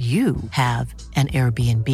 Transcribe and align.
you 0.00 0.36
have 0.52 0.94
an 1.14 1.28
Airbnb. 1.28 1.86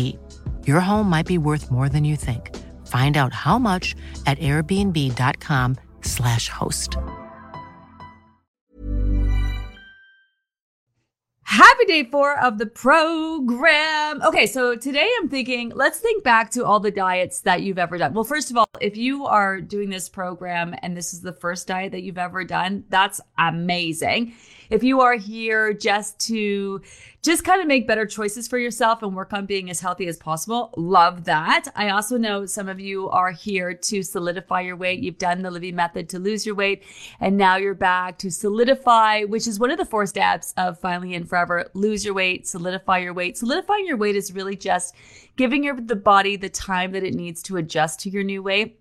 Your 0.65 0.79
home 0.79 1.11
might 1.11 1.27
be 1.27 1.39
worth 1.39 1.73
more 1.73 1.89
than 1.89 2.05
you 2.05 2.15
think. 2.15 2.55
Find 2.87 3.17
out 3.17 3.33
how 3.33 3.59
much 3.59 3.97
at 4.27 4.39
airbnb.com/slash 4.39 6.49
host. 6.49 6.97
Happy 11.43 11.85
day 11.87 12.05
four 12.05 12.39
of 12.39 12.59
the 12.59 12.67
program. 12.67 14.23
Okay, 14.23 14.47
so 14.47 14.77
today 14.77 15.11
I'm 15.19 15.29
thinking, 15.29 15.73
let's 15.75 15.99
think 15.99 16.23
back 16.23 16.53
to 16.53 16.65
all 16.65 16.79
the 16.79 16.93
diets 16.93 17.41
that 17.41 17.63
you've 17.63 17.79
ever 17.79 17.99
done. 17.99 18.15
Well, 18.15 18.23
first 18.23 18.53
of 18.53 18.57
all, 18.57 18.69
if 18.81 18.97
you 18.97 19.27
are 19.27 19.61
doing 19.61 19.91
this 19.91 20.09
program 20.09 20.77
and 20.83 20.97
this 20.97 21.13
is 21.13 21.23
the 21.23 21.33
first 21.33 21.67
diet 21.67 21.91
that 21.91 22.03
you've 22.03 22.19
ever 22.19 22.45
done, 22.45 22.85
that's 22.89 23.21
amazing 23.37 24.35
if 24.71 24.83
you 24.83 25.01
are 25.01 25.15
here 25.15 25.73
just 25.73 26.19
to 26.27 26.81
just 27.23 27.45
kind 27.45 27.61
of 27.61 27.67
make 27.67 27.89
better 27.89 28.07
choices 28.07 28.47
for 28.47 28.59
yourself 28.59 29.03
and 29.03 29.15
work 29.15 29.33
on 29.33 29.47
being 29.47 29.69
as 29.69 29.81
healthy 29.81 30.07
as 30.07 30.17
possible, 30.17 30.73
love 30.77 31.25
that. 31.25 31.65
I 31.75 31.89
also 31.89 32.17
know 32.17 32.47
some 32.47 32.69
of 32.69 32.79
you 32.79 33.09
are 33.11 33.33
here 33.33 33.75
to 33.75 34.03
solidify 34.03 34.61
your 34.61 34.77
weight. 34.77 35.01
You've 35.01 35.19
done 35.19 35.43
the 35.43 35.51
Livy 35.51 35.73
method 35.73 36.09
to 36.11 36.19
lose 36.19 36.47
your 36.47 36.55
weight 36.55 36.85
and 37.21 37.37
now 37.37 37.57
you're 37.57 37.75
back 37.75 38.19
to 38.19 38.31
solidify, 38.31 39.25
which 39.25 39.47
is 39.49 39.59
one 39.59 39.71
of 39.71 39.79
the 39.79 39.85
four 39.85 40.07
steps 40.07 40.55
of 40.57 40.79
finally 40.79 41.15
and 41.15 41.29
forever. 41.29 41.69
Lose 41.75 42.05
your 42.05 42.15
weight, 42.15 42.47
solidify 42.47 42.99
your 42.99 43.13
weight. 43.13 43.37
Solidifying 43.37 43.87
your 43.87 43.97
weight 43.97 44.17
is 44.17 44.33
really 44.33 44.57
just 44.57 44.95
giving 45.37 45.65
your 45.65 45.81
the 45.81 45.97
body 45.97 46.37
the 46.37 46.49
time 46.49 46.93
that 46.93 47.05
it 47.05 47.15
needs 47.15 47.43
to 47.43 47.57
adjust 47.57 48.01
to 48.01 48.11
your 48.11 48.23
new 48.25 48.43
weight. 48.43 48.81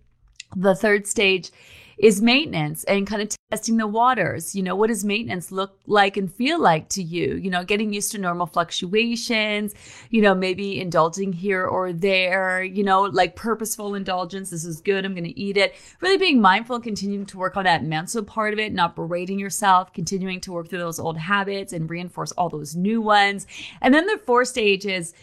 The 0.55 0.75
third 0.75 1.07
stage 1.07 1.51
is 1.97 2.21
maintenance 2.21 2.83
and 2.85 3.07
kind 3.07 3.21
of 3.21 3.35
testing 3.51 3.77
the 3.77 3.87
waters. 3.87 4.55
You 4.55 4.63
know, 4.63 4.75
what 4.75 4.87
does 4.87 5.05
maintenance 5.05 5.51
look 5.51 5.79
like 5.87 6.17
and 6.17 6.31
feel 6.31 6.59
like 6.59 6.89
to 6.89 7.03
you? 7.03 7.35
You 7.35 7.49
know, 7.49 7.63
getting 7.63 7.93
used 7.93 8.11
to 8.11 8.17
normal 8.17 8.47
fluctuations, 8.47 9.73
you 10.09 10.21
know, 10.21 10.35
maybe 10.35 10.79
indulging 10.81 11.31
here 11.31 11.65
or 11.65 11.93
there, 11.93 12.63
you 12.63 12.83
know, 12.83 13.03
like 13.03 13.35
purposeful 13.35 13.95
indulgence. 13.95 14.49
This 14.49 14.65
is 14.65 14.81
good. 14.81 15.05
I'm 15.05 15.13
going 15.13 15.23
to 15.23 15.39
eat 15.39 15.57
it. 15.57 15.75
Really 16.01 16.17
being 16.17 16.41
mindful 16.41 16.79
continuing 16.79 17.25
to 17.27 17.37
work 17.37 17.55
on 17.57 17.63
that 17.65 17.83
mental 17.83 18.23
part 18.23 18.53
of 18.53 18.59
it, 18.59 18.73
not 18.73 18.95
berating 18.95 19.39
yourself, 19.39 19.93
continuing 19.93 20.41
to 20.41 20.51
work 20.51 20.69
through 20.69 20.79
those 20.79 20.99
old 20.99 21.17
habits 21.17 21.73
and 21.73 21.89
reinforce 21.89 22.31
all 22.33 22.49
those 22.49 22.75
new 22.75 23.01
ones. 23.01 23.47
And 23.81 23.93
then 23.93 24.05
the 24.07 24.17
fourth 24.17 24.49
stage 24.49 24.85
is 24.85 25.13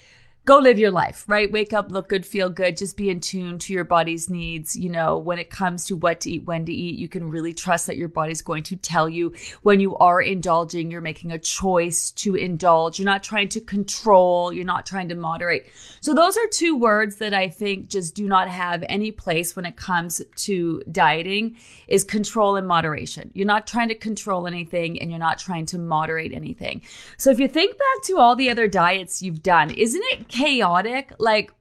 go 0.45 0.59
live 0.59 0.79
your 0.79 0.91
life, 0.91 1.25
right? 1.29 1.53
Wake 1.53 1.73
up, 1.73 1.93
look 1.93 2.09
good, 2.09 2.27
feel 2.27 2.51
good, 2.51 2.77
just 2.77 2.97
be 2.97 3.11
in 3.11 3.21
tune 3.21 3.59
to 3.61 3.73
your 3.73 3.85
body's 3.85 4.29
needs. 4.29 4.75
You 4.75 4.91
know, 4.91 5.17
when 5.17 5.39
it 5.39 5.51
comes 5.51 5.85
to 5.87 5.97
what 5.97 6.21
to 6.23 6.33
eat, 6.33 6.45
when 6.45 6.67
to 6.67 6.73
eat, 6.73 6.98
you 6.98 7.09
can 7.09 7.31
really 7.31 7.55
trust 7.55 7.87
that 7.87 7.97
your 7.97 8.09
body's 8.09 8.43
going 8.43 8.65
to 8.65 8.77
tell 8.77 9.09
you 9.09 9.33
when 9.63 9.79
you 9.79 9.97
are 9.98 10.20
indulging, 10.20 10.91
you're 10.91 11.01
making 11.01 11.31
a 11.31 11.39
choice 11.39 12.11
to 12.13 12.35
indulge. 12.35 12.98
You're 12.98 13.07
not 13.07 13.23
trying 13.23 13.51
to 13.51 13.61
control, 13.61 14.53
you're 14.53 14.65
not 14.65 14.85
trying 14.85 15.09
to 15.11 15.15
moderate. 15.15 15.67
So 16.01 16.13
those 16.13 16.37
are 16.37 16.47
two 16.48 16.77
words 16.77 17.17
that 17.17 17.35
I 17.35 17.48
think 17.48 17.89
just 17.89 18.17
do 18.17 18.27
not 18.27 18.48
have 18.48 18.83
any 18.89 19.13
place 19.13 19.55
when 19.55 19.65
it 19.65 19.77
comes 19.77 20.20
to 20.35 20.83
dieting 20.91 21.57
is 21.87 22.03
control 22.03 22.57
and 22.57 22.67
moderation. 22.67 23.30
You're 23.35 23.47
not 23.47 23.69
trying 23.69 23.89
to 23.91 23.95
control 23.95 24.48
anything 24.48 25.01
and 25.01 25.09
you're 25.09 25.20
not 25.20 25.39
trying 25.39 25.67
to 25.67 25.79
moderate 25.79 26.33
anything. 26.33 26.83
So 27.17 27.30
if 27.30 27.39
you 27.39 27.47
think 27.47 27.79
back 27.79 28.03
to 28.07 28.19
all 28.19 28.35
the 28.35 28.51
other 28.51 28.67
diets 28.67 29.23
you've 29.23 29.42
done, 29.42 29.70
isn't 29.70 30.03
it 30.07 30.32
chaotic, 30.33 31.13
like 31.19 31.53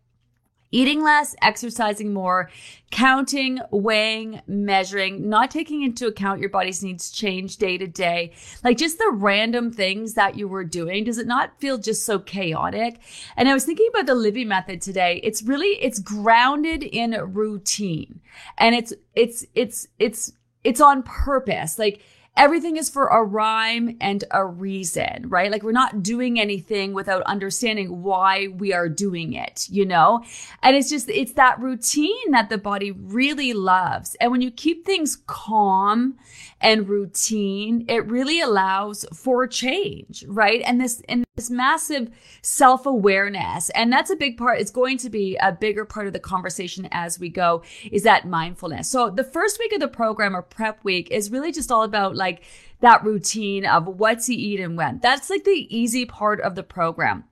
eating 0.72 1.04
less, 1.04 1.36
exercising 1.42 2.14
more, 2.14 2.50
counting, 2.90 3.60
weighing, 3.72 4.42
measuring, 4.48 5.28
not 5.28 5.52
taking 5.52 5.84
into 5.84 6.08
account 6.08 6.40
your 6.40 6.50
body's 6.50 6.82
needs 6.82 7.12
change 7.12 7.58
day 7.58 7.78
to 7.78 7.86
day, 7.86 8.32
like 8.64 8.78
just 8.78 8.98
the 8.98 9.12
random 9.12 9.70
things 9.70 10.14
that 10.14 10.38
you 10.38 10.48
were 10.48 10.64
doing. 10.64 11.04
Does 11.04 11.18
it 11.18 11.28
not 11.28 11.60
feel 11.60 11.78
just 11.78 12.06
so 12.06 12.20
chaotic? 12.20 13.02
And 13.36 13.50
I 13.50 13.54
was 13.54 13.66
thinking 13.66 13.90
about 13.90 14.06
the 14.06 14.16
Livy 14.16 14.46
method 14.46 14.82
today. 14.82 15.20
It's 15.22 15.44
really, 15.44 15.78
it's 15.82 16.00
grounded 16.00 16.82
in 16.84 17.12
routine 17.34 18.22
and 18.58 18.74
it's, 18.74 18.94
it's, 19.14 19.46
it's, 19.54 19.88
it's, 20.00 20.32
it's 20.64 20.80
on 20.80 21.04
purpose. 21.04 21.78
Like, 21.78 22.02
everything 22.38 22.78
is 22.78 22.90
for 22.90 23.08
a 23.08 23.24
rhyme 23.24 23.98
and 24.00 24.24
a 24.32 24.46
reason, 24.46 25.26
right? 25.28 25.52
Like 25.52 25.64
we're 25.64 25.72
not 25.72 26.02
doing 26.02 26.40
anything 26.40 26.94
without 26.94 27.22
understanding 27.24 28.02
why 28.02 28.48
we 28.48 28.74
are 28.74 28.90
doing 28.90 29.34
it, 29.34 29.68
you 29.70 29.86
know? 29.86 30.24
And 30.64 30.76
it's 30.76 30.90
just, 30.90 31.10
it's 31.10 31.34
that 31.34 31.60
routine 31.60 32.32
that 32.32 32.50
the 32.50 32.58
body 32.58 32.92
really 32.92 33.54
loves. 33.54 34.16
And 34.16 34.32
when 34.32 34.42
you 34.42 34.52
keep 34.52 34.86
things 34.86 35.18
calm 35.28 36.18
and 36.62 36.88
routine, 36.88 37.86
it 37.88 38.08
really 38.08 38.42
allows 38.42 39.06
for 39.14 39.46
change, 39.48 40.24
right? 40.28 40.62
And 40.66 40.80
this, 40.80 41.02
and 41.10 41.26
this 41.36 41.50
massive 41.50 42.10
self 42.42 42.86
awareness. 42.86 43.70
And 43.72 43.92
that's 43.92 44.10
a 44.10 44.16
big 44.16 44.38
part. 44.38 44.60
It's 44.60 44.72
going 44.72 44.98
to 45.00 45.10
be 45.10 45.38
a 45.38 45.52
bigger 45.52 45.86
part 45.86 46.08
of 46.08 46.14
the 46.14 46.20
conversation 46.20 46.88
as 46.92 47.20
we 47.20 47.30
go 47.30 47.64
is 47.92 48.04
that 48.04 48.28
mindfulness. 48.28 48.90
So 48.90 49.10
the 49.10 49.24
first 49.24 49.58
week 49.60 49.72
of 49.74 49.80
the 49.80 49.88
program 49.88 50.36
or 50.36 50.42
prep 50.42 50.84
week 50.84 51.10
is 51.10 51.32
really 51.32 51.52
just 51.52 51.72
all 51.72 51.84
about 51.84 52.16
like 52.16 52.44
that 52.82 53.04
routine 53.04 53.66
of 53.66 53.88
what 53.88 54.20
to 54.22 54.34
eat 54.34 54.60
and 54.60 54.76
when. 54.76 55.00
That's 55.00 55.30
like 55.30 55.46
the 55.46 55.68
easy 55.70 56.06
part 56.06 56.42
of 56.42 56.56
the 56.56 56.64
program. 56.64 57.24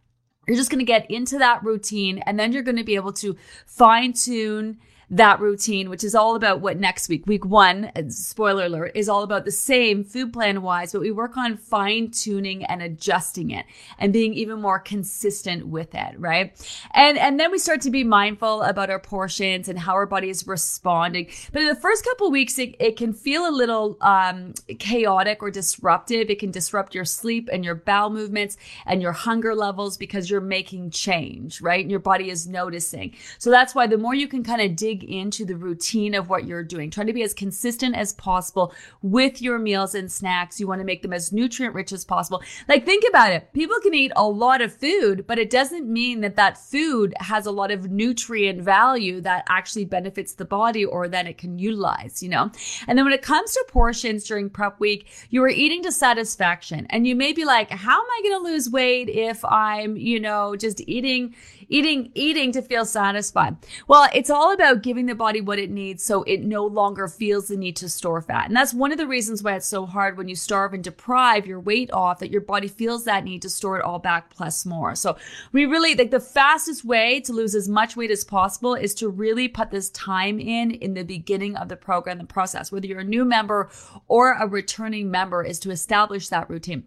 You're 0.48 0.58
just 0.58 0.72
going 0.72 0.80
to 0.80 0.86
get 0.86 1.10
into 1.12 1.38
that 1.40 1.64
routine 1.64 2.20
and 2.20 2.40
then 2.40 2.54
you're 2.54 2.64
going 2.64 2.78
to 2.78 2.84
be 2.84 2.96
able 2.96 3.14
to 3.14 3.36
fine 3.68 4.14
tune 4.14 4.80
that 5.12 5.40
routine, 5.40 5.90
which 5.90 6.04
is 6.04 6.14
all 6.14 6.36
about 6.36 6.62
what 6.62 6.78
next 6.78 7.10
week, 7.10 7.26
week 7.26 7.46
one, 7.46 7.92
spoiler 8.10 8.66
alert, 8.66 8.92
is 8.94 9.10
all 9.10 9.24
about 9.24 9.46
the 9.46 9.52
same 9.52 10.04
food 10.04 10.32
plan 10.32 10.62
wise, 10.62 10.92
but 10.92 11.02
we 11.02 11.12
work 11.12 11.36
on 11.36 11.58
fine 11.58 12.12
tuning 12.12 12.64
and 12.66 12.82
adjusting 12.82 13.50
it 13.50 13.66
and 13.98 14.14
being 14.14 14.34
even 14.34 14.62
more 14.62 14.80
consistent 14.80 15.68
with 15.68 15.96
it, 15.96 16.20
right? 16.20 16.54
And, 16.92 17.18
and 17.18 17.40
then 17.40 17.52
we 17.52 17.58
start 17.58 17.82
to 17.82 17.90
be 17.90 18.04
mindful 18.04 18.62
about 18.62 18.90
our 18.90 19.00
portions 19.00 19.68
and 19.68 19.80
how 19.80 19.94
our 19.94 20.06
body 20.06 20.30
is 20.30 20.46
responding. 20.46 21.30
But 21.52 21.64
in 21.64 21.68
the 21.68 21.76
first 21.76 22.06
couple 22.06 22.30
weeks, 22.30 22.60
it, 22.60 22.76
it 22.80 22.96
can 22.96 23.14
feel 23.14 23.48
a 23.48 23.52
little, 23.52 23.98
um, 24.02 24.54
chaotic 24.78 25.42
or 25.42 25.50
disruptive. 25.50 26.30
It 26.30 26.40
can 26.40 26.52
disrupt 26.52 26.94
your 26.94 27.06
sleep 27.06 27.50
and 27.52 27.66
your 27.66 27.76
bowel 27.76 28.10
movements 28.10 28.58
and 28.86 29.02
your 29.02 29.12
hunger 29.12 29.56
levels 29.56 29.98
because 29.98 30.30
you're 30.30 30.42
making 30.42 30.92
change, 30.92 31.62
right? 31.62 31.82
And 31.82 31.90
your 31.90 32.00
body 32.00 32.30
is 32.30 32.48
noticing. 32.48 33.16
So 33.40 33.50
that's 33.50 33.74
why 33.74 33.88
the 33.88 33.98
more 33.98 34.14
you 34.14 34.28
can 34.28 34.44
kind 34.44 34.62
of 34.62 34.76
dig 34.76 34.99
dig 35.00 35.10
into 35.10 35.46
the 35.46 35.56
routine 35.56 36.14
of 36.14 36.30
what 36.30 36.46
you're 36.46 36.64
doing, 36.64 36.90
trying 36.90 37.08
to 37.08 37.14
be 37.14 37.24
as 37.24 37.34
consistent 37.34 37.96
as 37.96 38.14
possible 38.14 38.74
with 39.02 39.42
your 39.42 39.60
meals 39.60 39.96
and 39.96 40.12
snacks. 40.12 40.60
You 40.60 40.68
want 40.68 40.80
to 40.80 40.86
make 40.86 41.02
them 41.02 41.14
as 41.14 41.32
nutrient 41.32 41.76
rich 41.76 41.92
as 41.92 42.06
possible. 42.06 42.42
Like, 42.68 42.86
think 42.86 43.04
about 43.10 43.32
it. 43.32 43.52
People 43.54 43.78
can 43.82 43.94
eat 43.94 44.12
a 44.16 44.28
lot 44.28 44.62
of 44.62 44.74
food, 44.74 45.26
but 45.28 45.40
it 45.40 45.50
doesn't 45.50 45.92
mean 45.92 46.22
that 46.22 46.36
that 46.36 46.58
food 46.58 47.14
has 47.20 47.46
a 47.46 47.52
lot 47.52 47.72
of 47.72 47.90
nutrient 47.90 48.62
value 48.62 49.22
that 49.22 49.46
actually 49.50 49.86
benefits 49.86 50.34
the 50.34 50.46
body 50.46 50.86
or 50.86 51.08
that 51.08 51.28
it 51.28 51.38
can 51.38 51.60
utilize, 51.60 52.22
you 52.22 52.30
know? 52.30 52.52
And 52.88 52.98
then 52.98 53.06
when 53.06 53.14
it 53.14 53.22
comes 53.22 53.54
to 53.54 53.66
portions 53.68 54.26
during 54.26 54.50
prep 54.50 54.80
week, 54.80 55.08
you 55.30 55.44
are 55.44 55.50
eating 55.50 55.84
to 55.84 55.92
satisfaction. 55.92 56.88
And 56.90 57.08
you 57.08 57.16
may 57.16 57.34
be 57.34 57.46
like, 57.46 57.70
how 57.72 58.00
am 58.00 58.08
I 58.08 58.22
going 58.24 58.44
to 58.44 58.52
lose 58.52 58.70
weight 58.70 59.10
if 59.10 59.44
I'm, 59.46 59.98
you 59.98 60.20
know, 60.20 60.56
just 60.56 60.82
eating, 60.82 61.36
eating, 61.68 62.12
eating 62.16 62.52
to 62.54 62.62
feel 62.62 62.86
satisfied? 62.86 63.58
Well, 63.88 64.10
it's 64.14 64.30
all 64.30 64.54
about 64.54 64.82
giving 64.90 65.06
the 65.06 65.14
body 65.14 65.40
what 65.40 65.60
it 65.60 65.70
needs 65.70 66.02
so 66.02 66.24
it 66.24 66.42
no 66.42 66.66
longer 66.66 67.08
feels 67.08 67.48
the 67.48 67.56
need 67.56 67.76
to 67.76 67.88
store 67.88 68.24
fat. 68.24 68.48
And 68.48 68.56
that's 68.56 68.74
one 68.74 68.92
of 68.92 68.98
the 68.98 69.06
reasons 69.06 69.44
why 69.44 69.54
it's 69.54 69.68
so 69.68 69.86
hard 69.86 70.18
when 70.18 70.28
you 70.28 70.36
starve 70.36 70.74
and 70.74 70.84
deprive 70.84 71.46
your 71.46 71.60
weight 71.60 71.92
off 71.94 72.18
that 72.18 72.32
your 72.32 72.42
body 72.42 72.68
feels 72.68 73.04
that 73.04 73.24
need 73.24 73.44
to 73.44 73.52
store 73.52 73.78
it 73.78 73.86
all 73.86 74.00
back 74.00 74.32
plus 74.32 74.66
more. 74.66 74.96
So 74.96 75.16
we 75.52 75.68
really 75.68 75.94
like 75.94 76.10
the 76.10 76.20
fastest 76.20 76.84
way 76.84 77.20
to 77.20 77.34
lose 77.34 77.54
as 77.54 77.70
much 77.70 77.96
weight 77.96 78.10
as 78.10 78.24
possible 78.24 78.74
is 78.74 78.96
to 78.96 79.10
really 79.10 79.48
put 79.48 79.70
this 79.70 79.92
time 79.92 80.40
in 80.40 80.72
in 80.72 80.96
the 80.96 81.04
beginning 81.04 81.56
of 81.56 81.70
the 81.70 81.76
program, 81.76 82.18
the 82.18 82.24
process, 82.24 82.72
whether 82.72 82.88
you're 82.88 83.02
a 83.02 83.04
new 83.04 83.26
member 83.26 83.70
or 84.08 84.34
a 84.34 84.48
returning 84.48 85.12
member 85.12 85.44
is 85.44 85.60
to 85.60 85.70
establish 85.70 86.30
that 86.30 86.50
routine. 86.50 86.86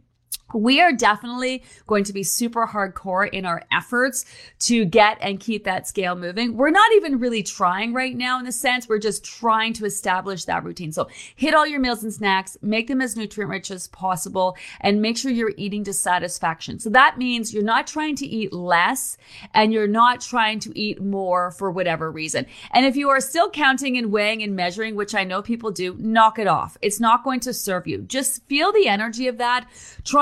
We 0.55 0.81
are 0.81 0.93
definitely 0.93 1.63
going 1.87 2.05
to 2.05 2.13
be 2.13 2.23
super 2.23 2.67
hardcore 2.67 3.29
in 3.29 3.45
our 3.45 3.63
efforts 3.71 4.25
to 4.61 4.85
get 4.85 5.19
and 5.21 5.41
keep 5.41 5.65
that 5.65 5.89
scale 5.89 6.15
moving. 6.15 6.57
We're 6.57 6.71
not 6.71 6.93
even 6.93 7.19
really 7.19 7.43
trying 7.43 7.93
right 7.95 8.15
now 8.15 8.39
in 8.39 8.45
the 8.45 8.53
sense. 8.53 8.89
We're 8.89 8.99
just 8.99 9.25
trying 9.25 9.73
to 9.75 9.85
establish 9.85 10.45
that 10.45 10.65
routine. 10.65 10.93
So 10.93 11.09
hit 11.35 11.55
all 11.55 11.67
your 11.67 11.81
meals 11.81 12.03
and 12.03 12.13
snacks, 12.13 12.57
make 12.63 12.87
them 12.89 13.01
as 13.01 13.17
nutrient 13.17 13.51
rich 13.51 13.71
as 13.71 13.89
possible, 13.89 14.57
and 14.81 15.01
make 15.01 15.17
sure 15.17 15.31
you're 15.31 15.55
eating 15.57 15.85
to 15.85 15.93
satisfaction. 15.93 16.79
So 16.79 16.91
that 16.91 17.19
means 17.19 17.53
you're 17.55 17.63
not 17.63 17.87
trying 17.87 18.17
to 18.17 18.27
eat 18.27 18.53
less 18.53 19.17
and 19.55 19.73
you're 19.73 19.87
not 19.87 20.21
trying 20.21 20.61
to 20.61 20.79
eat 20.79 21.03
more 21.03 21.51
for 21.53 21.71
whatever 21.71 22.11
reason. 22.11 22.47
And 22.73 22.87
if 22.87 22.97
you 22.97 23.09
are 23.09 23.21
still 23.21 23.51
counting 23.51 23.97
and 23.97 24.13
weighing 24.13 24.43
and 24.43 24.55
measuring, 24.55 24.97
which 24.97 25.15
I 25.15 25.25
know 25.25 25.43
people 25.43 25.71
do, 25.71 25.97
knock 25.99 26.39
it 26.39 26.47
off. 26.47 26.77
It's 26.83 27.01
not 27.01 27.25
going 27.25 27.41
to 27.41 27.55
serve 27.55 27.87
you. 27.87 28.03
Just 28.03 28.47
feel 28.47 28.73
the 28.73 28.89
energy 28.89 29.29
of 29.29 29.39
that. 29.39 29.67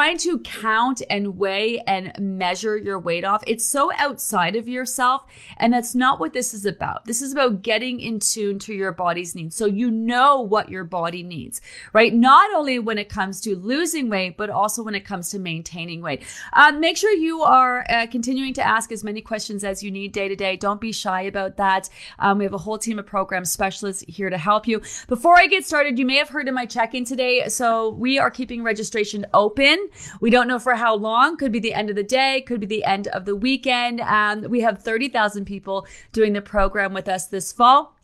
Trying 0.01 0.17
to 0.17 0.39
count 0.39 1.03
and 1.11 1.37
weigh 1.37 1.79
and 1.81 2.19
measure 2.19 2.75
your 2.75 2.99
weight 2.99 3.23
off, 3.23 3.45
it's 3.47 3.67
so 3.67 3.93
outside 3.99 4.57
of 4.57 4.67
yourself. 4.67 5.27
And 5.59 5.75
that's 5.75 5.95
not 5.95 6.19
what 6.19 6.33
this 6.33 6.55
is 6.55 6.65
about. 6.65 7.05
This 7.05 7.21
is 7.21 7.35
about 7.35 7.61
getting 7.61 8.01
in 8.01 8.19
tune 8.19 8.59
to 8.61 8.73
your 8.73 8.93
body's 8.93 9.35
needs. 9.35 9.55
So 9.57 9.67
you 9.67 9.91
know 9.91 10.41
what 10.41 10.71
your 10.71 10.85
body 10.85 11.23
needs, 11.23 11.61
right? 11.93 12.15
Not 12.15 12.51
only 12.55 12.79
when 12.79 12.97
it 12.97 13.11
comes 13.11 13.43
to 13.43 13.55
losing 13.55 14.09
weight, 14.09 14.39
but 14.39 14.49
also 14.49 14.83
when 14.83 14.95
it 14.95 15.05
comes 15.05 15.29
to 15.33 15.39
maintaining 15.39 16.01
weight. 16.01 16.23
Um, 16.55 16.81
make 16.81 16.97
sure 16.97 17.13
you 17.13 17.43
are 17.43 17.85
uh, 17.91 18.07
continuing 18.07 18.55
to 18.55 18.67
ask 18.67 18.91
as 18.93 19.05
many 19.05 19.21
questions 19.21 19.65
as 19.65 19.83
you 19.83 19.91
need 19.91 20.13
day 20.13 20.29
to 20.29 20.35
day. 20.35 20.57
Don't 20.57 20.81
be 20.81 20.93
shy 20.93 21.21
about 21.21 21.59
that. 21.59 21.91
Um, 22.19 22.39
we 22.39 22.45
have 22.45 22.55
a 22.55 22.59
whole 22.59 22.79
team 22.79 22.99
of 22.99 23.05
program 23.05 23.45
specialists 23.45 24.03
here 24.09 24.31
to 24.31 24.39
help 24.39 24.67
you. 24.67 24.81
Before 25.09 25.39
I 25.39 25.47
get 25.47 25.67
started, 25.67 25.99
you 25.99 26.07
may 26.07 26.17
have 26.17 26.31
heard 26.31 26.49
in 26.49 26.55
my 26.55 26.65
check 26.65 26.95
in 26.95 27.05
today. 27.05 27.47
So 27.49 27.91
we 27.91 28.19
are 28.19 28.31
keeping 28.31 28.63
registration 28.63 29.27
open. 29.35 29.90
We 30.21 30.31
don't 30.31 30.49
know 30.49 30.59
for 30.59 30.75
how 30.75 30.95
long. 30.95 31.37
Could 31.37 31.53
be 31.53 31.61
the 31.61 31.75
end 31.75 31.91
of 31.91 31.97
the 31.97 32.03
day, 32.03 32.43
could 32.43 32.61
be 32.61 32.67
the 32.67 32.85
end 32.85 33.09
of 33.09 33.25
the 33.25 33.37
weekend. 33.37 34.01
Um, 34.01 34.43
we 34.43 34.61
have 34.61 34.83
30,000 34.83 35.45
people 35.45 35.87
doing 36.13 36.33
the 36.33 36.43
program 36.43 36.93
with 36.93 37.09
us 37.09 37.27
this 37.27 37.53
fall. 37.53 37.97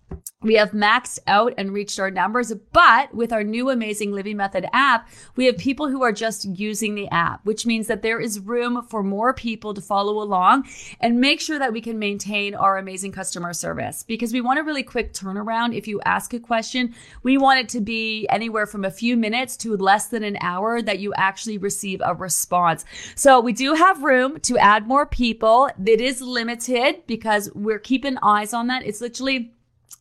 We 0.43 0.55
have 0.55 0.71
maxed 0.71 1.19
out 1.27 1.55
and 1.59 1.73
reached 1.73 1.99
our 1.99 2.11
numbers, 2.11 2.53
but 2.73 3.13
with 3.13 3.33
our 3.33 3.43
new 3.43 3.69
amazing 3.69 4.13
Livy 4.13 4.33
Method 4.33 4.67
app, 4.73 5.09
we 5.35 5.47
have 5.47 5.59
people 5.59 5.89
who 5.89 6.05
are 6.05 6.13
just 6.13 6.45
using 6.45 6.95
the 6.95 7.09
app, 7.09 7.45
which 7.45 7.67
means 7.67 7.89
that 7.89 8.03
there 8.03 8.21
is 8.21 8.39
room 8.39 8.87
for 8.89 9.03
more 9.03 9.35
people 9.35 9.75
to 9.75 9.81
follow 9.81 10.23
along 10.23 10.69
and 11.01 11.21
make 11.21 11.41
sure 11.41 11.59
that 11.59 11.73
we 11.73 11.81
can 11.81 11.99
maintain 11.99 12.55
our 12.55 12.79
amazing 12.79 13.11
customer 13.11 13.53
service 13.53 14.05
because 14.05 14.33
we 14.33 14.41
want 14.41 14.61
a 14.61 14.63
really 14.63 14.85
quick 14.85 15.13
turnaround. 15.13 15.75
If 15.75 15.89
you 15.89 16.01
ask 16.03 16.33
a 16.33 16.39
question, 16.39 16.95
we 17.25 17.39
want 17.39 17.59
it 17.59 17.69
to 17.71 17.81
be 17.81 18.29
anywhere 18.29 18.67
from 18.67 18.85
a 18.85 18.91
few 18.91 19.17
minutes 19.17 19.57
to 19.59 19.77
less 19.77 20.07
than 20.07 20.23
an 20.23 20.39
hour 20.43 20.81
that 20.81 21.01
you 21.01 21.13
actually 21.15 21.59
receive 21.59 22.01
a 22.05 22.15
response. 22.15 22.85
So 23.17 23.41
we 23.41 23.53
do 23.53 23.75
have 23.75 24.05
room 24.05 24.39
to 24.43 24.59
add 24.59 24.87
more 24.87 25.07
people. 25.07 25.71
It 25.85 26.01
is 26.01 26.21
limited 26.21 27.05
because 27.09 27.51
we're 27.53 27.81
keeping 27.81 28.17
eyes 28.23 28.53
on 28.55 28.69
that. 28.69 28.87
It's 28.87 29.01
literally 29.01 29.55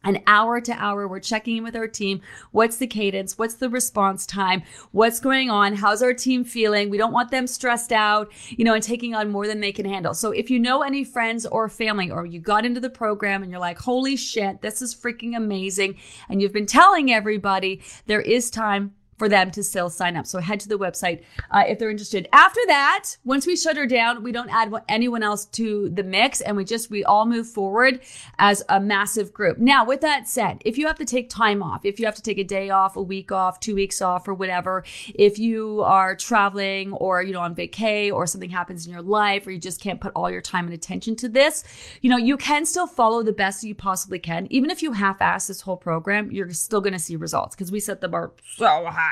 an 0.03 0.21
hour 0.27 0.61
to 0.61 0.71
hour 0.73 1.07
we're 1.07 1.19
checking 1.19 1.57
in 1.57 1.63
with 1.63 1.75
our 1.75 1.87
team. 1.87 2.21
What's 2.51 2.77
the 2.77 2.87
cadence? 2.87 3.37
What's 3.37 3.55
the 3.55 3.69
response 3.69 4.25
time? 4.25 4.63
What's 4.91 5.19
going 5.19 5.49
on? 5.49 5.75
How's 5.75 6.03
our 6.03 6.13
team 6.13 6.43
feeling? 6.43 6.89
We 6.89 6.97
don't 6.97 7.11
want 7.11 7.31
them 7.31 7.47
stressed 7.47 7.91
out 7.91 8.31
you 8.49 8.63
know 8.63 8.73
and 8.73 8.83
taking 8.83 9.15
on 9.15 9.31
more 9.31 9.47
than 9.47 9.59
they 9.59 9.71
can 9.71 9.85
handle. 9.85 10.13
So 10.13 10.31
if 10.31 10.49
you 10.49 10.59
know 10.59 10.81
any 10.81 11.03
friends 11.03 11.45
or 11.45 11.67
family 11.69 12.11
or 12.11 12.25
you 12.25 12.39
got 12.39 12.65
into 12.65 12.79
the 12.79 12.89
program 12.89 13.41
and 13.41 13.51
you're 13.51 13.59
like 13.59 13.79
holy 13.79 14.15
shit 14.15 14.61
this 14.61 14.81
is 14.81 14.93
freaking 14.93 15.35
amazing 15.35 15.97
and 16.29 16.41
you've 16.41 16.53
been 16.53 16.65
telling 16.65 17.11
everybody 17.11 17.81
there 18.05 18.21
is 18.21 18.49
time 18.49 18.93
for 19.17 19.29
them 19.29 19.51
to 19.51 19.63
still 19.63 19.89
sign 19.89 20.17
up. 20.17 20.27
So 20.27 20.39
head 20.39 20.59
to 20.61 20.69
the 20.69 20.77
website 20.77 21.23
uh, 21.51 21.63
if 21.67 21.79
they're 21.79 21.89
interested. 21.89 22.27
After 22.33 22.59
that, 22.67 23.05
once 23.23 23.47
we 23.47 23.55
shut 23.55 23.77
her 23.77 23.85
down, 23.85 24.23
we 24.23 24.31
don't 24.31 24.49
add 24.49 24.73
anyone 24.89 25.23
else 25.23 25.45
to 25.45 25.89
the 25.89 26.03
mix 26.03 26.41
and 26.41 26.57
we 26.57 26.65
just, 26.65 26.89
we 26.89 27.03
all 27.03 27.25
move 27.25 27.47
forward 27.47 28.01
as 28.39 28.63
a 28.69 28.79
massive 28.79 29.33
group. 29.33 29.57
Now, 29.57 29.85
with 29.85 30.01
that 30.01 30.27
said, 30.27 30.61
if 30.65 30.77
you 30.77 30.87
have 30.87 30.97
to 30.97 31.05
take 31.05 31.29
time 31.29 31.63
off, 31.63 31.85
if 31.85 31.99
you 31.99 32.05
have 32.05 32.15
to 32.15 32.21
take 32.21 32.37
a 32.37 32.43
day 32.43 32.69
off, 32.69 32.95
a 32.95 33.01
week 33.01 33.31
off, 33.31 33.59
two 33.59 33.75
weeks 33.75 34.01
off 34.01 34.27
or 34.27 34.33
whatever, 34.33 34.83
if 35.13 35.39
you 35.39 35.81
are 35.81 36.15
traveling 36.15 36.91
or, 36.93 37.23
you 37.23 37.31
know, 37.31 37.39
on 37.39 37.55
vacay 37.55 38.11
or 38.11 38.27
something 38.27 38.49
happens 38.49 38.85
in 38.85 38.91
your 38.91 39.01
life 39.01 39.47
or 39.47 39.51
you 39.51 39.59
just 39.59 39.79
can't 39.79 40.01
put 40.01 40.11
all 40.15 40.29
your 40.29 40.41
time 40.41 40.65
and 40.65 40.73
attention 40.73 41.15
to 41.15 41.29
this, 41.29 41.63
you 42.01 42.09
know, 42.09 42.17
you 42.17 42.35
can 42.35 42.65
still 42.65 42.87
follow 42.87 43.23
the 43.23 43.31
best 43.31 43.63
you 43.63 43.75
possibly 43.75 44.19
can. 44.19 44.47
Even 44.49 44.69
if 44.69 44.83
you 44.83 44.91
half-ass 44.91 45.47
this 45.47 45.61
whole 45.61 45.77
program, 45.77 46.31
you're 46.31 46.51
still 46.51 46.81
going 46.81 46.93
to 46.93 46.99
see 46.99 47.15
results 47.15 47.55
because 47.55 47.71
we 47.71 47.79
set 47.79 48.01
the 48.01 48.07
bar 48.07 48.33
so 48.57 48.85
high 48.87 49.04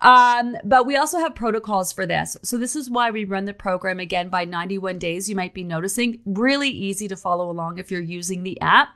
Um, 0.00 0.56
but 0.64 0.86
we 0.86 0.96
also 0.96 1.18
have 1.18 1.34
protocols 1.34 1.92
for 1.92 2.06
this. 2.06 2.36
So 2.42 2.58
this 2.58 2.76
is 2.76 2.90
why 2.90 3.10
we 3.10 3.24
run 3.24 3.44
the 3.44 3.54
program 3.54 4.00
again 4.00 4.28
by 4.28 4.44
91 4.44 4.98
days. 4.98 5.28
You 5.28 5.36
might 5.36 5.54
be 5.54 5.64
noticing 5.64 6.20
really 6.24 6.70
easy 6.70 7.08
to 7.08 7.16
follow 7.16 7.50
along 7.50 7.78
if 7.78 7.90
you're 7.90 8.00
using 8.00 8.42
the 8.42 8.60
app. 8.60 8.90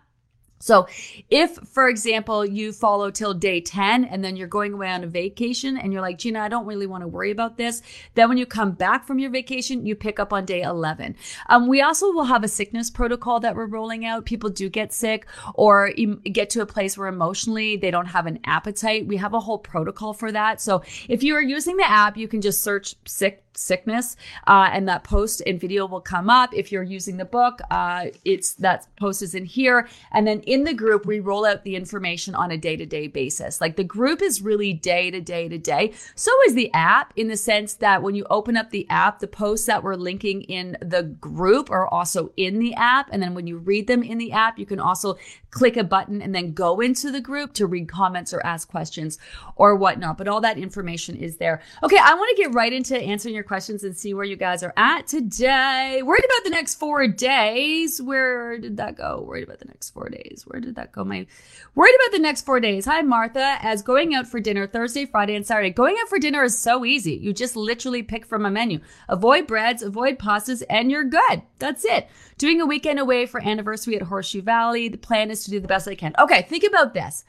So 0.58 0.88
if, 1.30 1.56
for 1.68 1.88
example, 1.88 2.44
you 2.44 2.72
follow 2.72 3.10
till 3.10 3.34
day 3.34 3.60
10 3.60 4.04
and 4.04 4.24
then 4.24 4.36
you're 4.36 4.48
going 4.48 4.74
away 4.74 4.90
on 4.90 5.04
a 5.04 5.06
vacation 5.06 5.78
and 5.78 5.92
you're 5.92 6.02
like, 6.02 6.18
Gina, 6.18 6.40
I 6.40 6.48
don't 6.48 6.66
really 6.66 6.86
want 6.86 7.02
to 7.02 7.08
worry 7.08 7.30
about 7.30 7.56
this. 7.56 7.82
Then 8.14 8.28
when 8.28 8.38
you 8.38 8.46
come 8.46 8.72
back 8.72 9.06
from 9.06 9.18
your 9.18 9.30
vacation, 9.30 9.86
you 9.86 9.94
pick 9.94 10.18
up 10.18 10.32
on 10.32 10.44
day 10.44 10.62
11. 10.62 11.16
Um, 11.48 11.68
we 11.68 11.82
also 11.82 12.12
will 12.12 12.24
have 12.24 12.44
a 12.44 12.48
sickness 12.48 12.90
protocol 12.90 13.40
that 13.40 13.54
we're 13.54 13.66
rolling 13.66 14.04
out. 14.04 14.24
People 14.24 14.50
do 14.50 14.68
get 14.68 14.92
sick 14.92 15.26
or 15.54 15.92
get 16.32 16.50
to 16.50 16.62
a 16.62 16.66
place 16.66 16.98
where 16.98 17.08
emotionally 17.08 17.76
they 17.76 17.90
don't 17.90 18.06
have 18.06 18.26
an 18.26 18.40
appetite. 18.44 19.06
We 19.06 19.16
have 19.18 19.34
a 19.34 19.40
whole 19.40 19.58
protocol 19.58 20.12
for 20.12 20.32
that. 20.32 20.60
So 20.60 20.82
if 21.08 21.22
you 21.22 21.34
are 21.34 21.42
using 21.42 21.76
the 21.76 21.88
app, 21.88 22.16
you 22.16 22.28
can 22.28 22.40
just 22.40 22.62
search 22.62 22.94
sick 23.06 23.44
sickness 23.58 24.16
uh, 24.46 24.70
and 24.72 24.88
that 24.88 25.04
post 25.04 25.42
and 25.46 25.60
video 25.60 25.86
will 25.86 26.00
come 26.00 26.30
up 26.30 26.54
if 26.54 26.70
you're 26.70 26.82
using 26.82 27.16
the 27.16 27.24
book. 27.24 27.60
Uh, 27.70 28.06
it's 28.24 28.54
that 28.54 28.86
post 28.96 29.22
is 29.22 29.34
in 29.34 29.44
here. 29.44 29.88
And 30.12 30.26
then 30.26 30.40
in 30.40 30.64
the 30.64 30.74
group 30.74 31.06
we 31.06 31.20
roll 31.20 31.44
out 31.44 31.64
the 31.64 31.76
information 31.76 32.34
on 32.34 32.50
a 32.50 32.56
day-to-day 32.56 33.08
basis. 33.08 33.60
Like 33.60 33.76
the 33.76 33.84
group 33.84 34.22
is 34.22 34.40
really 34.42 34.72
day 34.72 35.10
to 35.10 35.20
day 35.20 35.48
to 35.48 35.58
day. 35.58 35.92
So 36.14 36.30
is 36.46 36.54
the 36.54 36.72
app 36.72 37.12
in 37.16 37.28
the 37.28 37.36
sense 37.36 37.74
that 37.74 38.02
when 38.02 38.14
you 38.14 38.26
open 38.30 38.56
up 38.56 38.70
the 38.70 38.88
app 38.88 39.18
the 39.18 39.26
posts 39.26 39.66
that 39.66 39.82
we're 39.82 39.96
linking 39.96 40.42
in 40.42 40.76
the 40.80 41.02
group 41.02 41.70
are 41.70 41.86
also 41.88 42.32
in 42.36 42.58
the 42.58 42.74
app. 42.74 43.08
And 43.12 43.22
then 43.22 43.34
when 43.34 43.46
you 43.46 43.58
read 43.58 43.86
them 43.86 44.02
in 44.02 44.18
the 44.18 44.32
app 44.32 44.58
you 44.58 44.66
can 44.66 44.80
also 44.80 45.18
click 45.50 45.76
a 45.76 45.84
button 45.84 46.22
and 46.22 46.34
then 46.34 46.52
go 46.52 46.80
into 46.80 47.10
the 47.10 47.20
group 47.20 47.52
to 47.54 47.66
read 47.66 47.88
comments 47.88 48.32
or 48.32 48.44
ask 48.44 48.68
questions 48.68 49.18
or 49.56 49.74
whatnot. 49.74 50.18
But 50.18 50.28
all 50.28 50.40
that 50.42 50.58
information 50.58 51.16
is 51.16 51.36
there. 51.36 51.62
Okay, 51.82 51.98
I 51.98 52.14
want 52.14 52.36
to 52.36 52.42
get 52.42 52.54
right 52.54 52.72
into 52.72 52.98
answering 52.98 53.34
your 53.34 53.44
questions 53.48 53.82
and 53.82 53.96
see 53.96 54.14
where 54.14 54.26
you 54.26 54.36
guys 54.36 54.62
are 54.62 54.74
at 54.76 55.06
today. 55.06 56.02
Worried 56.04 56.24
about 56.24 56.44
the 56.44 56.50
next 56.50 56.74
four 56.74 57.08
days. 57.08 58.00
Where 58.00 58.58
did 58.58 58.76
that 58.76 58.94
go? 58.94 59.24
Worried 59.26 59.44
about 59.44 59.58
the 59.58 59.64
next 59.64 59.90
four 59.90 60.10
days. 60.10 60.44
Where 60.46 60.60
did 60.60 60.76
that 60.76 60.92
go? 60.92 61.02
My 61.02 61.26
worried 61.74 61.94
about 61.94 62.12
the 62.12 62.22
next 62.22 62.42
four 62.42 62.60
days. 62.60 62.84
Hi, 62.84 63.00
Martha. 63.00 63.56
As 63.60 63.82
going 63.82 64.14
out 64.14 64.26
for 64.26 64.38
dinner 64.38 64.66
Thursday, 64.66 65.06
Friday, 65.06 65.34
and 65.34 65.46
Saturday. 65.46 65.70
Going 65.70 65.96
out 66.00 66.08
for 66.08 66.18
dinner 66.18 66.44
is 66.44 66.56
so 66.56 66.84
easy. 66.84 67.14
You 67.14 67.32
just 67.32 67.56
literally 67.56 68.02
pick 68.02 68.26
from 68.26 68.44
a 68.44 68.50
menu. 68.50 68.80
Avoid 69.08 69.46
breads, 69.46 69.82
avoid 69.82 70.18
pastas, 70.18 70.62
and 70.68 70.90
you're 70.90 71.04
good. 71.04 71.42
That's 71.58 71.84
it. 71.86 72.08
Doing 72.36 72.60
a 72.60 72.66
weekend 72.66 73.00
away 73.00 73.24
for 73.24 73.42
anniversary 73.42 73.96
at 73.96 74.02
Horseshoe 74.02 74.42
Valley. 74.42 74.88
The 74.88 74.98
plan 74.98 75.30
is 75.30 75.42
to 75.44 75.50
do 75.50 75.58
the 75.58 75.68
best 75.68 75.88
I 75.88 75.94
can. 75.94 76.14
Okay, 76.18 76.42
think 76.42 76.64
about 76.64 76.92
this. 76.92 77.24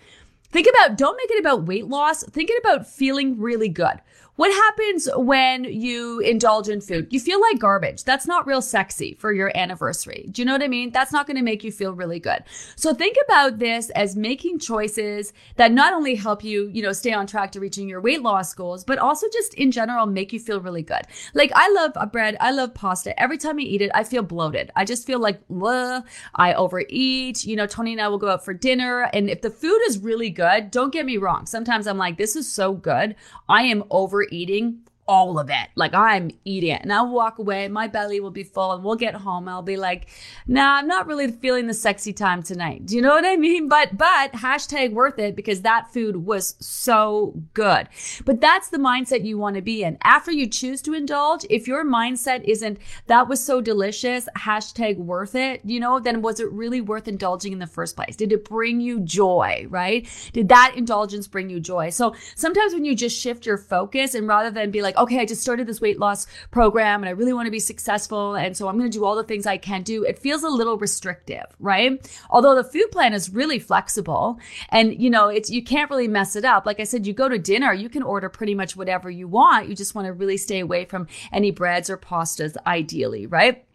Think 0.52 0.68
about, 0.68 0.98
don't 0.98 1.16
make 1.16 1.30
it 1.30 1.40
about 1.40 1.66
weight 1.66 1.88
loss. 1.88 2.24
Think 2.24 2.50
it 2.50 2.60
about 2.60 2.88
feeling 2.88 3.40
really 3.40 3.70
good. 3.70 4.02
What 4.40 4.54
happens 4.54 5.10
when 5.18 5.66
you 5.66 6.22
indulge 6.22 6.70
in 6.70 6.80
food? 6.80 7.08
You 7.10 7.20
feel 7.20 7.42
like 7.42 7.60
garbage. 7.60 8.06
That's 8.06 8.26
not 8.26 8.48
real 8.48 8.62
sexy 8.62 9.18
for 9.20 9.34
your 9.34 9.52
anniversary. 9.54 10.30
Do 10.32 10.42
you 10.42 10.46
know 10.46 10.54
what 10.54 10.64
I 10.64 10.70
mean? 10.70 10.92
That's 10.92 11.12
not 11.12 11.28
going 11.28 11.36
to 11.36 11.44
make 11.44 11.62
you 11.62 11.74
feel 11.74 11.92
really 11.92 12.22
good. 12.22 12.46
So 12.78 12.94
think 12.94 13.18
about 13.26 13.60
this 13.60 13.90
as 13.90 14.16
making 14.16 14.60
choices 14.60 15.34
that 15.58 15.74
not 15.74 15.92
only 15.92 16.16
help 16.16 16.42
you, 16.42 16.70
you 16.74 16.82
know, 16.82 16.94
stay 16.94 17.12
on 17.12 17.28
track 17.28 17.52
to 17.52 17.60
reaching 17.60 17.90
your 17.90 18.00
weight 18.00 18.22
loss 18.22 18.54
goals, 18.54 18.86
but 18.86 18.98
also 18.98 19.28
just 19.34 19.56
in 19.56 19.72
general 19.72 20.06
make 20.06 20.32
you 20.32 20.40
feel 20.40 20.62
really 20.62 20.84
good. 20.84 21.02
Like 21.34 21.52
I 21.54 21.70
love 21.74 21.98
bread. 22.14 22.38
I 22.40 22.52
love 22.52 22.74
pasta. 22.74 23.22
Every 23.22 23.38
time 23.38 23.60
I 23.60 23.64
eat 23.64 23.82
it, 23.82 23.92
I 23.94 24.06
feel 24.06 24.24
bloated. 24.24 24.72
I 24.74 24.86
just 24.86 25.06
feel 25.06 25.20
like, 25.20 25.46
Bleh. 25.50 26.02
I 26.34 26.54
overeat. 26.54 27.44
You 27.44 27.58
know, 27.58 27.68
Tony 27.68 27.92
and 27.92 28.02
I 28.02 28.08
will 28.08 28.18
go 28.18 28.30
out 28.30 28.46
for 28.46 28.54
dinner. 28.54 29.10
And 29.12 29.30
if 29.30 29.42
the 29.42 29.52
food 29.52 29.82
is 29.88 30.00
really 30.00 30.30
good, 30.30 30.72
don't 30.72 30.94
get 30.94 31.06
me 31.06 31.18
wrong. 31.18 31.46
Sometimes 31.46 31.88
I'm 31.88 31.98
like, 31.98 32.18
this 32.18 32.38
is 32.38 32.50
so 32.50 32.72
good. 32.72 33.18
I 33.50 33.64
am 33.64 33.84
over 33.90 34.29
eating 34.32 34.84
all 35.10 35.40
of 35.40 35.50
it. 35.50 35.70
Like 35.76 35.96
I'm 35.96 36.30
eating 36.46 36.70
it. 36.70 36.84
And 36.84 36.94
I'll 36.94 37.12
walk 37.12 37.40
away, 37.40 37.68
my 37.68 37.88
belly 37.88 38.20
will 38.20 38.30
be 38.30 38.44
full, 38.44 38.74
and 38.74 38.84
we'll 38.84 38.96
get 38.96 39.16
home. 39.16 39.50
I'll 39.50 39.64
be 39.64 39.76
like, 39.76 40.08
nah, 40.46 40.76
I'm 40.76 40.88
not 40.88 41.08
really 41.08 41.32
feeling 41.32 41.66
the 41.66 41.74
sexy 41.74 42.14
time 42.14 42.44
tonight. 42.44 42.86
Do 42.86 42.96
you 42.96 43.02
know 43.02 43.16
what 43.16 43.26
I 43.26 43.36
mean? 43.36 43.68
But, 43.68 43.98
but 43.98 44.34
hashtag 44.34 44.94
worth 44.94 45.18
it 45.18 45.36
because 45.36 45.62
that 45.62 45.92
food 45.92 46.16
was 46.28 46.56
so 46.60 47.34
good. 47.56 47.90
But 48.24 48.40
that's 48.40 48.70
the 48.70 48.78
mindset 48.78 49.26
you 49.26 49.40
want 49.40 49.56
to 49.56 49.64
be 49.64 49.84
in. 49.84 49.98
After 50.04 50.32
you 50.32 50.46
choose 50.46 50.80
to 50.84 50.94
indulge, 50.94 51.44
if 51.50 51.68
your 51.68 51.84
mindset 51.84 52.44
isn't, 52.44 52.78
that 53.08 53.28
was 53.28 53.44
so 53.44 53.62
delicious, 53.62 54.30
hashtag 54.38 54.98
worth 54.98 55.34
it, 55.34 55.62
you 55.66 55.80
know, 55.80 56.00
then 56.00 56.22
was 56.22 56.40
it 56.40 56.52
really 56.52 56.82
worth 56.82 57.08
indulging 57.08 57.52
in 57.52 57.58
the 57.58 57.66
first 57.66 57.96
place? 57.96 58.16
Did 58.16 58.32
it 58.32 58.46
bring 58.46 58.80
you 58.80 59.00
joy, 59.00 59.66
right? 59.72 60.08
Did 60.34 60.50
that 60.50 60.74
indulgence 60.76 61.28
bring 61.28 61.50
you 61.50 61.60
joy? 61.60 61.90
So 61.90 62.16
sometimes 62.36 62.76
when 62.76 62.86
you 62.86 62.94
just 62.94 63.20
shift 63.20 63.48
your 63.48 63.58
focus 63.58 64.14
and 64.14 64.28
rather 64.28 64.52
than 64.52 64.70
be 64.70 64.84
like, 64.84 64.98
okay, 65.00 65.20
I 65.20 65.26
just 65.26 65.42
started 65.42 65.68
this 65.68 65.82
weight 65.82 66.00
loss 66.00 66.28
program 66.52 67.02
and 67.02 67.10
I 67.10 67.12
really 67.12 67.34
want 67.34 67.48
to 67.48 67.52
be 67.52 67.60
successful. 67.60 68.36
And 68.36 68.56
so 68.56 68.68
I'm 68.68 68.78
going 68.78 68.90
to 68.90 68.98
do 68.98 69.06
all 69.06 69.16
the 69.16 69.24
things 69.24 69.46
I 69.46 69.58
can 69.58 69.84
do. 69.84 70.04
It 70.04 70.20
feels 70.20 70.44
a 70.44 70.50
little 70.50 70.78
restrictive, 70.78 71.46
right? 71.60 72.00
Although 72.30 72.56
the 72.56 72.64
food 72.64 72.92
plan 72.92 73.14
is 73.14 73.30
really 73.30 73.60
flexible 73.60 74.40
and 74.70 75.00
you 75.00 75.10
know, 75.10 75.30
it's, 75.30 75.50
you 75.50 75.64
can't 75.64 75.90
really 75.90 76.08
mess 76.08 76.36
it 76.36 76.46
up. 76.46 76.66
Like 76.66 76.80
I 76.80 76.84
said, 76.84 77.08
you 77.08 77.14
go 77.14 77.30
to 77.30 77.40
dinner, 77.40 77.74
you 77.74 77.90
can 77.90 78.04
order 78.04 78.30
pretty 78.30 78.56
much 78.56 78.76
whatever 78.76 79.10
you 79.10 79.28
want. 79.28 79.70
You 79.70 79.76
just 79.76 79.96
want 79.96 80.08
to 80.08 80.14
really 80.14 80.38
stay 80.38 80.60
away 80.60 80.86
from 80.86 81.08
any 81.32 81.52
breads 81.52 81.90
or 81.90 81.98
pastas, 81.98 82.56
ideally, 82.66 83.26
right? 83.26 83.66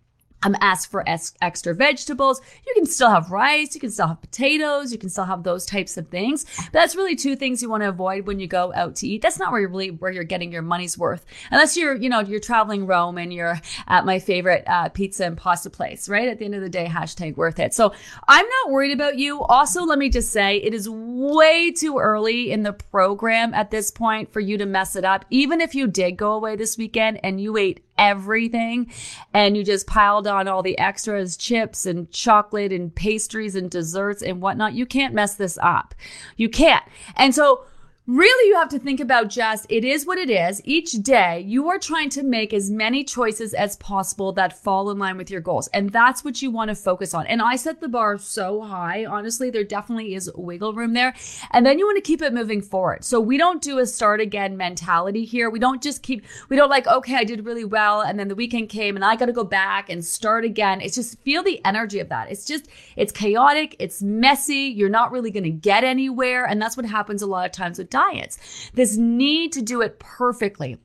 Um, 0.44 0.56
asked 0.60 0.90
for 0.90 1.04
extra 1.06 1.74
vegetables. 1.74 2.40
You 2.66 2.74
can 2.74 2.86
still 2.86 3.10
have 3.10 3.30
rice. 3.30 3.74
You 3.74 3.80
can 3.80 3.90
still 3.90 4.08
have 4.08 4.20
potatoes. 4.20 4.92
You 4.92 4.98
can 4.98 5.08
still 5.08 5.24
have 5.24 5.42
those 5.42 5.66
types 5.66 5.96
of 5.96 6.08
things. 6.08 6.44
But 6.56 6.72
that's 6.72 6.96
really 6.96 7.16
two 7.16 7.36
things 7.36 7.62
you 7.62 7.70
want 7.70 7.82
to 7.82 7.88
avoid 7.88 8.26
when 8.26 8.40
you 8.40 8.46
go 8.46 8.72
out 8.74 8.96
to 8.96 9.08
eat. 9.08 9.22
That's 9.22 9.38
not 9.38 9.52
where 9.52 9.60
you're 9.60 9.70
really 9.70 9.90
where 9.90 10.12
you're 10.12 10.24
getting 10.24 10.52
your 10.52 10.62
money's 10.62 10.98
worth, 10.98 11.24
unless 11.50 11.76
you're 11.76 11.96
you 11.96 12.08
know 12.08 12.20
you're 12.20 12.40
traveling 12.40 12.86
Rome 12.86 13.18
and 13.18 13.32
you're 13.32 13.60
at 13.88 14.04
my 14.04 14.18
favorite 14.18 14.64
uh, 14.66 14.88
pizza 14.90 15.24
and 15.24 15.36
pasta 15.36 15.70
place. 15.70 16.08
Right 16.08 16.28
at 16.28 16.38
the 16.38 16.44
end 16.44 16.54
of 16.54 16.62
the 16.62 16.68
day, 16.68 16.86
hashtag 16.86 17.36
worth 17.36 17.58
it. 17.58 17.74
So 17.74 17.92
I'm 18.28 18.46
not 18.46 18.72
worried 18.72 18.92
about 18.92 19.18
you. 19.18 19.42
Also, 19.42 19.84
let 19.84 19.98
me 19.98 20.08
just 20.08 20.32
say 20.32 20.58
it 20.58 20.74
is 20.74 20.88
way 20.88 21.72
too 21.72 21.98
early 21.98 22.50
in 22.50 22.62
the 22.62 22.72
program 22.72 23.54
at 23.54 23.70
this 23.70 23.90
point 23.90 24.32
for 24.32 24.40
you 24.40 24.58
to 24.58 24.66
mess 24.66 24.96
it 24.96 25.04
up. 25.04 25.24
Even 25.30 25.60
if 25.60 25.74
you 25.74 25.86
did 25.86 26.12
go 26.12 26.32
away 26.32 26.56
this 26.56 26.76
weekend 26.76 27.20
and 27.22 27.40
you 27.40 27.56
ate 27.56 27.84
everything 27.98 28.92
and 29.32 29.56
you 29.56 29.64
just 29.64 29.86
piled 29.86 30.26
on 30.26 30.48
all 30.48 30.62
the 30.62 30.78
extras, 30.78 31.36
chips 31.36 31.86
and 31.86 32.10
chocolate 32.10 32.72
and 32.72 32.94
pastries 32.94 33.54
and 33.54 33.70
desserts 33.70 34.22
and 34.22 34.40
whatnot, 34.40 34.74
you 34.74 34.86
can't 34.86 35.14
mess 35.14 35.34
this 35.34 35.58
up. 35.62 35.94
You 36.36 36.48
can't. 36.48 36.84
And 37.16 37.34
so 37.34 37.64
Really, 38.06 38.50
you 38.50 38.56
have 38.56 38.68
to 38.68 38.78
think 38.78 39.00
about 39.00 39.30
just 39.30 39.64
it 39.70 39.82
is 39.82 40.04
what 40.04 40.18
it 40.18 40.28
is. 40.28 40.60
Each 40.62 40.92
day, 40.92 41.40
you 41.40 41.70
are 41.70 41.78
trying 41.78 42.10
to 42.10 42.22
make 42.22 42.52
as 42.52 42.70
many 42.70 43.02
choices 43.02 43.54
as 43.54 43.76
possible 43.76 44.30
that 44.32 44.62
fall 44.62 44.90
in 44.90 44.98
line 44.98 45.16
with 45.16 45.30
your 45.30 45.40
goals. 45.40 45.68
And 45.68 45.88
that's 45.88 46.22
what 46.22 46.42
you 46.42 46.50
want 46.50 46.68
to 46.68 46.74
focus 46.74 47.14
on. 47.14 47.26
And 47.26 47.40
I 47.40 47.56
set 47.56 47.80
the 47.80 47.88
bar 47.88 48.18
so 48.18 48.60
high. 48.60 49.06
Honestly, 49.06 49.48
there 49.48 49.64
definitely 49.64 50.14
is 50.14 50.30
wiggle 50.34 50.74
room 50.74 50.92
there. 50.92 51.14
And 51.52 51.64
then 51.64 51.78
you 51.78 51.86
want 51.86 51.96
to 51.96 52.02
keep 52.02 52.20
it 52.20 52.34
moving 52.34 52.60
forward. 52.60 53.04
So 53.04 53.20
we 53.20 53.38
don't 53.38 53.62
do 53.62 53.78
a 53.78 53.86
start 53.86 54.20
again 54.20 54.58
mentality 54.58 55.24
here. 55.24 55.48
We 55.48 55.58
don't 55.58 55.82
just 55.82 56.02
keep, 56.02 56.26
we 56.50 56.56
don't 56.56 56.68
like, 56.68 56.86
okay, 56.86 57.16
I 57.16 57.24
did 57.24 57.46
really 57.46 57.64
well. 57.64 58.02
And 58.02 58.18
then 58.18 58.28
the 58.28 58.34
weekend 58.34 58.68
came 58.68 58.96
and 58.96 59.04
I 59.04 59.16
got 59.16 59.26
to 59.26 59.32
go 59.32 59.44
back 59.44 59.88
and 59.88 60.04
start 60.04 60.44
again. 60.44 60.82
It's 60.82 60.96
just 60.96 61.18
feel 61.20 61.42
the 61.42 61.64
energy 61.64 62.00
of 62.00 62.10
that. 62.10 62.30
It's 62.30 62.44
just, 62.44 62.68
it's 62.96 63.12
chaotic. 63.12 63.76
It's 63.78 64.02
messy. 64.02 64.74
You're 64.76 64.90
not 64.90 65.10
really 65.10 65.30
going 65.30 65.44
to 65.44 65.50
get 65.50 65.84
anywhere. 65.84 66.44
And 66.44 66.60
that's 66.60 66.76
what 66.76 66.84
happens 66.84 67.22
a 67.22 67.26
lot 67.26 67.46
of 67.46 67.52
times 67.52 67.78
with 67.78 67.93
diets. 67.94 68.70
This 68.74 68.96
need 68.96 69.52
to 69.52 69.62
do 69.62 69.80
it 69.80 70.00
perfectly. 70.00 70.78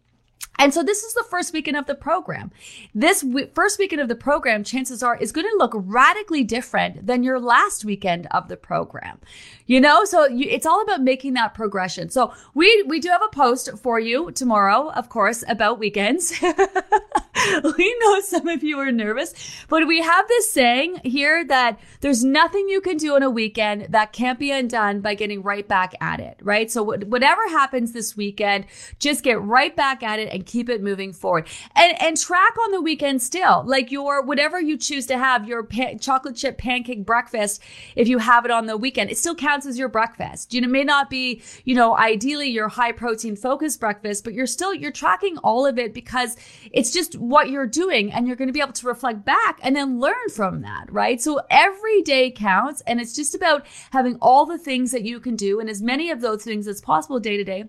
And 0.59 0.73
so 0.73 0.83
this 0.83 1.03
is 1.03 1.13
the 1.13 1.23
first 1.23 1.53
weekend 1.53 1.77
of 1.77 1.85
the 1.85 1.95
program. 1.95 2.51
This 2.93 3.21
w- 3.21 3.47
first 3.53 3.79
weekend 3.79 4.01
of 4.01 4.09
the 4.09 4.15
program, 4.15 4.65
chances 4.65 5.01
are, 5.01 5.15
is 5.15 5.31
going 5.31 5.47
to 5.49 5.55
look 5.57 5.71
radically 5.73 6.43
different 6.43 7.07
than 7.07 7.23
your 7.23 7.39
last 7.39 7.85
weekend 7.85 8.27
of 8.31 8.49
the 8.49 8.57
program. 8.57 9.19
You 9.67 9.79
know, 9.79 10.03
so 10.03 10.27
you, 10.27 10.47
it's 10.49 10.65
all 10.65 10.81
about 10.81 11.01
making 11.01 11.33
that 11.35 11.53
progression. 11.53 12.09
So 12.09 12.33
we 12.55 12.83
we 12.87 12.99
do 12.99 13.09
have 13.09 13.21
a 13.21 13.29
post 13.29 13.69
for 13.77 13.99
you 13.99 14.31
tomorrow, 14.31 14.89
of 14.91 15.09
course, 15.09 15.43
about 15.47 15.79
weekends. 15.79 16.33
we 17.77 17.97
know 18.01 18.19
some 18.21 18.47
of 18.47 18.63
you 18.63 18.79
are 18.79 18.91
nervous, 18.91 19.33
but 19.69 19.87
we 19.87 20.01
have 20.01 20.27
this 20.27 20.51
saying 20.51 20.99
here 21.03 21.45
that 21.45 21.79
there's 22.01 22.23
nothing 22.23 22.67
you 22.67 22.81
can 22.81 22.97
do 22.97 23.15
on 23.15 23.23
a 23.23 23.29
weekend 23.29 23.87
that 23.89 24.11
can't 24.11 24.39
be 24.39 24.51
undone 24.51 25.01
by 25.01 25.13
getting 25.13 25.43
right 25.43 25.67
back 25.67 25.93
at 26.01 26.19
it, 26.19 26.39
right? 26.41 26.71
So 26.71 26.81
whatever 26.83 27.47
happens 27.49 27.91
this 27.91 28.17
weekend, 28.17 28.65
just 28.97 29.23
get 29.23 29.39
right 29.41 29.75
back 29.75 30.01
at 30.03 30.19
it 30.19 30.28
and 30.29 30.45
keep 30.45 30.69
it 30.69 30.81
moving 30.81 31.13
forward. 31.13 31.47
And 31.75 31.99
and 32.01 32.17
track 32.17 32.57
on 32.63 32.71
the 32.71 32.81
weekend 32.81 33.21
still, 33.21 33.63
like 33.65 33.91
your 33.91 34.21
whatever 34.21 34.59
you 34.59 34.77
choose 34.77 35.05
to 35.07 35.17
have, 35.17 35.47
your 35.47 35.67
chocolate 35.99 36.35
chip 36.35 36.57
pancake 36.57 37.05
breakfast, 37.05 37.61
if 37.95 38.07
you 38.07 38.17
have 38.19 38.45
it 38.45 38.51
on 38.51 38.65
the 38.65 38.77
weekend, 38.77 39.09
it 39.09 39.17
still 39.17 39.35
counts 39.35 39.65
as 39.65 39.77
your 39.77 39.89
breakfast. 39.89 40.53
You 40.53 40.61
know, 40.61 40.67
it 40.67 40.71
may 40.71 40.83
not 40.83 41.09
be, 41.09 41.41
you 41.65 41.75
know, 41.75 41.97
ideally 41.97 42.49
your 42.49 42.67
high 42.67 42.91
protein 42.91 43.35
focused 43.35 43.79
breakfast, 43.79 44.23
but 44.23 44.33
you're 44.33 44.47
still 44.47 44.73
you're 44.73 44.91
tracking 44.91 45.37
all 45.39 45.65
of 45.65 45.77
it 45.77 45.93
because 45.93 46.37
it's 46.71 46.91
just 46.91 47.15
what 47.15 47.49
you're 47.49 47.67
doing 47.67 48.11
and 48.11 48.27
you're 48.27 48.35
going 48.35 48.47
to 48.47 48.53
be 48.53 48.61
able 48.61 48.73
to 48.73 48.87
reflect 48.87 49.25
back 49.25 49.59
and 49.61 49.75
then 49.75 49.99
learn 49.99 50.29
from 50.33 50.61
that, 50.61 50.91
right? 50.91 51.21
So 51.21 51.41
every 51.49 52.01
day 52.01 52.31
counts 52.31 52.81
and 52.87 52.99
it's 52.99 53.15
just 53.15 53.35
about 53.35 53.65
having 53.91 54.17
all 54.21 54.45
the 54.45 54.57
things 54.57 54.91
that 54.91 55.03
you 55.03 55.19
can 55.19 55.35
do 55.35 55.59
and 55.59 55.69
as 55.69 55.81
many 55.81 56.09
of 56.09 56.21
those 56.21 56.43
things 56.43 56.67
as 56.67 56.81
possible 56.81 57.19
day 57.19 57.37
to 57.37 57.43
day 57.43 57.65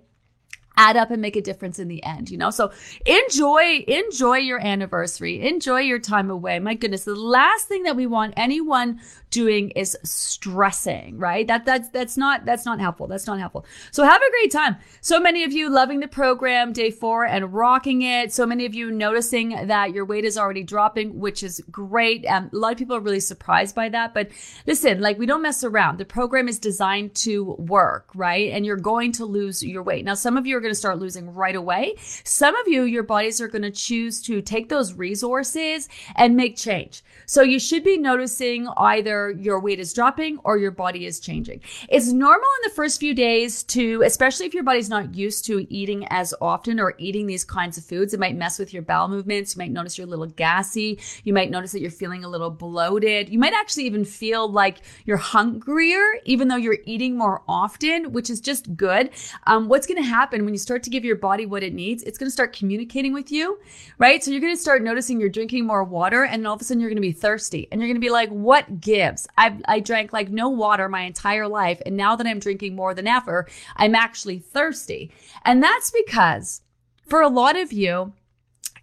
add 0.81 0.97
up 0.97 1.11
and 1.11 1.21
make 1.21 1.37
a 1.37 1.43
difference 1.43 1.79
in 1.79 1.89
the 1.89 2.03
end, 2.03 2.31
you 2.31 2.39
know? 2.39 2.49
So 2.49 2.73
enjoy, 3.05 3.85
enjoy 3.87 4.39
your 4.39 4.59
anniversary. 4.65 5.47
Enjoy 5.47 5.81
your 5.81 5.99
time 5.99 6.31
away. 6.31 6.59
My 6.59 6.75
goodness. 6.75 7.05
The 7.05 7.15
last 7.15 7.69
thing 7.69 7.83
that 7.83 7.97
we 7.97 8.07
want 8.07 8.33
anyone 8.39 8.99
doing 9.29 9.71
is 9.71 9.97
stressing, 10.03 11.19
right? 11.19 11.47
That, 11.47 11.67
that's, 11.67 11.91
that's 11.91 12.17
not, 12.17 12.47
that's 12.47 12.65
not 12.65 12.81
helpful. 12.81 13.07
That's 13.07 13.27
not 13.27 13.39
helpful. 13.39 13.67
So 13.91 14.05
have 14.05 14.23
a 14.23 14.31
great 14.31 14.51
time. 14.51 14.77
So 15.03 15.21
many 15.21 15.45
of 15.45 15.53
you 15.53 15.69
loving 15.69 16.01
the 16.01 16.09
program 16.09 16.73
day 16.73 16.91
four 16.91 17.27
and 17.27 17.53
rocking 17.53 18.01
it. 18.01 18.33
So 18.33 18.47
many 18.47 18.65
of 18.65 18.75
you 18.75 18.91
noticing 18.91 19.67
that 19.67 19.93
your 19.93 20.07
weight 20.07 20.25
is 20.25 20.39
already 20.39 20.65
dropping, 20.65 21.21
which 21.21 21.43
is 21.43 21.63
great. 21.71 22.25
Um, 22.27 22.49
a 22.53 22.57
lot 22.57 22.73
of 22.73 22.79
people 22.79 22.97
are 22.97 23.01
really 23.01 23.21
surprised 23.21 23.75
by 23.75 23.91
that, 23.91 24.15
but 24.15 24.31
listen, 24.67 25.01
like 25.01 25.19
we 25.19 25.27
don't 25.27 25.43
mess 25.43 25.63
around. 25.63 25.99
The 25.99 26.07
program 26.07 26.49
is 26.49 26.59
designed 26.59 27.15
to 27.17 27.53
work, 27.59 28.09
right? 28.15 28.51
And 28.51 28.65
you're 28.65 28.77
going 28.77 29.13
to 29.13 29.27
lose 29.27 29.63
your 29.63 29.83
weight. 29.83 30.05
Now, 30.05 30.15
some 30.15 30.39
of 30.39 30.47
you 30.47 30.57
are 30.57 30.61
going 30.61 30.70
to 30.71 30.75
start 30.75 30.99
losing 30.99 31.35
right 31.35 31.57
away. 31.57 31.95
Some 32.25 32.57
of 32.57 32.69
you, 32.69 32.85
your 32.85 33.03
bodies 33.03 33.41
are 33.41 33.49
going 33.49 33.63
to 33.63 33.71
choose 33.71 34.21
to 34.23 34.43
take 34.43 34.69
those 34.69 34.95
resources 34.95 35.89
and 36.17 36.37
make 36.37 36.57
change. 36.57 37.03
So 37.27 37.43
you 37.43 37.59
should 37.59 37.85
be 37.85 37.97
noticing 37.97 38.69
either 38.77 39.31
your 39.31 39.61
weight 39.61 39.79
is 39.79 39.93
dropping 39.93 40.39
or 40.45 40.59
your 40.59 40.73
body 40.73 41.07
is 41.07 41.21
changing. 41.21 41.61
It's 41.89 42.09
normal 42.09 42.49
in 42.63 42.69
the 42.69 42.75
first 42.75 42.99
few 42.99 43.15
days 43.15 43.63
to, 43.65 44.03
especially 44.03 44.47
if 44.47 44.55
your 44.55 44.65
body's 44.65 44.89
not 44.89 45.15
used 45.15 45.45
to 45.47 45.67
eating 45.73 46.07
as 46.11 46.35
often 46.41 46.81
or 46.81 46.95
eating 46.99 47.27
these 47.27 47.45
kinds 47.45 47.79
of 47.79 47.85
foods, 47.85 48.15
it 48.15 48.21
might 48.21 48.37
mess 48.37 48.59
with 48.59 48.73
your 48.73 48.83
bowel 48.83 49.09
movements. 49.09 49.55
You 49.55 49.61
might 49.61 49.71
notice 49.71 49.97
you're 49.97 50.07
a 50.07 50.11
little 50.11 50.27
gassy. 50.27 50.99
You 51.25 51.33
might 51.33 51.51
notice 51.51 51.73
that 51.73 51.81
you're 51.81 51.91
feeling 51.91 52.25
a 52.25 52.29
little 52.29 52.51
bloated. 52.51 53.29
You 53.29 53.39
might 53.39 53.55
actually 53.55 53.85
even 53.85 54.05
feel 54.05 54.51
like 54.51 54.79
you're 55.05 55.17
hungrier, 55.17 56.03
even 56.25 56.49
though 56.49 56.57
you're 56.57 56.79
eating 56.85 57.17
more 57.17 57.43
often, 57.49 58.13
which 58.13 58.31
is 58.31 58.41
just 58.41 58.77
good. 58.77 59.11
Um, 59.47 59.69
what's 59.69 59.87
going 59.87 60.03
to 60.03 60.09
happen 60.09 60.45
when 60.45 60.55
you 60.55 60.59
start 60.61 60.83
to 60.85 60.91
give 60.91 61.05
your 61.05 61.17
body 61.17 61.47
what 61.47 61.63
it 61.63 61.75
needs? 61.75 62.03
It's 62.03 62.19
going 62.19 62.29
to 62.29 62.33
start 62.33 62.53
communicating 62.53 63.13
with 63.13 63.33
you, 63.33 63.59
right? 63.99 64.23
So 64.23 64.31
you're 64.31 64.41
going 64.41 64.55
to 64.55 64.61
start 64.61 64.83
noticing 64.83 65.21
you're 65.21 65.29
drinking 65.29 65.67
more 65.67 65.85
water 65.85 66.25
and 66.25 66.47
all 66.47 66.55
of 66.55 66.61
a 66.61 66.65
sudden 66.65 66.81
you're 66.81 66.91
going 66.91 66.97
to 66.97 67.01
be 67.01 67.13
thirsty 67.13 67.69
and 67.71 67.81
you're 67.81 67.89
going 67.89 68.01
to 68.01 68.07
be 68.07 68.11
like, 68.11 68.31
what 68.31 68.81
gives? 68.81 69.27
I 69.37 69.59
I 69.67 69.81
drank 69.81 70.13
like 70.13 70.31
no 70.31 70.49
water 70.49 70.89
my 70.89 71.03
entire 71.03 71.49
life. 71.49 71.81
And 71.85 71.97
now 71.97 72.17
that 72.17 72.27
I'm 72.27 72.39
drinking 72.39 72.77
more 72.77 72.95
than 72.95 73.07
ever, 73.07 73.49
I'm 73.77 73.95
actually 73.95 74.39
thirsty. 74.39 75.13
And 75.45 75.63
that's 75.63 75.91
because 75.91 76.63
for 77.09 77.21
a 77.21 77.29
lot 77.29 77.57
of 77.57 77.73
you, 77.73 78.13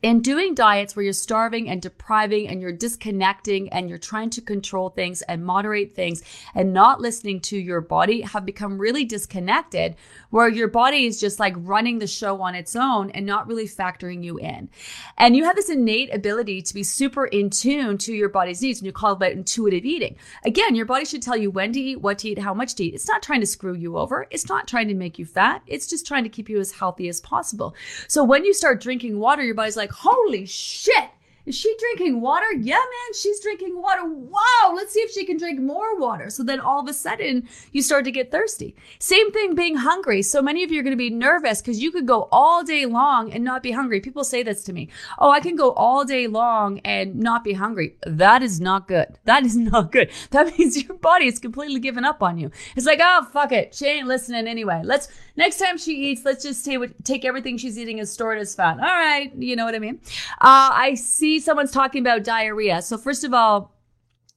in 0.01 0.22
doing 0.22 0.54
diets 0.54 0.96
where 0.96 1.04
you're 1.04 1.13
starving 1.13 1.70
and 1.70 1.82
depriving 1.82 2.48
and 2.48 2.62
you're 2.62 2.72
disconnecting 2.72 3.70
and 3.70 3.89
you're 3.89 3.98
trying 3.98 4.30
to 4.32 4.42
control 4.42 4.89
things 4.89 5.22
and 5.24 5.46
moderate 5.46 5.96
things 5.96 6.24
and 6.54 6.74
not 6.74 7.01
listening 7.01 7.39
to 7.39 7.58
your 7.58 7.82
body 7.82 8.22
have 8.22 8.46
become 8.46 8.77
really 8.77 9.06
disconnected 9.06 9.96
where 10.30 10.50
your 10.50 10.68
body 10.68 11.06
is 11.06 11.20
just 11.20 11.39
like 11.39 11.54
running 11.58 12.00
the 12.00 12.08
show 12.08 12.42
on 12.42 12.56
its 12.56 12.75
own 12.75 13.10
and 13.12 13.25
not 13.25 13.48
really 13.48 13.68
factoring 13.68 14.24
you 14.24 14.38
in. 14.38 14.70
And 15.18 15.36
you 15.36 15.44
have 15.46 15.56
this 15.56 15.70
innate 15.70 16.13
ability 16.13 16.62
to 16.63 16.74
be 16.74 16.84
super 16.84 17.25
in 17.25 17.50
tune 17.50 17.98
to 18.00 18.13
your 18.13 18.30
body's 18.30 18.62
needs 18.62 18.80
and 18.80 18.86
you 18.86 18.92
call 18.92 19.22
it 19.22 19.32
intuitive 19.32 19.86
eating. 19.86 20.16
Again, 20.46 20.75
your 20.75 20.86
body 20.86 21.06
should 21.06 21.22
tell 21.22 21.38
you 21.38 21.50
when 21.50 21.74
to 21.74 21.80
eat, 21.80 22.01
what 22.01 22.20
to 22.20 22.30
eat, 22.30 22.39
how 22.39 22.54
much 22.54 22.75
to 22.75 22.84
eat. 22.84 22.94
It's 22.94 23.08
not 23.08 23.24
trying 23.24 23.42
to 23.42 23.48
screw 23.48 23.74
you 23.74 23.98
over. 23.98 24.27
It's 24.30 24.50
not 24.50 24.68
trying 24.68 24.88
to 24.89 24.94
make 24.94 25.18
you 25.18 25.25
fat. 25.25 25.62
It's 25.68 25.88
just 25.88 26.06
trying 26.06 26.24
to 26.24 26.30
keep 26.30 26.50
you 26.50 26.60
as 26.60 26.72
healthy 26.72 27.08
as 27.10 27.22
possible. 27.22 27.75
So 28.08 28.24
when 28.24 28.46
you 28.46 28.54
start 28.54 28.82
drinking 28.82 29.20
water, 29.20 29.44
your 29.44 29.56
body's 29.56 29.77
like, 29.77 29.87
holy 29.91 30.46
shit, 30.46 31.10
is 31.48 31.56
she 31.56 31.74
drinking 31.79 32.20
water? 32.20 32.51
Yeah, 32.60 32.75
man, 32.75 33.13
she's 33.17 33.39
drinking 33.39 33.82
water. 33.82 34.01
Wow, 34.03 34.74
let's 34.75 34.91
see 34.94 35.00
if 35.00 35.12
she 35.12 35.25
can 35.25 35.38
drink 35.38 35.62
more 35.62 35.98
water. 35.98 36.29
So 36.29 36.44
then 36.44 36.60
all 36.60 36.82
of 36.82 36.89
a 36.89 36.94
sudden 36.94 37.48
you 37.72 37.82
start 37.82 38.03
to 38.03 38.12
get 38.12 38.32
thirsty. 38.32 38.75
Same 39.00 39.32
thing 39.32 39.56
being 39.56 39.77
hungry. 39.77 40.22
So 40.24 40.41
many 40.41 40.65
of 40.65 40.72
you 40.72 40.82
are 40.82 40.84
going 40.84 40.91
to 40.91 40.98
be 40.98 41.10
nervous 41.10 41.62
because 41.62 41.82
you 41.82 41.89
could 41.89 42.06
go 42.06 42.27
all 42.34 42.65
day 42.65 42.86
long 42.86 43.32
and 43.32 43.46
not 43.46 43.63
be 43.63 43.72
hungry. 43.72 44.01
People 44.01 44.25
say 44.25 44.44
this 44.44 44.62
to 44.65 44.74
me. 44.74 44.89
Oh, 45.20 45.32
I 45.32 45.39
can 45.39 45.56
go 45.56 45.72
all 45.72 46.03
day 46.03 46.27
long 46.27 46.79
and 46.79 47.15
not 47.15 47.46
be 47.46 47.53
hungry. 47.53 47.96
That 48.06 48.44
is 48.44 48.60
not 48.60 48.89
good. 48.89 49.17
That 49.24 49.46
is 49.46 49.56
not 49.72 49.94
good. 49.94 50.12
That 50.32 50.58
means 50.60 50.84
your 50.84 50.98
body 50.98 51.27
is 51.27 51.39
completely 51.39 51.79
given 51.79 52.03
up 52.03 52.22
on 52.22 52.38
you. 52.38 52.51
It's 52.75 52.86
like, 52.86 53.00
oh, 53.01 53.25
fuck 53.32 53.53
it. 53.53 53.74
She 53.74 53.86
ain't 53.86 54.08
listening 54.10 54.48
anyway. 54.48 54.82
Let's, 54.84 55.08
next 55.38 55.58
time 55.60 55.77
she 55.77 55.91
eats, 55.91 56.25
let's 56.25 56.44
just 56.44 56.65
take, 56.65 56.82
take 57.03 57.24
everything 57.24 57.58
she's 57.58 57.77
eating 57.77 58.00
and 58.00 58.10
store 58.10 58.36
it 58.36 58.39
as 58.39 58.53
fat. 58.53 58.79
All 58.79 58.86
right. 58.86 59.32
You 59.36 59.56
know 59.56 59.65
what 59.65 59.75
I 59.75 59.79
mean? 59.79 60.01
Uh, 60.41 60.72
I 60.74 60.96
see 60.96 61.39
someone's 61.39 61.72
talking 61.72 62.01
about 62.01 62.24
diarrhea. 62.24 62.82
So 62.82 62.98
first 62.98 63.24
of 63.24 63.34
all, 63.34 63.77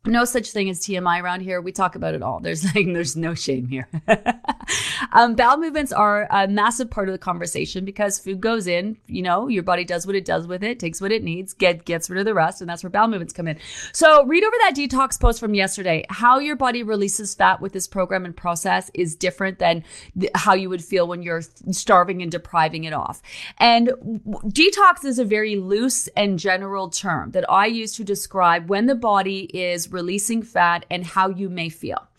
no 0.07 0.25
such 0.25 0.52
thing 0.52 0.71
as 0.71 0.80
TMI 0.80 1.23
around 1.23 1.40
here. 1.40 1.61
We 1.61 1.73
talk 1.73 1.95
about 1.95 2.14
it 2.14 2.23
all. 2.23 2.40
There's 2.40 2.64
like, 2.75 2.87
there's 2.87 3.16
no 3.16 3.35
shame 3.35 3.69
here. 3.69 3.88
um, 5.12 5.35
bowel 5.35 5.59
movements 5.59 5.92
are 5.92 6.26
a 6.30 6.49
massive 6.49 6.90
part 6.90 7.09
of 7.09 7.12
the 7.12 7.19
conversation 7.19 7.85
because 7.85 8.19
food 8.19 8.40
goes 8.40 8.66
in, 8.66 8.97
you 9.07 9.21
know, 9.21 9.49
your 9.49 9.62
body 9.62 9.85
does 9.85 10.07
what 10.07 10.16
it 10.16 10.25
does 10.25 10.47
with 10.47 10.64
it, 10.64 10.78
takes 10.78 11.00
what 11.00 11.12
it 11.12 11.23
needs, 11.23 11.52
get, 11.52 11.85
gets 11.85 12.09
rid 12.09 12.19
of 12.19 12.25
the 12.25 12.33
rest. 12.33 12.62
And 12.62 12.71
that's 12.71 12.83
where 12.83 12.90
bowel 12.90 13.09
movements 13.09 13.35
come 13.35 13.47
in. 13.47 13.59
So 13.92 14.25
read 14.25 14.42
over 14.42 14.57
that 14.61 14.75
detox 14.75 15.21
post 15.21 15.38
from 15.38 15.54
yesterday. 15.54 16.07
How 16.09 16.38
your 16.38 16.57
body 16.57 16.83
releases 16.83 17.35
fat 17.35 17.61
with 17.61 17.73
this 17.73 17.87
program 17.87 18.25
and 18.25 18.35
process 18.35 18.90
is 18.95 19.14
different 19.14 19.59
than 19.59 19.85
th- 20.19 20.33
how 20.35 20.54
you 20.54 20.71
would 20.71 20.83
feel 20.83 21.07
when 21.07 21.23
you're 21.23 21.42
starving 21.73 22.23
and 22.23 22.33
depriving 22.33 22.85
it 22.85 22.95
off. 22.95 23.21
And 23.59 23.88
w- 23.88 24.40
detox 24.50 25.04
is 25.04 25.19
a 25.19 25.25
very 25.26 25.57
loose 25.57 26.09
and 26.16 26.38
general 26.38 26.88
term 26.88 27.33
that 27.33 27.45
I 27.50 27.66
use 27.66 27.92
to 27.97 28.04
describe 28.04 28.71
when 28.71 28.87
the 28.87 28.95
body 28.95 29.40
is 29.52 29.90
releasing 29.91 30.43
fat 30.43 30.87
and 30.91 31.05
how 31.05 31.29
you 31.29 31.49
may 31.49 31.69
feel. 31.69 32.10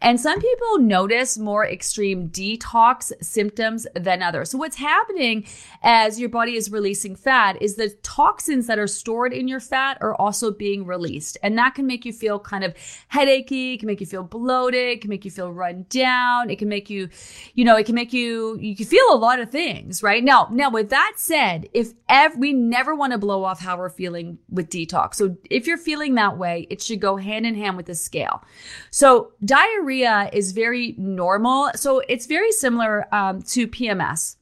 And 0.00 0.20
some 0.20 0.40
people 0.40 0.78
notice 0.78 1.38
more 1.38 1.66
extreme 1.66 2.28
detox 2.28 3.12
symptoms 3.22 3.86
than 3.94 4.22
others. 4.22 4.50
So 4.50 4.58
what's 4.58 4.76
happening 4.76 5.46
as 5.82 6.18
your 6.18 6.28
body 6.28 6.56
is 6.56 6.70
releasing 6.70 7.16
fat 7.16 7.60
is 7.60 7.76
the 7.76 7.90
toxins 8.02 8.66
that 8.66 8.78
are 8.78 8.86
stored 8.86 9.32
in 9.32 9.48
your 9.48 9.60
fat 9.60 9.98
are 10.00 10.14
also 10.14 10.50
being 10.50 10.86
released. 10.86 11.36
And 11.42 11.56
that 11.58 11.74
can 11.74 11.86
make 11.86 12.04
you 12.04 12.12
feel 12.12 12.38
kind 12.38 12.64
of 12.64 12.74
headachy, 13.08 13.78
can 13.78 13.86
make 13.86 14.00
you 14.00 14.06
feel 14.06 14.22
bloated, 14.22 15.00
can 15.00 15.10
make 15.10 15.24
you 15.24 15.30
feel 15.30 15.52
run 15.52 15.86
down, 15.88 16.50
it 16.50 16.58
can 16.58 16.68
make 16.68 16.88
you, 16.88 17.08
you 17.54 17.64
know, 17.64 17.76
it 17.76 17.86
can 17.86 17.94
make 17.94 18.12
you 18.12 18.58
you 18.58 18.76
can 18.76 18.86
feel 18.86 19.04
a 19.10 19.16
lot 19.16 19.40
of 19.40 19.50
things, 19.50 20.02
right? 20.02 20.22
Now, 20.22 20.48
now 20.50 20.70
with 20.70 20.90
that 20.90 21.14
said, 21.16 21.68
if 21.72 21.92
ever 22.08 22.38
we 22.38 22.52
never 22.52 22.94
want 22.94 23.12
to 23.12 23.18
blow 23.18 23.44
off 23.44 23.60
how 23.60 23.76
we're 23.76 23.90
feeling 23.90 24.38
with 24.50 24.70
detox. 24.70 25.16
So 25.16 25.36
if 25.50 25.66
you're 25.66 25.78
feeling 25.78 26.14
that 26.14 26.38
way, 26.38 26.66
it 26.70 26.80
should 26.80 27.00
go 27.00 27.16
hand 27.16 27.46
in 27.46 27.54
hand 27.54 27.76
with 27.76 27.86
the 27.86 27.94
scale. 27.94 28.42
So 28.90 29.32
diarrhea 29.48 30.30
is 30.32 30.52
very 30.52 30.94
normal. 30.98 31.70
So 31.74 32.02
it's 32.08 32.26
very 32.26 32.52
similar 32.52 33.12
um, 33.12 33.42
to 33.42 33.66
PMS 33.66 34.36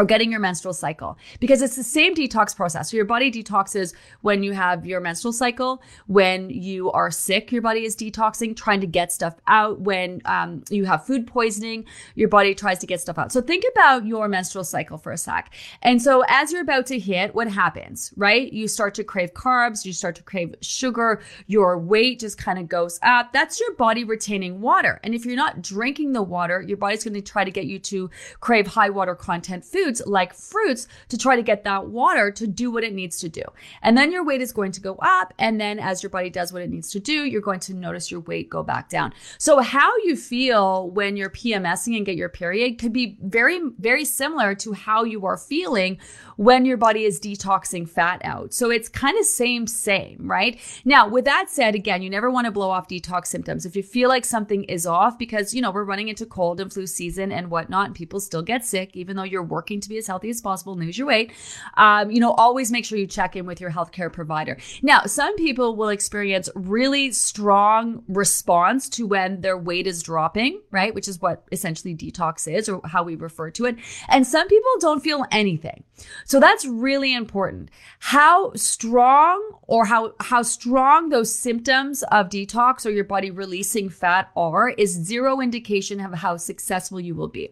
or 0.00 0.04
getting 0.06 0.30
your 0.30 0.40
menstrual 0.40 0.72
cycle 0.72 1.18
because 1.40 1.60
it's 1.60 1.76
the 1.76 1.84
same 1.84 2.14
detox 2.14 2.56
process. 2.56 2.90
So 2.90 2.96
your 2.96 3.04
body 3.04 3.30
detoxes 3.30 3.92
when 4.22 4.42
you 4.42 4.52
have 4.52 4.86
your 4.86 4.98
menstrual 4.98 5.34
cycle. 5.34 5.82
When 6.06 6.48
you 6.48 6.90
are 6.92 7.10
sick, 7.10 7.52
your 7.52 7.60
body 7.60 7.84
is 7.84 7.94
detoxing, 7.94 8.56
trying 8.56 8.80
to 8.80 8.86
get 8.86 9.12
stuff 9.12 9.34
out. 9.46 9.80
When 9.80 10.22
um, 10.24 10.64
you 10.70 10.86
have 10.86 11.04
food 11.04 11.26
poisoning, 11.26 11.84
your 12.14 12.30
body 12.30 12.54
tries 12.54 12.78
to 12.78 12.86
get 12.86 13.02
stuff 13.02 13.18
out. 13.18 13.30
So 13.30 13.42
think 13.42 13.62
about 13.72 14.06
your 14.06 14.26
menstrual 14.26 14.64
cycle 14.64 14.96
for 14.96 15.12
a 15.12 15.18
sec. 15.18 15.52
And 15.82 16.00
so 16.00 16.24
as 16.28 16.50
you're 16.50 16.62
about 16.62 16.86
to 16.86 16.98
hit, 16.98 17.34
what 17.34 17.48
happens, 17.48 18.14
right? 18.16 18.50
You 18.50 18.68
start 18.68 18.94
to 18.94 19.04
crave 19.04 19.34
carbs, 19.34 19.84
you 19.84 19.92
start 19.92 20.16
to 20.16 20.22
crave 20.22 20.54
sugar, 20.62 21.20
your 21.46 21.78
weight 21.78 22.20
just 22.20 22.38
kind 22.38 22.58
of 22.58 22.70
goes 22.70 22.98
up. 23.02 23.34
That's 23.34 23.60
your 23.60 23.74
body 23.74 24.04
retaining 24.04 24.62
water. 24.62 24.98
And 25.04 25.14
if 25.14 25.26
you're 25.26 25.36
not 25.36 25.60
drinking 25.60 26.14
the 26.14 26.22
water, 26.22 26.64
your 26.66 26.78
body's 26.78 27.04
going 27.04 27.12
to 27.12 27.20
try 27.20 27.44
to 27.44 27.50
get 27.50 27.66
you 27.66 27.78
to 27.80 28.08
crave 28.40 28.66
high 28.66 28.88
water 28.88 29.14
content 29.14 29.62
food 29.62 29.89
foods 29.90 30.02
like 30.06 30.34
fruits 30.34 30.86
to 31.08 31.18
try 31.18 31.36
to 31.36 31.42
get 31.42 31.64
that 31.64 31.86
water 31.86 32.30
to 32.30 32.46
do 32.46 32.70
what 32.70 32.84
it 32.84 32.94
needs 32.94 33.18
to 33.18 33.28
do. 33.28 33.42
And 33.82 33.96
then 33.96 34.12
your 34.12 34.24
weight 34.24 34.40
is 34.40 34.52
going 34.52 34.72
to 34.72 34.80
go 34.80 34.96
up. 35.00 35.34
And 35.38 35.60
then 35.60 35.78
as 35.78 36.02
your 36.02 36.10
body 36.10 36.30
does 36.30 36.52
what 36.52 36.62
it 36.62 36.70
needs 36.70 36.90
to 36.92 37.00
do, 37.00 37.24
you're 37.24 37.40
going 37.40 37.60
to 37.60 37.74
notice 37.74 38.10
your 38.10 38.20
weight 38.20 38.50
go 38.50 38.62
back 38.62 38.88
down. 38.88 39.12
So 39.38 39.60
how 39.60 39.96
you 39.98 40.16
feel 40.16 40.90
when 40.90 41.16
you're 41.16 41.30
PMSing 41.30 41.96
and 41.96 42.06
get 42.06 42.16
your 42.16 42.28
period 42.28 42.78
could 42.78 42.92
be 42.92 43.18
very, 43.22 43.60
very 43.78 44.04
similar 44.04 44.54
to 44.56 44.72
how 44.72 45.04
you 45.04 45.26
are 45.26 45.36
feeling 45.36 45.98
when 46.36 46.64
your 46.64 46.76
body 46.76 47.04
is 47.04 47.20
detoxing 47.20 47.88
fat 47.88 48.20
out. 48.24 48.54
So 48.54 48.70
it's 48.70 48.88
kind 48.88 49.18
of 49.18 49.26
same, 49.26 49.66
same, 49.66 50.18
right? 50.22 50.58
Now, 50.84 51.06
with 51.06 51.26
that 51.26 51.50
said, 51.50 51.74
again, 51.74 52.00
you 52.00 52.08
never 52.08 52.30
want 52.30 52.46
to 52.46 52.50
blow 52.50 52.70
off 52.70 52.88
detox 52.88 53.26
symptoms. 53.26 53.66
If 53.66 53.76
you 53.76 53.82
feel 53.82 54.08
like 54.08 54.24
something 54.24 54.64
is 54.64 54.86
off 54.86 55.18
because, 55.18 55.52
you 55.52 55.60
know, 55.60 55.70
we're 55.70 55.84
running 55.84 56.08
into 56.08 56.24
cold 56.24 56.60
and 56.60 56.72
flu 56.72 56.86
season 56.86 57.30
and 57.30 57.50
whatnot, 57.50 57.86
and 57.86 57.94
people 57.94 58.20
still 58.20 58.42
get 58.42 58.64
sick, 58.64 58.96
even 58.96 59.16
though 59.16 59.22
you're 59.22 59.42
working 59.42 59.69
to 59.78 59.88
be 59.88 59.98
as 59.98 60.08
healthy 60.08 60.30
as 60.30 60.40
possible, 60.40 60.74
lose 60.74 60.98
your 60.98 61.06
weight. 61.06 61.32
Um, 61.76 62.10
you 62.10 62.18
know, 62.18 62.32
always 62.32 62.72
make 62.72 62.84
sure 62.84 62.98
you 62.98 63.06
check 63.06 63.36
in 63.36 63.46
with 63.46 63.60
your 63.60 63.70
healthcare 63.70 64.12
provider. 64.12 64.56
Now, 64.82 65.02
some 65.02 65.36
people 65.36 65.76
will 65.76 65.90
experience 65.90 66.48
really 66.56 67.12
strong 67.12 68.02
response 68.08 68.88
to 68.90 69.06
when 69.06 69.42
their 69.42 69.56
weight 69.56 69.86
is 69.86 70.02
dropping, 70.02 70.60
right? 70.72 70.92
Which 70.94 71.06
is 71.06 71.20
what 71.20 71.44
essentially 71.52 71.94
detox 71.94 72.52
is 72.52 72.68
or 72.68 72.80
how 72.84 73.04
we 73.04 73.14
refer 73.14 73.50
to 73.52 73.66
it. 73.66 73.76
And 74.08 74.26
some 74.26 74.48
people 74.48 74.70
don't 74.80 75.00
feel 75.00 75.26
anything. 75.30 75.84
So 76.24 76.40
that's 76.40 76.64
really 76.66 77.14
important. 77.14 77.70
How 77.98 78.52
strong 78.54 79.58
or 79.66 79.84
how, 79.84 80.14
how 80.18 80.42
strong 80.42 81.10
those 81.10 81.32
symptoms 81.32 82.02
of 82.04 82.30
detox 82.30 82.86
or 82.86 82.90
your 82.90 83.04
body 83.04 83.30
releasing 83.30 83.90
fat 83.90 84.30
are 84.34 84.70
is 84.70 84.90
zero 84.92 85.40
indication 85.40 86.00
of 86.00 86.14
how 86.14 86.36
successful 86.36 86.98
you 87.00 87.14
will 87.14 87.28
be. 87.28 87.50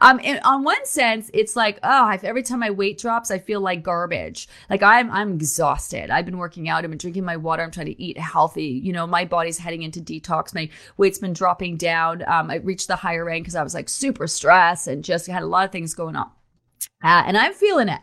Um, 0.00 0.20
on 0.44 0.62
one 0.62 0.86
sense, 0.86 1.30
it's 1.34 1.56
like, 1.58 1.78
oh, 1.82 2.04
I've, 2.04 2.24
every 2.24 2.42
time 2.42 2.60
my 2.60 2.70
weight 2.70 2.98
drops, 2.98 3.30
I 3.30 3.38
feel 3.38 3.60
like 3.60 3.82
garbage. 3.82 4.48
Like 4.70 4.82
I'm, 4.82 5.10
I'm 5.10 5.34
exhausted. 5.34 6.08
I've 6.08 6.24
been 6.24 6.38
working 6.38 6.70
out. 6.70 6.84
I've 6.84 6.90
been 6.90 6.96
drinking 6.96 7.26
my 7.26 7.36
water. 7.36 7.62
I'm 7.62 7.70
trying 7.70 7.86
to 7.86 8.02
eat 8.02 8.16
healthy. 8.16 8.80
You 8.82 8.94
know, 8.94 9.06
my 9.06 9.26
body's 9.26 9.58
heading 9.58 9.82
into 9.82 10.00
detox. 10.00 10.54
My 10.54 10.70
weight's 10.96 11.18
been 11.18 11.34
dropping 11.34 11.76
down. 11.76 12.22
Um, 12.26 12.50
I 12.50 12.54
reached 12.56 12.88
the 12.88 12.96
higher 12.96 13.26
rank 13.26 13.44
because 13.44 13.56
I 13.56 13.62
was 13.62 13.74
like 13.74 13.90
super 13.90 14.26
stressed 14.26 14.86
and 14.86 15.04
just 15.04 15.26
had 15.26 15.42
a 15.42 15.46
lot 15.46 15.66
of 15.66 15.72
things 15.72 15.92
going 15.92 16.16
on. 16.16 16.30
Uh, 17.04 17.24
and 17.26 17.36
I'm 17.36 17.52
feeling 17.52 17.88
it. 17.88 18.00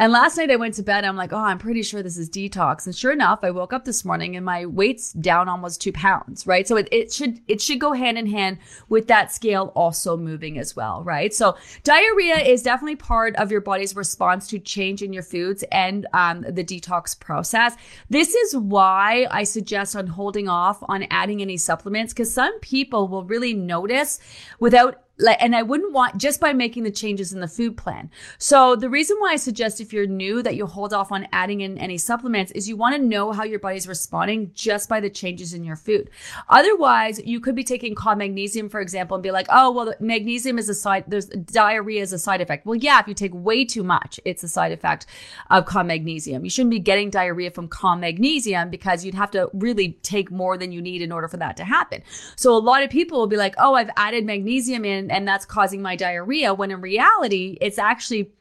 And 0.00 0.12
last 0.12 0.36
night 0.36 0.52
I 0.52 0.56
went 0.56 0.74
to 0.74 0.84
bed. 0.84 1.04
I'm 1.04 1.16
like, 1.16 1.32
oh, 1.32 1.38
I'm 1.38 1.58
pretty 1.58 1.82
sure 1.82 2.04
this 2.04 2.16
is 2.16 2.30
detox. 2.30 2.86
And 2.86 2.94
sure 2.94 3.10
enough, 3.10 3.40
I 3.42 3.50
woke 3.50 3.72
up 3.72 3.84
this 3.84 4.04
morning 4.04 4.36
and 4.36 4.46
my 4.46 4.64
weight's 4.64 5.12
down 5.12 5.48
almost 5.48 5.80
two 5.80 5.90
pounds, 5.90 6.46
right? 6.46 6.68
So 6.68 6.76
it, 6.76 6.88
it 6.92 7.12
should, 7.12 7.40
it 7.48 7.60
should 7.60 7.80
go 7.80 7.92
hand 7.92 8.16
in 8.16 8.28
hand 8.28 8.58
with 8.88 9.08
that 9.08 9.32
scale 9.32 9.72
also 9.74 10.16
moving 10.16 10.56
as 10.56 10.76
well, 10.76 11.02
right? 11.02 11.34
So 11.34 11.56
diarrhea 11.82 12.36
is 12.36 12.62
definitely 12.62 12.94
part 12.94 13.34
of 13.36 13.50
your 13.50 13.60
body's 13.60 13.96
response 13.96 14.46
to 14.48 14.60
change 14.60 15.02
in 15.02 15.12
your 15.12 15.24
foods 15.24 15.64
and 15.72 16.06
um, 16.12 16.42
the 16.42 16.62
detox 16.62 17.18
process. 17.18 17.74
This 18.08 18.36
is 18.36 18.56
why 18.56 19.26
I 19.32 19.42
suggest 19.42 19.96
on 19.96 20.06
holding 20.06 20.48
off 20.48 20.78
on 20.82 21.08
adding 21.10 21.42
any 21.42 21.56
supplements 21.56 22.12
because 22.12 22.32
some 22.32 22.56
people 22.60 23.08
will 23.08 23.24
really 23.24 23.52
notice 23.52 24.20
without 24.60 25.02
like, 25.18 25.38
and 25.40 25.54
I 25.56 25.62
wouldn't 25.62 25.92
want 25.92 26.18
just 26.18 26.40
by 26.40 26.52
making 26.52 26.84
the 26.84 26.90
changes 26.90 27.32
in 27.32 27.40
the 27.40 27.48
food 27.48 27.76
plan. 27.76 28.10
So 28.38 28.76
the 28.76 28.88
reason 28.88 29.16
why 29.18 29.32
I 29.32 29.36
suggest 29.36 29.80
if 29.80 29.92
you're 29.92 30.06
new 30.06 30.42
that 30.42 30.54
you 30.54 30.66
hold 30.66 30.94
off 30.94 31.10
on 31.10 31.26
adding 31.32 31.60
in 31.60 31.76
any 31.78 31.98
supplements 31.98 32.52
is 32.52 32.68
you 32.68 32.76
want 32.76 32.96
to 32.96 33.02
know 33.02 33.32
how 33.32 33.44
your 33.44 33.58
body's 33.58 33.88
responding 33.88 34.52
just 34.54 34.88
by 34.88 35.00
the 35.00 35.10
changes 35.10 35.54
in 35.54 35.64
your 35.64 35.76
food. 35.76 36.10
Otherwise, 36.48 37.20
you 37.24 37.40
could 37.40 37.56
be 37.56 37.64
taking 37.64 37.94
cod 37.94 38.18
magnesium, 38.18 38.68
for 38.68 38.80
example, 38.80 39.16
and 39.16 39.22
be 39.22 39.30
like, 39.30 39.46
oh, 39.50 39.70
well, 39.72 39.92
magnesium 40.00 40.58
is 40.58 40.68
a 40.68 40.74
side, 40.74 41.04
there's 41.08 41.26
diarrhea 41.26 42.02
is 42.02 42.12
a 42.12 42.18
side 42.18 42.40
effect. 42.40 42.64
Well, 42.64 42.76
yeah, 42.76 43.00
if 43.00 43.08
you 43.08 43.14
take 43.14 43.34
way 43.34 43.64
too 43.64 43.82
much, 43.82 44.20
it's 44.24 44.44
a 44.44 44.48
side 44.48 44.72
effect 44.72 45.06
of 45.50 45.66
cod 45.66 45.86
magnesium. 45.86 46.44
You 46.44 46.50
shouldn't 46.50 46.70
be 46.70 46.78
getting 46.78 47.10
diarrhea 47.10 47.50
from 47.50 47.68
cod 47.68 48.00
magnesium 48.00 48.70
because 48.70 49.04
you'd 49.04 49.14
have 49.14 49.30
to 49.32 49.50
really 49.52 49.98
take 50.02 50.30
more 50.30 50.56
than 50.56 50.70
you 50.70 50.80
need 50.80 51.02
in 51.02 51.10
order 51.10 51.28
for 51.28 51.38
that 51.38 51.56
to 51.56 51.64
happen. 51.64 52.02
So 52.36 52.56
a 52.56 52.58
lot 52.58 52.82
of 52.82 52.90
people 52.90 53.18
will 53.18 53.26
be 53.26 53.36
like, 53.36 53.54
oh, 53.58 53.74
I've 53.74 53.90
added 53.96 54.24
magnesium 54.24 54.84
in 54.84 55.07
and, 55.10 55.28
that's 55.28 55.44
causing 55.44 55.82
my 55.82 55.94
diarrhea 55.94 56.54
when 56.54 56.70
in 56.70 56.80
reality, 56.80 57.58
it's 57.60 57.78
actually 57.78 58.32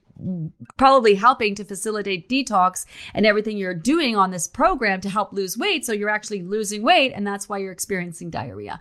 probably 0.77 1.15
helping 1.15 1.55
to 1.55 1.63
facilitate 1.63 2.29
detox 2.29 2.85
and 3.13 3.25
everything 3.25 3.57
you're 3.57 3.73
doing 3.73 4.15
on 4.15 4.31
this 4.31 4.47
program 4.47 5.01
to 5.01 5.09
help 5.09 5.33
lose 5.33 5.57
weight. 5.57 5.85
So 5.85 5.93
you're 5.93 6.09
actually 6.09 6.43
losing 6.43 6.81
weight, 6.81 7.11
and 7.13 7.25
that's 7.25 7.47
why 7.49 7.57
you're 7.59 7.71
experiencing 7.71 8.29
diarrhea. 8.29 8.79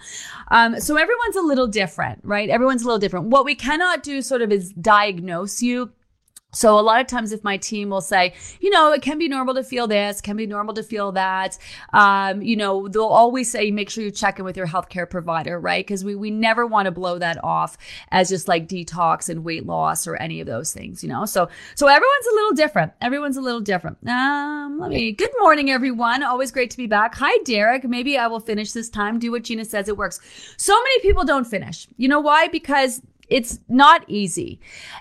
Um, 0.49 0.81
so 0.81 0.96
everyone's 0.96 1.37
a 1.37 1.42
little 1.42 1.66
different, 1.66 2.20
right? 2.22 2.49
Everyone's 2.49 2.83
a 2.83 2.87
little 2.87 2.99
different. 2.99 3.27
What 3.27 3.44
we 3.44 3.55
cannot 3.55 4.03
do 4.03 4.22
sort 4.22 4.42
of 4.42 4.53
is 4.53 4.72
diagnose 4.72 5.62
you 5.62 5.92
so 6.57 6.79
a 6.79 6.81
lot 6.81 7.03
of 7.03 7.07
times 7.07 7.33
if 7.33 7.45
my 7.45 7.59
team 7.59 7.90
will 7.90 8.01
say, 8.01 8.33
you 8.61 8.71
know, 8.71 8.90
it 8.92 9.03
can 9.03 9.19
be 9.19 9.29
normal 9.29 9.55
to 9.57 9.62
feel 9.62 9.87
this, 9.87 10.23
can 10.23 10.38
be 10.38 10.47
normal 10.47 10.73
to 10.73 10.83
feel 10.83 11.12
that, 11.12 11.59
um, 11.92 12.40
you 12.40 12.57
know, 12.57 12.88
they'll 12.88 13.05
always 13.05 13.51
say, 13.51 13.71
make 13.71 13.90
sure 13.90 14.03
you 14.03 14.11
check 14.11 14.38
in 14.38 14.45
with 14.47 14.57
your 14.57 14.66
healthcare 14.66 15.09
provider, 15.09 15.61
right? 15.61 15.87
Because 15.87 16.03
we, 16.03 16.14
we 16.14 16.31
never 16.31 16.66
want 16.66 16.87
to 16.87 16.90
blow 16.90 17.19
that 17.19 17.45
off 17.45 17.77
as 18.11 18.31
just 18.31 18.49
like 18.49 18.69
detox 18.69 19.29
and 19.29 19.45
weight 19.45 19.66
loss 19.66 20.07
or 20.07 20.16
any 20.16 20.40
of 20.40 20.47
those 20.47 20.73
things, 20.73 21.03
you 21.03 21.11
know? 21.11 21.27
So, 21.27 21.47
so 21.75 21.88
everyone's 21.88 22.27
a 22.27 22.35
little 22.35 22.53
different. 22.53 22.92
Everyone's 23.03 23.37
a 23.37 23.42
little 23.42 23.61
different. 23.61 23.99
Um, 24.09 24.79
let 24.81 24.88
me, 24.88 25.12
good 25.12 25.33
morning, 25.38 25.71
everyone. 25.71 26.23
Always 26.23 26.53
great 26.53 26.71
to 26.71 26.79
be 26.79 26.87
back. 26.87 27.16
Hi, 27.16 27.37
Derek. 27.45 27.85
Maybe 27.85 28.16
I 28.16 28.29
will 28.29 28.40
finish 28.40 28.73
this 28.73 28.88
time. 28.88 29.19
Do 29.19 29.31
what 29.31 29.45
Gina 29.45 29.66
says 29.66 29.88
it 29.88 29.99
works. 29.99 30.21
So 30.57 30.73
many 30.73 31.01
people 31.01 31.25
don't 31.25 31.45
finish. 31.45 31.87
You 31.99 32.09
know 32.09 32.21
why? 32.21 32.49
Because 32.49 33.03
it's 33.29 33.59
not 33.69 34.05
easy. 34.09 34.61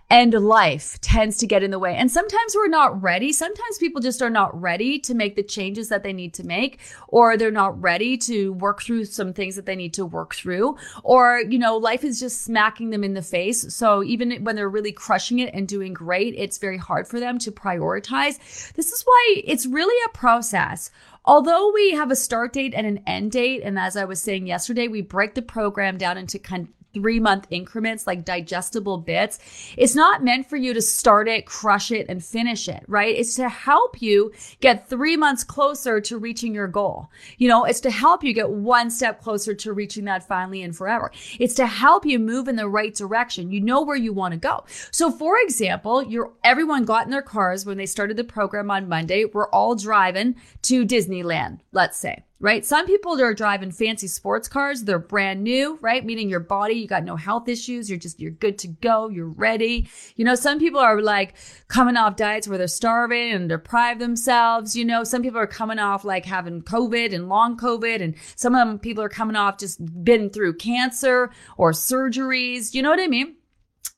And 0.10 0.34
life 0.34 1.00
tends 1.02 1.38
to 1.38 1.48
get 1.48 1.64
in 1.64 1.72
the 1.72 1.80
way. 1.80 1.96
And 1.96 2.12
sometimes 2.12 2.56
we're 2.56 2.68
not 2.68 3.02
ready. 3.02 3.32
Sometimes 3.32 3.78
people 3.78 4.02
just 4.02 4.22
are 4.22 4.30
not 4.30 4.60
ready 4.60 5.00
to 5.00 5.14
make 5.14 5.36
the 5.36 5.44
changes 5.44 5.90
that 5.90 6.04
they 6.04 6.14
need 6.14 6.34
to 6.36 6.46
make 6.46 6.80
or 7.08 7.38
they're 7.38 7.52
not 7.52 7.80
ready 7.82 8.18
to 8.18 8.54
work 8.54 8.82
through 8.82 9.06
some 9.06 9.34
things 9.34 9.56
that 9.56 9.66
they 9.66 9.76
need 9.76 9.94
to 9.94 10.06
work 10.06 10.36
through 10.36 10.78
or 11.04 11.42
you 11.50 11.60
know 11.60 11.78
life 11.78 12.04
is 12.04 12.20
just 12.20 12.42
smacking 12.42 12.90
them 12.90 13.04
in 13.04 13.14
the 13.14 13.22
face. 13.22 13.74
So 13.74 14.04
even 14.04 14.44
when 14.44 14.56
they're 14.56 14.70
really 14.70 14.92
crushing 14.92 15.40
it 15.40 15.54
and 15.54 15.68
doing 15.68 15.94
great 15.94 16.36
it's 16.36 16.58
very 16.58 16.78
hard 16.78 17.08
for 17.08 17.20
them 17.20 17.40
to 17.40 17.52
prioritize. 17.52 18.74
This 18.74 18.92
is 18.92 19.04
why 19.04 19.42
it's 19.46 19.66
really 19.66 19.96
a 20.06 20.18
process. 20.18 20.92
Although 21.26 21.72
we 21.72 21.92
have 21.92 22.12
a 22.12 22.16
start 22.16 22.54
date 22.54 22.74
and 22.76 22.86
an 22.86 23.02
end 23.08 23.32
date, 23.32 23.62
and 23.64 23.80
as 23.80 23.98
I 23.98 24.06
was 24.06 24.22
saying 24.22 24.46
yesterday, 24.46 24.88
we 24.88 25.02
break 25.02 25.34
the 25.34 25.42
program 25.42 25.98
down 25.98 26.20
into 26.20 26.38
kind 26.38 26.68
three 26.96 27.20
month 27.20 27.46
increments, 27.50 28.08
like 28.08 28.24
digestible 28.24 28.98
bits. 28.98 29.38
It's 29.78 29.96
not 29.96 30.24
meant 30.24 30.50
for 30.50 30.56
you 30.56 30.74
to 30.74 30.82
start 30.82 31.28
it, 31.28 31.46
crush 31.46 31.92
it, 31.92 32.06
and 32.08 32.24
finish 32.24 32.70
it, 32.70 32.84
right? 32.88 33.14
It's 33.14 33.36
to 33.36 33.50
help 33.50 34.02
you 34.02 34.32
get 34.62 34.88
three 34.88 35.18
months 35.18 35.44
closer 35.44 36.00
to 36.00 36.18
reaching 36.18 36.56
your 36.56 36.70
goal. 36.70 37.10
You 37.38 37.50
know, 37.50 37.66
it's 37.66 37.82
to 37.82 37.92
help 37.92 38.24
you 38.24 38.34
get 38.34 38.50
one 38.50 38.90
step 38.90 39.22
closer 39.22 39.54
to 39.54 39.74
reaching 39.74 40.06
that 40.06 40.26
finally 40.26 40.64
and 40.64 40.74
forever. 40.74 41.12
It's 41.38 41.54
to 41.56 41.68
help 41.68 42.06
you 42.06 42.18
move 42.18 42.48
in 42.48 42.56
the 42.56 42.70
right 42.70 42.96
direction. 42.96 43.52
You 43.52 43.60
know 43.60 43.82
where 43.82 43.98
you 43.98 44.14
want 44.14 44.32
to 44.32 44.40
go. 44.40 44.64
So, 44.92 45.12
for 45.12 45.38
example, 45.40 46.02
you're 46.02 46.32
everyone 46.46 46.86
got 46.86 47.04
in 47.04 47.12
their 47.12 47.22
cars 47.22 47.66
when 47.66 47.78
they 47.78 47.86
started 47.86 48.16
the 48.16 48.24
program 48.24 48.72
on 48.72 48.88
Monday. 48.88 49.26
We're 49.26 49.50
all 49.50 49.76
driving 49.76 50.38
to 50.62 50.86
Disneyland, 50.86 51.60
let's 51.74 51.98
say 51.98 52.24
right? 52.39 52.65
Some 52.65 52.86
people 52.86 53.19
are 53.21 53.34
driving 53.34 53.71
fancy 53.71 54.08
sports 54.08 54.48
cars. 54.48 54.84
They're 54.84 55.00
brand 55.00 55.43
new, 55.43 55.78
right? 55.82 56.06
Meaning 56.06 56.30
your 56.30 56.41
body, 56.41 56.74
you 56.76 56.88
got 56.88 57.04
no 57.04 57.15
health 57.15 57.48
issues. 57.48 57.89
You're 57.89 58.00
just, 58.00 58.19
you're 58.19 58.32
good 58.32 58.58
to 58.60 58.67
go. 58.67 59.10
You're 59.10 59.30
ready. 59.30 59.89
You 60.15 60.26
know, 60.26 60.36
some 60.36 60.60
people 60.60 60.80
are 60.80 61.02
like 61.02 61.36
coming 61.67 61.98
off 61.98 62.17
diets 62.17 62.48
where 62.48 62.58
they're 62.58 62.67
starving 62.67 63.32
and 63.32 63.48
deprive 63.48 64.00
themselves. 64.00 64.76
You 64.76 64.86
know, 64.86 65.04
some 65.04 65.21
people 65.21 65.39
are 65.39 65.48
coming 65.48 65.80
off 65.80 66.04
like 66.04 66.26
having 66.26 66.62
COVID 66.62 67.13
and 67.13 67.30
long 67.30 67.58
COVID. 67.58 68.02
And 68.02 68.15
some 68.36 68.54
of 68.54 68.67
them 68.67 68.80
people 68.80 69.04
are 69.04 69.10
coming 69.10 69.36
off 69.36 69.58
just 69.58 69.80
been 70.04 70.30
through 70.30 70.58
cancer 70.58 71.32
or 71.58 71.71
surgeries. 71.71 72.74
You 72.74 72.82
know 72.82 72.89
what 72.89 73.00
I 73.00 73.08
mean? 73.08 73.36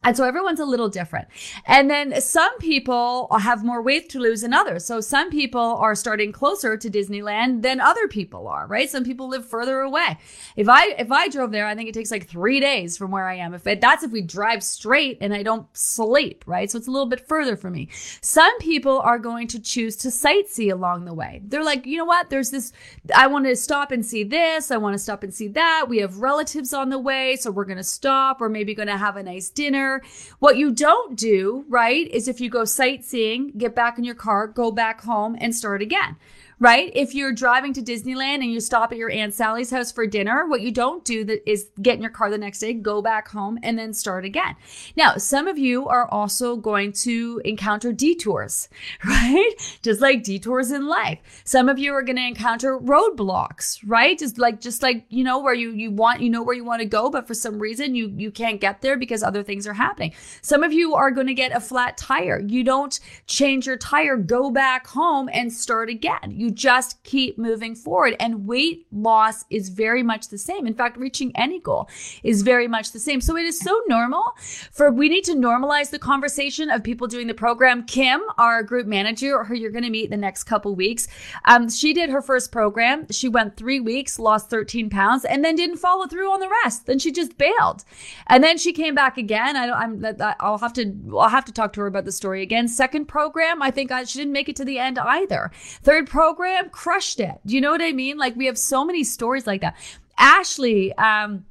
And 0.03 0.15
so 0.15 0.23
everyone's 0.23 0.59
a 0.59 0.65
little 0.65 0.87
different. 0.89 1.27
And 1.65 1.89
then 1.89 2.21
some 2.21 2.57
people 2.59 3.27
have 3.41 3.65
more 3.65 3.81
weight 3.81 4.09
to 4.09 4.19
lose 4.19 4.41
than 4.41 4.53
others. 4.53 4.85
So 4.85 5.01
some 5.01 5.29
people 5.29 5.59
are 5.59 5.95
starting 5.95 6.31
closer 6.31 6.77
to 6.77 6.89
Disneyland 6.89 7.61
than 7.61 7.81
other 7.81 8.07
people 8.07 8.47
are, 8.47 8.67
right? 8.67 8.89
Some 8.89 9.03
people 9.03 9.27
live 9.27 9.45
further 9.45 9.79
away. 9.79 10.17
If 10.55 10.69
I, 10.69 10.89
if 10.97 11.11
I 11.11 11.27
drove 11.27 11.51
there, 11.51 11.65
I 11.65 11.75
think 11.75 11.89
it 11.89 11.93
takes 11.93 12.11
like 12.11 12.29
three 12.29 12.59
days 12.59 12.95
from 12.95 13.11
where 13.11 13.27
I 13.27 13.35
am. 13.35 13.53
If 13.53 13.67
it, 13.67 13.81
that's 13.81 14.03
if 14.03 14.11
we 14.11 14.21
drive 14.21 14.63
straight 14.63 15.17
and 15.19 15.33
I 15.33 15.43
don't 15.43 15.67
sleep, 15.75 16.43
right? 16.47 16.71
So 16.71 16.77
it's 16.77 16.87
a 16.87 16.91
little 16.91 17.09
bit 17.09 17.27
further 17.27 17.57
for 17.57 17.69
me. 17.69 17.89
Some 18.21 18.57
people 18.59 18.99
are 18.99 19.19
going 19.19 19.47
to 19.47 19.59
choose 19.59 19.97
to 19.97 20.07
sightsee 20.07 20.71
along 20.71 21.03
the 21.05 21.13
way. 21.13 21.41
They're 21.43 21.65
like, 21.65 21.85
you 21.85 21.97
know 21.97 22.05
what? 22.05 22.29
There's 22.29 22.51
this, 22.51 22.71
I 23.13 23.27
want 23.27 23.45
to 23.45 23.55
stop 23.55 23.91
and 23.91 24.05
see 24.05 24.23
this. 24.23 24.71
I 24.71 24.77
want 24.77 24.93
to 24.93 24.99
stop 24.99 25.23
and 25.23 25.33
see 25.33 25.49
that. 25.49 25.87
We 25.89 25.97
have 25.97 26.19
relatives 26.19 26.71
on 26.71 26.89
the 26.89 26.99
way. 26.99 27.35
So 27.35 27.51
we're 27.51 27.65
going 27.65 27.77
to 27.77 27.83
stop. 27.83 28.39
We're 28.39 28.47
maybe 28.47 28.73
going 28.73 28.87
to 28.87 28.97
have 28.97 29.17
a 29.17 29.23
nice 29.23 29.49
dinner 29.49 29.76
what 30.39 30.57
you 30.57 30.71
don't 30.71 31.17
do, 31.17 31.65
right, 31.67 32.07
is 32.09 32.27
if 32.27 32.41
you 32.41 32.49
go 32.49 32.65
sightseeing, 32.65 33.51
get 33.57 33.75
back 33.75 33.97
in 33.97 34.03
your 34.03 34.15
car, 34.15 34.47
go 34.47 34.71
back 34.71 35.01
home 35.01 35.37
and 35.39 35.55
start 35.55 35.81
again 35.81 36.15
right? 36.59 36.91
If 36.95 37.13
you're 37.13 37.33
driving 37.33 37.73
to 37.73 37.81
Disneyland 37.81 38.35
and 38.35 38.51
you 38.51 38.59
stop 38.59 38.91
at 38.91 38.97
your 38.97 39.11
Aunt 39.11 39.33
Sally's 39.33 39.69
house 39.69 39.91
for 39.91 40.07
dinner, 40.07 40.47
what 40.47 40.61
you 40.61 40.71
don't 40.71 41.05
do 41.05 41.23
that 41.25 41.47
is 41.49 41.69
get 41.81 41.95
in 41.95 42.01
your 42.01 42.11
car 42.11 42.31
the 42.31 42.37
next 42.37 42.59
day, 42.59 42.73
go 42.73 43.01
back 43.01 43.27
home 43.27 43.59
and 43.61 43.77
then 43.77 43.93
start 43.93 44.25
again. 44.25 44.55
Now, 44.95 45.17
some 45.17 45.47
of 45.47 45.57
you 45.57 45.87
are 45.87 46.07
also 46.07 46.55
going 46.55 46.93
to 46.93 47.41
encounter 47.45 47.93
detours, 47.93 48.69
right? 49.05 49.53
Just 49.83 50.01
like 50.01 50.23
detours 50.23 50.71
in 50.71 50.87
life. 50.87 51.19
Some 51.43 51.69
of 51.69 51.77
you 51.77 51.93
are 51.93 52.01
going 52.01 52.15
to 52.15 52.27
encounter 52.27 52.79
roadblocks, 52.79 53.79
right? 53.85 54.17
Just 54.17 54.39
like, 54.39 54.59
just 54.59 54.81
like, 54.81 55.05
you 55.09 55.23
know, 55.23 55.39
where 55.39 55.53
you, 55.53 55.71
you 55.71 55.91
want, 55.91 56.21
you 56.21 56.29
know 56.29 56.41
where 56.41 56.55
you 56.55 56.65
want 56.65 56.81
to 56.81 56.87
go, 56.87 57.09
but 57.09 57.27
for 57.27 57.35
some 57.35 57.59
reason 57.59 57.93
you, 57.93 58.11
you 58.15 58.31
can't 58.31 58.59
get 58.59 58.81
there 58.81 58.97
because 58.97 59.21
other 59.21 59.43
things 59.43 59.67
are 59.67 59.73
happening. 59.73 60.13
Some 60.41 60.63
of 60.63 60.73
you 60.73 60.95
are 60.95 61.11
going 61.11 61.27
to 61.27 61.33
get 61.35 61.55
a 61.55 61.59
flat 61.59 61.97
tire. 61.97 62.39
You 62.39 62.63
don't 62.63 62.99
change 63.27 63.67
your 63.67 63.77
tire, 63.77 64.17
go 64.17 64.49
back 64.49 64.87
home 64.87 65.29
and 65.31 65.53
start 65.53 65.89
again. 65.89 66.31
You 66.31 66.46
you 66.47 66.51
just 66.53 67.03
keep 67.03 67.37
moving 67.37 67.75
forward. 67.75 68.15
And 68.19 68.47
weight 68.47 68.87
loss 68.91 69.43
is 69.49 69.69
very 69.69 70.01
much 70.01 70.29
the 70.29 70.37
same. 70.37 70.65
In 70.65 70.73
fact, 70.73 70.97
reaching 70.97 71.35
any 71.35 71.59
goal 71.59 71.89
is 72.23 72.41
very 72.41 72.67
much 72.67 72.91
the 72.93 72.99
same. 72.99 73.19
So 73.19 73.35
it 73.35 73.45
is 73.45 73.59
so 73.59 73.81
normal 73.87 74.23
for 74.71 74.91
we 74.91 75.09
need 75.09 75.25
to 75.25 75.33
normalize 75.33 75.89
the 75.89 75.99
conversation 75.99 76.69
of 76.69 76.83
people 76.83 77.07
doing 77.07 77.27
the 77.27 77.33
program. 77.33 77.85
Kim, 77.85 78.21
our 78.37 78.63
group 78.63 78.87
manager, 78.87 79.43
who 79.43 79.55
you're 79.55 79.71
going 79.71 79.83
to 79.83 79.89
meet 79.89 80.05
in 80.05 80.11
the 80.11 80.17
next 80.17 80.45
couple 80.45 80.73
weeks, 80.73 81.07
um, 81.45 81.69
she 81.69 81.93
did 81.93 82.09
her 82.09 82.21
first 82.21 82.51
program. 82.51 83.07
She 83.11 83.27
went 83.27 83.57
three 83.57 83.79
weeks, 83.79 84.19
lost 84.19 84.49
13 84.49 84.89
pounds, 84.89 85.25
and 85.25 85.43
then 85.43 85.55
didn't 85.55 85.77
follow 85.77 86.07
through 86.07 86.31
on 86.31 86.39
the 86.39 86.49
rest. 86.63 86.85
Then 86.85 86.99
she 86.99 87.11
just 87.11 87.37
bailed, 87.37 87.83
and 88.27 88.43
then 88.43 88.57
she 88.57 88.71
came 88.71 88.95
back 88.95 89.17
again. 89.17 89.57
I 89.57 89.65
don't. 89.65 89.77
I'm. 89.77 90.35
I'll 90.39 90.57
have 90.59 90.73
to. 90.73 90.93
I'll 91.17 91.29
have 91.29 91.45
to 91.45 91.51
talk 91.51 91.73
to 91.73 91.81
her 91.81 91.87
about 91.87 92.05
the 92.05 92.11
story 92.11 92.41
again. 92.41 92.67
Second 92.67 93.07
program, 93.07 93.61
I 93.61 93.71
think 93.71 93.91
I, 93.91 94.05
she 94.05 94.19
didn't 94.19 94.33
make 94.33 94.47
it 94.47 94.55
to 94.57 94.65
the 94.65 94.79
end 94.79 94.97
either. 94.97 95.51
Third 95.81 96.07
program 96.07 96.36
program 96.37 96.69
crushed 96.69 97.19
it. 97.19 97.39
Do 97.45 97.55
you 97.55 97.61
know 97.61 97.71
what 97.71 97.81
I 97.81 97.91
mean? 97.91 98.17
Like 98.17 98.35
we 98.35 98.45
have 98.45 98.57
so 98.57 98.85
many 98.85 99.03
stories 99.03 99.47
like 99.47 99.61
that. 99.61 99.75
Ashley, 100.17 100.93
um, 100.93 101.45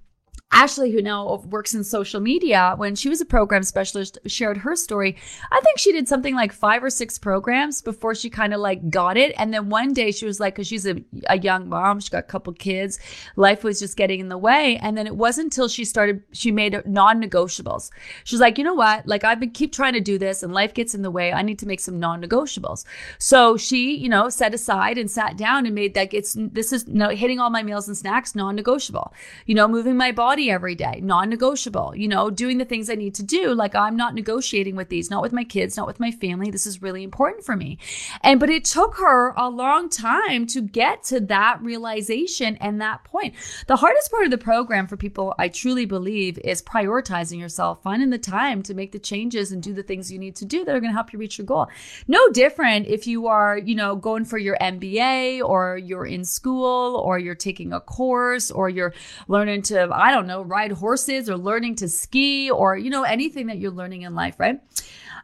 Ashley, 0.57 0.90
who 0.90 1.03
now 1.03 1.37
works 1.51 1.75
in 1.75 1.85
social 1.85 2.19
media, 2.19 2.73
when 2.79 2.95
she 2.95 3.11
was 3.11 3.21
a 3.21 3.27
program 3.27 3.62
specialist, 3.62 4.16
shared 4.25 4.57
her 4.57 4.75
story. 4.75 5.14
I 5.53 5.61
think 5.61 5.79
she 5.79 5.92
did 5.92 6.09
something 6.09 6.35
like 6.35 6.51
five 6.51 6.83
or 6.83 6.88
six 6.88 7.19
programs 7.19 7.83
before 7.83 8.14
she 8.14 8.31
kind 8.31 8.55
of 8.55 8.61
like 8.61 8.88
got 8.88 9.19
it. 9.19 9.35
And 9.37 9.53
then 9.53 9.69
one 9.69 9.92
day 9.92 10.12
she 10.12 10.25
was 10.25 10.40
like, 10.40 10.55
because 10.55 10.66
she's 10.66 10.87
a, 10.87 10.97
a 11.29 11.38
young 11.38 11.69
mom, 11.69 12.01
she 12.01 12.09
got 12.09 12.21
a 12.21 12.23
couple 12.23 12.55
kids, 12.55 12.99
life 13.37 13.64
was 13.64 13.79
just 13.79 13.99
getting 13.99 14.19
in 14.19 14.31
the 14.31 14.38
way. 14.38 14.79
And 14.79 14.97
then 14.97 15.07
it 15.07 15.14
wasn't 15.14 15.49
until 15.49 15.69
she 15.69 15.85
started, 15.85 16.23
she 16.33 16.51
made 16.51 16.81
non 16.87 17.23
negotiables. 17.23 17.90
She's 18.25 18.40
like, 18.40 18.57
you 18.57 18.64
know 18.64 18.73
what? 18.73 19.07
Like 19.07 19.25
I've 19.25 19.38
been 19.38 19.51
keep 19.51 19.75
trying 19.75 19.92
to 19.92 20.01
do 20.01 20.16
this 20.16 20.42
and 20.42 20.55
life 20.55 20.73
gets 20.73 20.95
in 20.95 21.03
the 21.03 21.11
way. 21.11 21.35
I 21.35 21.42
need 21.42 21.59
to 21.59 21.66
make 21.66 21.81
some 21.81 22.01
non 22.01 22.23
negotiables. 22.23 22.87
So 23.19 23.59
she, 23.59 23.95
you 23.95 24.09
know, 24.09 24.31
set 24.31 24.55
aside 24.55 24.97
and 24.97 25.11
sat 25.11 25.37
down 25.37 25.66
and 25.66 25.75
made 25.75 25.92
that 25.92 26.14
it's, 26.14 26.35
this 26.38 26.73
is 26.73 26.87
you 26.88 26.95
know, 26.95 27.11
hitting 27.11 27.40
all 27.40 27.51
my 27.51 27.62
meals 27.62 27.88
and 27.88 27.97
snacks 27.97 28.35
non 28.35 28.57
negotiable. 28.57 29.12
You 29.45 29.55
know, 29.55 29.69
moving 29.69 29.99
my 29.99 30.12
body 30.12 30.46
every 30.51 30.75
day, 30.75 31.01
non 31.03 31.29
negotiable, 31.29 31.95
you 31.97 32.09
know, 32.09 32.31
doing 32.31 32.59
the 32.59 32.65
things 32.65 32.91
I 32.91 32.95
need 32.95 33.15
to 33.17 33.23
do. 33.23 33.55
Like 33.55 33.75
I'm 33.75 33.97
not 33.97 34.15
negotiating 34.15 34.77
with 34.77 34.89
these, 34.89 35.11
not 35.11 35.23
with 35.23 35.33
my 35.33 35.45
kids, 35.45 35.77
not 35.77 35.87
with 35.87 36.01
my 36.01 36.11
family. 36.11 36.51
This 36.51 36.67
is 36.67 36.83
really 36.83 37.03
important 37.03 37.45
for 37.45 37.57
me. 37.57 37.79
And, 38.23 38.41
but 38.41 38.51
it 38.51 38.65
took 38.65 38.97
her 38.97 39.33
a 39.37 39.49
long 39.49 39.89
time 39.89 40.47
to 40.49 40.61
get 40.61 41.03
to 41.05 41.21
that 41.21 41.61
realization 41.63 42.57
and 42.57 42.81
that 42.81 43.05
point. 43.05 43.35
The 43.67 43.77
hardest 43.77 44.11
part 44.11 44.25
of 44.25 44.31
the 44.31 44.39
program 44.39 44.87
for 44.87 44.97
people, 44.97 45.35
I 45.39 45.49
truly 45.49 45.87
believe, 45.87 46.39
is 46.39 46.63
prioritizing 46.63 47.39
yourself, 47.39 47.83
finding 47.83 48.11
the 48.11 48.19
time 48.19 48.63
to 48.65 48.75
make 48.75 48.93
the 48.93 48.99
changes 48.99 49.53
and 49.53 49.63
do 49.63 49.73
the 49.73 49.83
things 49.83 50.11
you 50.11 50.19
need 50.19 50.37
to 50.37 50.45
do 50.45 50.65
that 50.65 50.75
are 50.75 50.81
going 50.81 50.91
to 50.91 50.97
help 50.97 51.13
you 51.13 51.19
reach 51.19 51.39
your 51.39 51.47
goal. 51.47 51.69
No 52.09 52.29
different 52.31 52.87
if 52.87 53.07
you 53.07 53.27
are, 53.27 53.59
you 53.59 53.75
know, 53.75 53.97
going 53.97 54.25
for 54.25 54.39
your 54.39 54.57
MBA 54.61 55.43
or 55.43 55.79
you're 55.79 56.07
in 56.07 56.25
school 56.25 56.97
or 56.97 57.19
you're 57.19 57.35
taking 57.35 57.73
a 57.73 57.81
course 57.81 58.51
or 58.51 58.69
you're 58.69 58.95
learning 59.29 59.63
to, 59.63 59.89
I 59.93 60.11
don't 60.11 60.26
know, 60.27 60.43
ride 60.43 60.73
horses 60.73 61.29
or 61.29 61.37
learning 61.37 61.77
to 61.77 61.89
ski 61.89 62.51
or, 62.51 62.77
you 62.77 62.91
know, 62.91 63.03
anything 63.03 63.47
that 63.47 63.59
you're 63.59 63.71
learning 63.71 64.03
in 64.03 64.15
life, 64.15 64.39
right? 64.39 64.61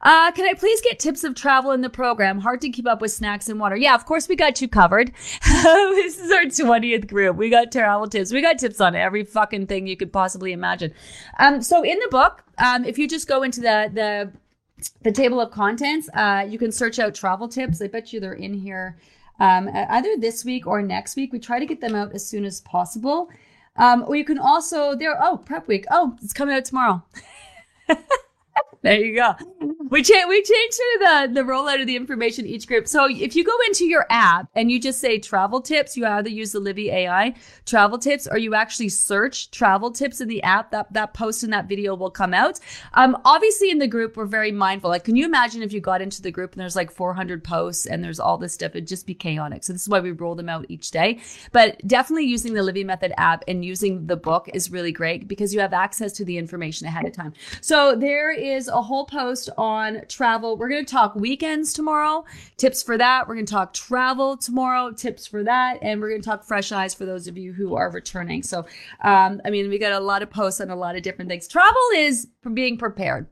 Uh, 0.03 0.33
can 0.33 0.45
I 0.45 0.55
please 0.55 0.81
get 0.81 0.99
tips 0.99 1.23
of 1.23 1.35
travel 1.35 1.71
in 1.71 1.81
the 1.81 1.91
program? 1.91 2.41
Hard 2.41 2.61
to 2.62 2.71
keep 2.71 2.88
up 2.88 3.01
with 3.01 3.12
snacks 3.12 3.49
and 3.49 3.61
water. 3.61 3.77
Yeah, 3.77 3.95
of 3.95 4.05
course 4.05 4.29
we 4.29 4.35
got 4.35 4.61
you 4.61 4.67
covered. 4.69 5.12
this 5.45 6.19
is 6.19 6.33
our 6.33 6.45
20th 6.45 7.09
group. 7.09 7.37
We 7.37 7.51
got 7.51 7.71
travel 7.71 8.09
tips. 8.09 8.33
We 8.33 8.43
got 8.43 8.59
tips 8.59 8.81
on 8.81 8.97
every 8.97 9.25
fucking 9.25 9.69
thing 9.69 9.87
you 9.87 9.97
could 9.97 10.12
possibly 10.12 10.53
imagine. 10.53 10.93
Um, 11.38 11.62
so 11.62 11.83
in 11.83 11.99
the 12.01 12.09
book, 12.11 12.43
um, 12.59 12.85
if 12.85 12.99
you 12.99 13.07
just 13.07 13.29
go 13.29 13.45
into 13.45 13.61
the, 13.61 13.91
the, 13.95 14.33
the 15.03 15.12
table 15.12 15.41
of 15.41 15.53
contents, 15.53 16.09
uh, 16.15 16.47
you 16.49 16.59
can 16.59 16.73
search 16.73 16.99
out 16.99 17.15
travel 17.15 17.47
tips. 17.47 17.81
I 17.81 17.87
bet 17.87 18.12
you 18.12 18.19
they're 18.19 18.33
in 18.33 18.55
here 18.55 18.97
um, 19.38 19.69
either 19.73 20.17
this 20.19 20.45
week 20.45 20.67
or 20.67 20.83
next 20.83 21.17
week. 21.17 21.33
We 21.33 21.38
try 21.38 21.59
to 21.59 21.67
get 21.67 21.81
them 21.81 21.95
out 21.95 22.12
as 22.12 22.27
soon 22.27 22.45
as 22.45 22.61
possible. 22.61 23.31
Um, 23.77 24.05
or 24.07 24.17
you 24.17 24.25
can 24.25 24.39
also 24.39 24.95
there. 24.95 25.17
Oh, 25.21 25.39
prep 25.39 25.67
week. 25.69 25.87
Oh, 25.91 26.17
it's 26.23 26.33
coming 26.33 26.55
out 26.55 26.65
tomorrow. 26.65 27.03
There 28.83 29.01
you 29.01 29.15
go. 29.15 29.35
We 29.92 30.02
change 30.02 30.26
we 30.26 30.37
changed 30.37 30.81
the 31.00 31.31
the 31.35 31.42
rollout 31.42 31.83
of 31.83 31.87
the 31.87 31.96
information 31.96 32.46
each 32.46 32.66
group. 32.66 32.88
So 32.88 33.11
if 33.11 33.37
you 33.37 33.44
go 33.44 33.52
into 33.66 33.85
your 33.85 34.07
app 34.09 34.48
and 34.55 34.70
you 34.70 34.81
just 34.81 35.00
say 35.00 35.18
travel 35.18 35.61
tips, 35.61 35.98
you 35.98 36.07
either 36.07 36.31
use 36.31 36.52
the 36.52 36.61
Livy 36.61 36.90
AI 36.90 37.35
travel 37.66 37.98
tips 37.98 38.26
or 38.26 38.38
you 38.38 38.55
actually 38.55 38.88
search 38.88 39.50
travel 39.50 39.90
tips 39.90 40.22
in 40.22 40.28
the 40.28 40.42
app. 40.44 40.70
That 40.70 40.90
that 40.94 41.12
post 41.12 41.44
in 41.44 41.50
that 41.50 41.68
video 41.68 41.94
will 41.94 42.11
come 42.11 42.33
out. 42.33 42.59
Um, 42.94 43.18
obviously 43.26 43.70
in 43.70 43.81
the 43.81 43.87
group 43.87 44.16
we're 44.16 44.24
very 44.24 44.50
mindful. 44.50 44.88
Like, 44.88 45.05
can 45.05 45.14
you 45.14 45.26
imagine 45.26 45.62
if 45.62 45.74
you 45.74 45.81
got 45.83 46.00
into 46.00 46.22
the 46.22 46.31
group 46.31 46.52
and 46.52 46.62
there's 46.62 46.74
like 46.74 46.90
400 46.90 47.44
posts 47.44 47.85
and 47.85 48.02
there's 48.02 48.18
all 48.18 48.38
this 48.38 48.55
stuff? 48.55 48.70
It'd 48.70 48.88
just 48.88 49.07
be 49.07 49.12
chaotic. 49.12 49.62
So 49.62 49.74
this 49.74 49.83
is 49.83 49.90
why 49.90 50.00
we 50.00 50.12
roll 50.12 50.35
them 50.35 50.48
out 50.48 50.64
each 50.70 50.90
day. 50.90 51.20
But 51.52 51.87
definitely 51.87 52.24
using 52.24 52.55
the 52.55 52.62
Livy 52.62 52.83
Method 52.83 53.12
app 53.18 53.44
and 53.46 53.62
using 53.62 54.07
the 54.07 54.16
book 54.16 54.48
is 54.55 54.72
really 54.72 54.92
great 54.92 55.28
because 55.28 55.52
you 55.52 55.61
have 55.61 55.74
access 55.74 56.12
to 56.14 56.24
the 56.24 56.38
information 56.38 56.87
ahead 56.87 57.05
of 57.05 57.12
time. 57.12 57.35
So 57.61 57.94
there 57.94 58.33
is 58.33 58.68
a 58.68 58.81
whole 58.81 59.05
post 59.05 59.50
on 59.59 59.82
travel. 60.09 60.57
We're 60.57 60.68
going 60.68 60.85
to 60.85 60.90
talk 60.90 61.14
weekends 61.14 61.73
tomorrow, 61.73 62.25
tips 62.57 62.83
for 62.83 62.99
that. 62.99 63.27
We're 63.27 63.35
going 63.35 63.47
to 63.47 63.53
talk 63.53 63.73
travel 63.75 64.37
tomorrow, 64.37 64.92
tips 64.92 65.27
for 65.27 65.42
that. 65.45 65.79
And 65.83 66.01
we're 66.01 66.11
going 66.11 66.23
to 66.23 66.29
talk 66.29 66.45
fresh 66.45 66.73
eyes 66.73 66.95
for 66.95 67.05
those 67.05 67.27
of 67.29 67.37
you 67.37 67.53
who 67.53 67.75
are 67.75 67.90
returning. 67.90 68.42
So, 68.42 68.66
um, 69.03 69.40
I 69.45 69.51
mean, 69.51 69.68
we 69.68 69.79
got 69.79 69.92
a 69.92 70.01
lot 70.01 70.23
of 70.23 70.31
posts 70.31 70.61
on 70.61 70.71
a 70.71 70.77
lot 70.77 70.97
of 70.97 71.03
different 71.03 71.29
things. 71.29 71.49
Travel 71.49 71.81
is 71.95 72.29
being 72.53 72.77
prepared 72.77 73.27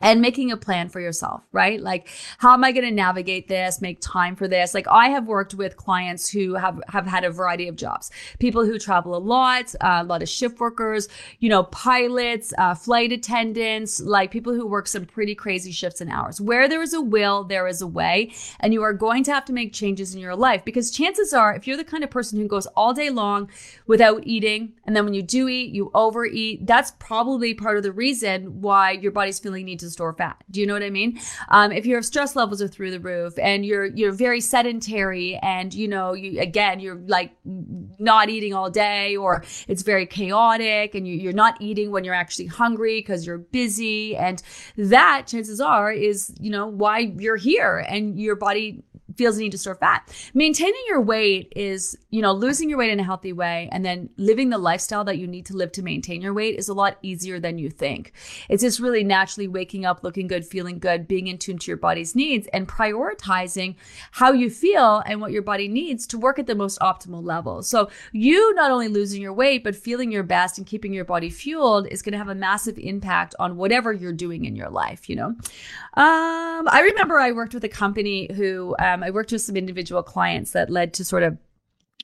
and 0.00 0.20
making 0.20 0.50
a 0.50 0.56
plan 0.56 0.88
for 0.88 1.00
yourself, 1.00 1.42
right? 1.52 1.80
Like, 1.80 2.08
how 2.38 2.54
am 2.54 2.64
I 2.64 2.72
going 2.72 2.86
to 2.86 2.90
navigate 2.90 3.48
this, 3.48 3.82
make 3.82 4.00
time 4.00 4.34
for 4.34 4.48
this? 4.48 4.72
Like, 4.72 4.88
I 4.88 5.08
have 5.08 5.26
worked 5.26 5.54
with 5.54 5.76
clients 5.76 6.30
who 6.30 6.54
have, 6.54 6.80
have 6.88 7.06
had 7.06 7.24
a 7.24 7.30
variety 7.30 7.68
of 7.68 7.76
jobs, 7.76 8.10
people 8.38 8.64
who 8.64 8.78
travel 8.78 9.14
a 9.14 9.18
lot, 9.18 9.74
uh, 9.80 9.98
a 10.00 10.04
lot 10.04 10.22
of 10.22 10.28
shift 10.28 10.58
workers, 10.58 11.08
you 11.38 11.50
know, 11.50 11.64
pilots, 11.64 12.54
uh, 12.56 12.74
flight 12.74 13.12
attendants, 13.12 14.00
like 14.00 14.30
people 14.30 14.54
who 14.54 14.66
work 14.66 14.86
some 14.86 15.04
pretty 15.04 15.34
crazy 15.34 15.70
shifts 15.70 16.00
and 16.00 16.10
hours. 16.10 16.40
Where 16.40 16.68
there 16.68 16.82
is 16.82 16.94
a 16.94 17.00
will, 17.00 17.44
there 17.44 17.66
is 17.66 17.82
a 17.82 17.86
way. 17.86 18.32
And 18.60 18.72
you 18.72 18.82
are 18.82 18.94
going 18.94 19.22
to 19.24 19.32
have 19.32 19.44
to 19.46 19.52
make 19.52 19.72
changes 19.72 20.14
in 20.14 20.20
your 20.20 20.36
life 20.36 20.64
because 20.64 20.90
chances 20.90 21.34
are, 21.34 21.54
if 21.54 21.66
you're 21.66 21.76
the 21.76 21.84
kind 21.84 22.04
of 22.04 22.10
person 22.10 22.38
who 22.38 22.48
goes 22.48 22.66
all 22.68 22.94
day 22.94 23.10
long 23.10 23.50
without 23.86 24.22
eating, 24.24 24.72
and 24.86 24.96
then 24.96 25.04
when 25.04 25.14
you 25.14 25.22
do 25.22 25.48
eat, 25.48 25.74
you 25.74 25.90
overeat, 25.94 26.66
that's 26.66 26.92
probably 26.92 27.52
part 27.52 27.76
of 27.76 27.82
the 27.82 27.92
reason 27.92 28.62
why 28.62 28.92
your 28.92 29.12
body's 29.12 29.38
feeling 29.38 29.66
need 29.66 29.78
to 29.80 29.89
store 29.90 30.12
fat. 30.14 30.42
Do 30.50 30.60
you 30.60 30.66
know 30.66 30.74
what 30.74 30.82
I 30.82 30.90
mean? 30.90 31.20
Um, 31.48 31.72
if 31.72 31.86
your 31.86 32.02
stress 32.02 32.36
levels 32.36 32.62
are 32.62 32.68
through 32.68 32.90
the 32.90 33.00
roof 33.00 33.38
and 33.38 33.64
you're 33.64 33.86
you're 33.86 34.12
very 34.12 34.40
sedentary 34.40 35.36
and 35.42 35.72
you 35.74 35.88
know 35.88 36.12
you 36.12 36.40
again 36.40 36.80
you're 36.80 37.00
like 37.06 37.32
not 37.44 38.28
eating 38.28 38.54
all 38.54 38.70
day 38.70 39.16
or 39.16 39.44
it's 39.68 39.82
very 39.82 40.06
chaotic 40.06 40.94
and 40.94 41.06
you, 41.06 41.14
you're 41.14 41.32
not 41.32 41.56
eating 41.60 41.90
when 41.90 42.04
you're 42.04 42.14
actually 42.14 42.46
hungry 42.46 43.00
because 43.00 43.26
you're 43.26 43.38
busy 43.38 44.16
and 44.16 44.42
that 44.76 45.26
chances 45.26 45.60
are 45.60 45.92
is 45.92 46.32
you 46.40 46.50
know 46.50 46.66
why 46.66 46.98
you're 46.98 47.36
here 47.36 47.78
and 47.88 48.18
your 48.18 48.36
body 48.36 48.82
feels 49.20 49.36
the 49.36 49.42
need 49.42 49.52
to 49.52 49.58
store 49.58 49.74
fat. 49.74 50.08
Maintaining 50.32 50.80
your 50.88 51.02
weight 51.02 51.52
is, 51.54 51.94
you 52.08 52.22
know, 52.22 52.32
losing 52.32 52.70
your 52.70 52.78
weight 52.78 52.90
in 52.90 52.98
a 52.98 53.04
healthy 53.04 53.34
way 53.34 53.68
and 53.70 53.84
then 53.84 54.08
living 54.16 54.48
the 54.48 54.56
lifestyle 54.56 55.04
that 55.04 55.18
you 55.18 55.26
need 55.26 55.44
to 55.44 55.54
live 55.54 55.70
to 55.72 55.82
maintain 55.82 56.22
your 56.22 56.32
weight 56.32 56.58
is 56.58 56.70
a 56.70 56.72
lot 56.72 56.96
easier 57.02 57.38
than 57.38 57.58
you 57.58 57.68
think. 57.68 58.14
It's 58.48 58.62
just 58.62 58.80
really 58.80 59.04
naturally 59.04 59.46
waking 59.46 59.84
up, 59.84 60.02
looking 60.02 60.26
good, 60.26 60.46
feeling 60.46 60.78
good, 60.78 61.06
being 61.06 61.26
in 61.26 61.36
tune 61.36 61.58
to 61.58 61.70
your 61.70 61.76
body's 61.76 62.16
needs 62.16 62.46
and 62.54 62.66
prioritizing 62.66 63.74
how 64.12 64.32
you 64.32 64.48
feel 64.48 65.02
and 65.04 65.20
what 65.20 65.32
your 65.32 65.42
body 65.42 65.68
needs 65.68 66.06
to 66.06 66.18
work 66.18 66.38
at 66.38 66.46
the 66.46 66.54
most 66.54 66.78
optimal 66.80 67.22
level. 67.22 67.62
So 67.62 67.90
you 68.12 68.54
not 68.54 68.70
only 68.70 68.88
losing 68.88 69.20
your 69.20 69.34
weight, 69.34 69.62
but 69.64 69.76
feeling 69.76 70.10
your 70.10 70.22
best 70.22 70.56
and 70.56 70.66
keeping 70.66 70.94
your 70.94 71.04
body 71.04 71.28
fueled 71.28 71.88
is 71.88 72.00
going 72.00 72.12
to 72.12 72.18
have 72.18 72.28
a 72.28 72.34
massive 72.34 72.78
impact 72.78 73.34
on 73.38 73.58
whatever 73.58 73.92
you're 73.92 74.14
doing 74.14 74.46
in 74.46 74.56
your 74.56 74.70
life, 74.70 75.10
you 75.10 75.16
know? 75.16 75.26
Um, 75.26 76.68
I 76.68 76.80
remember 76.84 77.18
I 77.18 77.32
worked 77.32 77.52
with 77.52 77.64
a 77.64 77.68
company 77.68 78.30
who, 78.32 78.74
um, 78.78 79.00
um, 79.02 79.09
I 79.10 79.12
worked 79.12 79.32
with 79.32 79.42
some 79.42 79.56
individual 79.56 80.04
clients 80.04 80.52
that 80.52 80.70
led 80.70 80.94
to 80.94 81.04
sort 81.04 81.24
of 81.24 81.36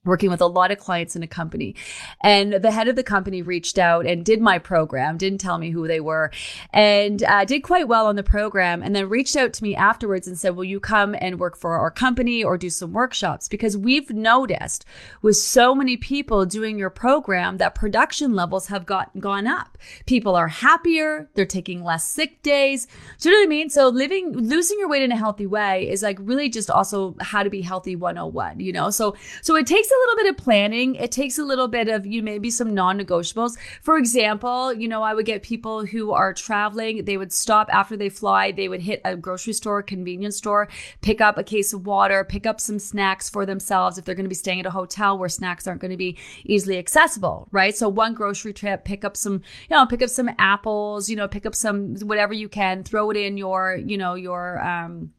working 0.06 0.30
with 0.30 0.40
a 0.40 0.46
lot 0.46 0.70
of 0.70 0.78
clients 0.78 1.16
in 1.16 1.22
a 1.22 1.26
company. 1.26 1.74
And 2.22 2.54
the 2.54 2.70
head 2.70 2.88
of 2.88 2.96
the 2.96 3.02
company 3.02 3.42
reached 3.42 3.78
out 3.78 4.06
and 4.06 4.24
did 4.24 4.40
my 4.40 4.58
program, 4.58 5.18
didn't 5.18 5.40
tell 5.40 5.58
me 5.58 5.70
who 5.70 5.86
they 5.86 6.00
were, 6.00 6.30
and 6.72 7.22
uh, 7.22 7.44
did 7.44 7.62
quite 7.62 7.88
well 7.88 8.06
on 8.06 8.16
the 8.16 8.22
program. 8.22 8.82
And 8.82 8.94
then 8.94 9.08
reached 9.08 9.36
out 9.36 9.52
to 9.54 9.62
me 9.62 9.74
afterwards 9.74 10.26
and 10.26 10.38
said, 10.38 10.56
Will 10.56 10.64
you 10.64 10.80
come 10.80 11.14
and 11.20 11.40
work 11.40 11.56
for 11.56 11.78
our 11.78 11.90
company 11.90 12.42
or 12.42 12.56
do 12.56 12.70
some 12.70 12.92
workshops? 12.92 13.48
Because 13.48 13.76
we've 13.76 14.10
noticed 14.10 14.84
with 15.22 15.36
so 15.36 15.74
many 15.74 15.96
people 15.96 16.46
doing 16.46 16.78
your 16.78 16.90
program 16.90 17.58
that 17.58 17.74
production 17.74 18.34
levels 18.34 18.68
have 18.68 18.86
got, 18.86 19.10
gone 19.18 19.46
up. 19.46 19.76
People 20.06 20.36
are 20.36 20.48
happier, 20.48 21.28
they're 21.34 21.46
taking 21.46 21.82
less 21.82 22.04
sick 22.04 22.42
days. 22.42 22.86
Do 23.20 23.28
you 23.28 23.34
know 23.34 23.40
what 23.40 23.46
I 23.46 23.48
mean? 23.48 23.70
So 23.70 23.88
living, 23.88 24.32
losing 24.32 24.78
your 24.78 24.88
weight 24.88 25.02
in 25.02 25.12
a 25.12 25.16
healthy 25.16 25.46
way 25.46 25.88
is 25.88 26.02
like 26.02 26.18
really 26.20 26.48
just 26.48 26.70
also 26.70 27.14
how 27.20 27.42
to 27.42 27.50
be 27.50 27.62
healthy 27.62 27.96
101, 27.96 28.60
you 28.60 28.72
know? 28.72 28.90
So, 28.90 29.16
so 29.42 29.56
it 29.56 29.66
takes 29.66 29.88
a 29.96 30.00
little 30.06 30.16
bit 30.22 30.30
of 30.30 30.44
planning. 30.44 30.94
It 30.96 31.12
takes 31.12 31.38
a 31.38 31.44
little 31.44 31.68
bit 31.68 31.88
of 31.88 32.06
you 32.06 32.22
maybe 32.22 32.50
some 32.50 32.74
non-negotiables. 32.74 33.56
For 33.82 33.96
example, 33.96 34.72
you 34.72 34.88
know, 34.88 35.02
I 35.02 35.14
would 35.14 35.26
get 35.26 35.42
people 35.42 35.86
who 35.86 36.12
are 36.12 36.34
traveling, 36.34 37.04
they 37.04 37.16
would 37.16 37.32
stop 37.32 37.68
after 37.72 37.96
they 37.96 38.08
fly, 38.08 38.52
they 38.52 38.68
would 38.68 38.82
hit 38.82 39.00
a 39.04 39.16
grocery 39.16 39.52
store, 39.52 39.82
convenience 39.82 40.36
store, 40.36 40.68
pick 41.00 41.20
up 41.20 41.38
a 41.38 41.44
case 41.44 41.72
of 41.72 41.86
water, 41.86 42.24
pick 42.24 42.46
up 42.46 42.60
some 42.60 42.78
snacks 42.78 43.30
for 43.30 43.46
themselves 43.46 43.98
if 43.98 44.04
they're 44.04 44.14
going 44.14 44.24
to 44.24 44.28
be 44.28 44.34
staying 44.34 44.60
at 44.60 44.66
a 44.66 44.70
hotel 44.70 45.16
where 45.18 45.28
snacks 45.28 45.66
aren't 45.66 45.80
going 45.80 45.90
to 45.90 45.96
be 45.96 46.16
easily 46.44 46.78
accessible, 46.78 47.48
right? 47.50 47.76
So 47.76 47.88
one 47.88 48.14
grocery 48.14 48.52
trip, 48.52 48.84
pick 48.84 49.04
up 49.04 49.16
some, 49.16 49.42
you 49.68 49.76
know, 49.76 49.86
pick 49.86 50.02
up 50.02 50.10
some 50.10 50.30
apples, 50.38 51.08
you 51.08 51.16
know, 51.16 51.28
pick 51.28 51.46
up 51.46 51.54
some 51.54 51.96
whatever 51.96 52.34
you 52.34 52.48
can, 52.48 52.84
throw 52.84 53.10
it 53.10 53.16
in 53.16 53.36
your, 53.36 53.76
you 53.76 53.96
know, 53.96 54.14
your 54.14 54.60
um 54.60 55.12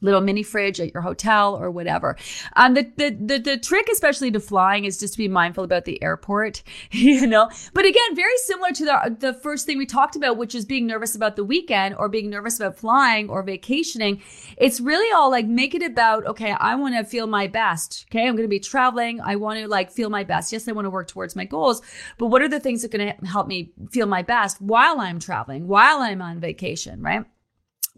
little 0.00 0.20
mini 0.20 0.42
fridge 0.42 0.80
at 0.80 0.92
your 0.92 1.02
hotel 1.02 1.56
or 1.56 1.70
whatever. 1.70 2.16
Um, 2.56 2.74
the, 2.74 2.90
the, 2.96 3.10
the, 3.10 3.38
the 3.38 3.58
trick, 3.58 3.88
especially 3.90 4.30
to 4.30 4.40
flying, 4.40 4.84
is 4.84 4.98
just 4.98 5.14
to 5.14 5.18
be 5.18 5.28
mindful 5.28 5.64
about 5.64 5.84
the 5.84 6.02
airport, 6.02 6.62
you 6.90 7.26
know. 7.26 7.50
But 7.74 7.84
again, 7.84 8.14
very 8.14 8.36
similar 8.38 8.70
to 8.72 8.84
the, 8.84 9.16
the 9.18 9.34
first 9.34 9.66
thing 9.66 9.78
we 9.78 9.86
talked 9.86 10.16
about, 10.16 10.36
which 10.36 10.54
is 10.54 10.64
being 10.64 10.86
nervous 10.86 11.14
about 11.14 11.36
the 11.36 11.44
weekend 11.44 11.96
or 11.96 12.08
being 12.08 12.30
nervous 12.30 12.56
about 12.58 12.76
flying 12.76 13.28
or 13.28 13.42
vacationing. 13.42 14.22
It's 14.56 14.80
really 14.80 15.12
all 15.12 15.30
like 15.30 15.46
make 15.46 15.74
it 15.74 15.82
about, 15.82 16.26
okay, 16.26 16.52
I 16.52 16.74
want 16.74 16.94
to 16.94 17.04
feel 17.04 17.26
my 17.26 17.46
best. 17.46 18.06
Okay. 18.10 18.26
I'm 18.26 18.36
going 18.36 18.44
to 18.44 18.48
be 18.48 18.60
traveling. 18.60 19.20
I 19.20 19.36
want 19.36 19.60
to 19.60 19.68
like 19.68 19.90
feel 19.90 20.10
my 20.10 20.24
best. 20.24 20.52
Yes, 20.52 20.68
I 20.68 20.72
want 20.72 20.86
to 20.86 20.90
work 20.90 21.08
towards 21.08 21.36
my 21.36 21.44
goals, 21.44 21.82
but 22.18 22.26
what 22.26 22.42
are 22.42 22.48
the 22.48 22.60
things 22.60 22.82
that 22.82 22.94
are 22.94 22.98
going 22.98 23.14
to 23.18 23.26
help 23.26 23.46
me 23.46 23.72
feel 23.90 24.06
my 24.06 24.22
best 24.22 24.60
while 24.60 25.00
I'm 25.00 25.18
traveling, 25.18 25.66
while 25.66 26.00
I'm 26.00 26.22
on 26.22 26.40
vacation, 26.40 27.02
right? 27.02 27.24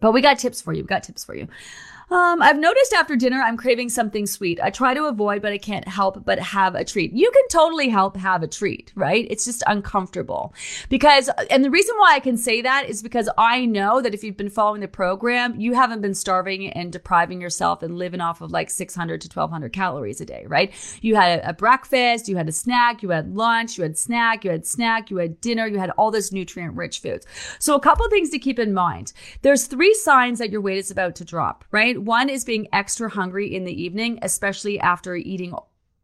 But 0.00 0.12
we 0.12 0.20
got 0.20 0.38
tips 0.38 0.60
for 0.60 0.72
you. 0.72 0.82
We 0.82 0.88
got 0.88 1.02
tips 1.02 1.24
for 1.24 1.34
you. 1.34 1.48
Um, 2.11 2.42
I've 2.42 2.59
noticed 2.59 2.92
after 2.92 3.14
dinner 3.14 3.40
I'm 3.40 3.57
craving 3.57 3.88
something 3.88 4.27
sweet. 4.27 4.59
I 4.61 4.70
try 4.70 4.94
to 4.94 5.05
avoid, 5.05 5.42
but 5.42 5.53
I 5.53 5.59
can't 5.59 5.87
help 5.87 6.25
but 6.25 6.40
have 6.40 6.75
a 6.75 6.85
treat. 6.85 7.12
You 7.12 7.31
can 7.31 7.49
totally 7.51 7.88
help 7.88 8.16
have 8.16 8.42
a 8.42 8.49
treat, 8.49 8.92
right? 8.96 9.29
It's 9.31 9.44
just 9.44 9.62
uncomfortable. 9.68 10.53
Because, 10.88 11.31
and 11.51 11.64
the 11.64 11.70
reason 11.70 11.94
why 11.99 12.14
I 12.14 12.20
can 12.20 12.37
say 12.37 12.62
that 12.62 12.88
is 12.88 13.01
because 13.01 13.29
I 13.38 13.64
know 13.64 14.01
that 14.01 14.12
if 14.12 14.25
you've 14.25 14.37
been 14.37 14.51
following 14.51 14.81
the 14.81 14.88
program, 14.88 15.61
you 15.61 15.75
haven't 15.75 16.01
been 16.01 16.14
starving 16.14 16.68
and 16.73 16.92
depriving 16.92 17.40
yourself 17.40 17.83
and 17.83 17.96
living 17.96 18.20
off 18.20 18.40
of 18.40 18.51
like 18.51 18.70
600 18.70 19.20
to 19.20 19.29
1200 19.29 19.73
calories 19.73 20.20
a 20.20 20.27
day, 20.27 20.44
right? 20.49 20.73
You 21.03 21.14
had 21.14 21.38
a, 21.38 21.51
a 21.51 21.53
breakfast, 21.53 22.29
you 22.29 22.37
had 22.37 22.49
a 22.49 22.53
snack, 22.53 23.05
you 23.05 23.11
had 23.11 23.37
lunch, 23.37 23.79
you 23.79 23.85
had 23.85 23.96
snack, 23.96 24.44
you 24.44 24.51
had 24.51 24.66
snack, 24.66 25.11
you 25.11 25.18
had 25.18 25.40
dinner, 25.40 25.68
you 25.68 25.79
had 25.79 25.90
all 25.90 26.11
this 26.11 26.33
nutrient 26.33 26.75
rich 26.75 26.99
foods. 26.99 27.25
So 27.61 27.77
a 27.77 27.81
couple 27.81 28.09
things 28.09 28.31
to 28.31 28.38
keep 28.40 28.59
in 28.59 28.75
mind. 28.75 29.12
There's 29.42 29.66
three 29.66 29.94
signs 29.94 30.40
that 30.40 30.51
your 30.51 30.61
weight 30.61 30.79
is 30.79 30.90
about 30.90 31.14
to 31.16 31.25
drop, 31.25 31.64
right? 31.70 31.99
One 32.00 32.30
is 32.30 32.46
being 32.46 32.66
extra 32.72 33.10
hungry 33.10 33.54
in 33.54 33.64
the 33.64 33.82
evening, 33.82 34.20
especially 34.22 34.80
after 34.80 35.14
eating 35.14 35.54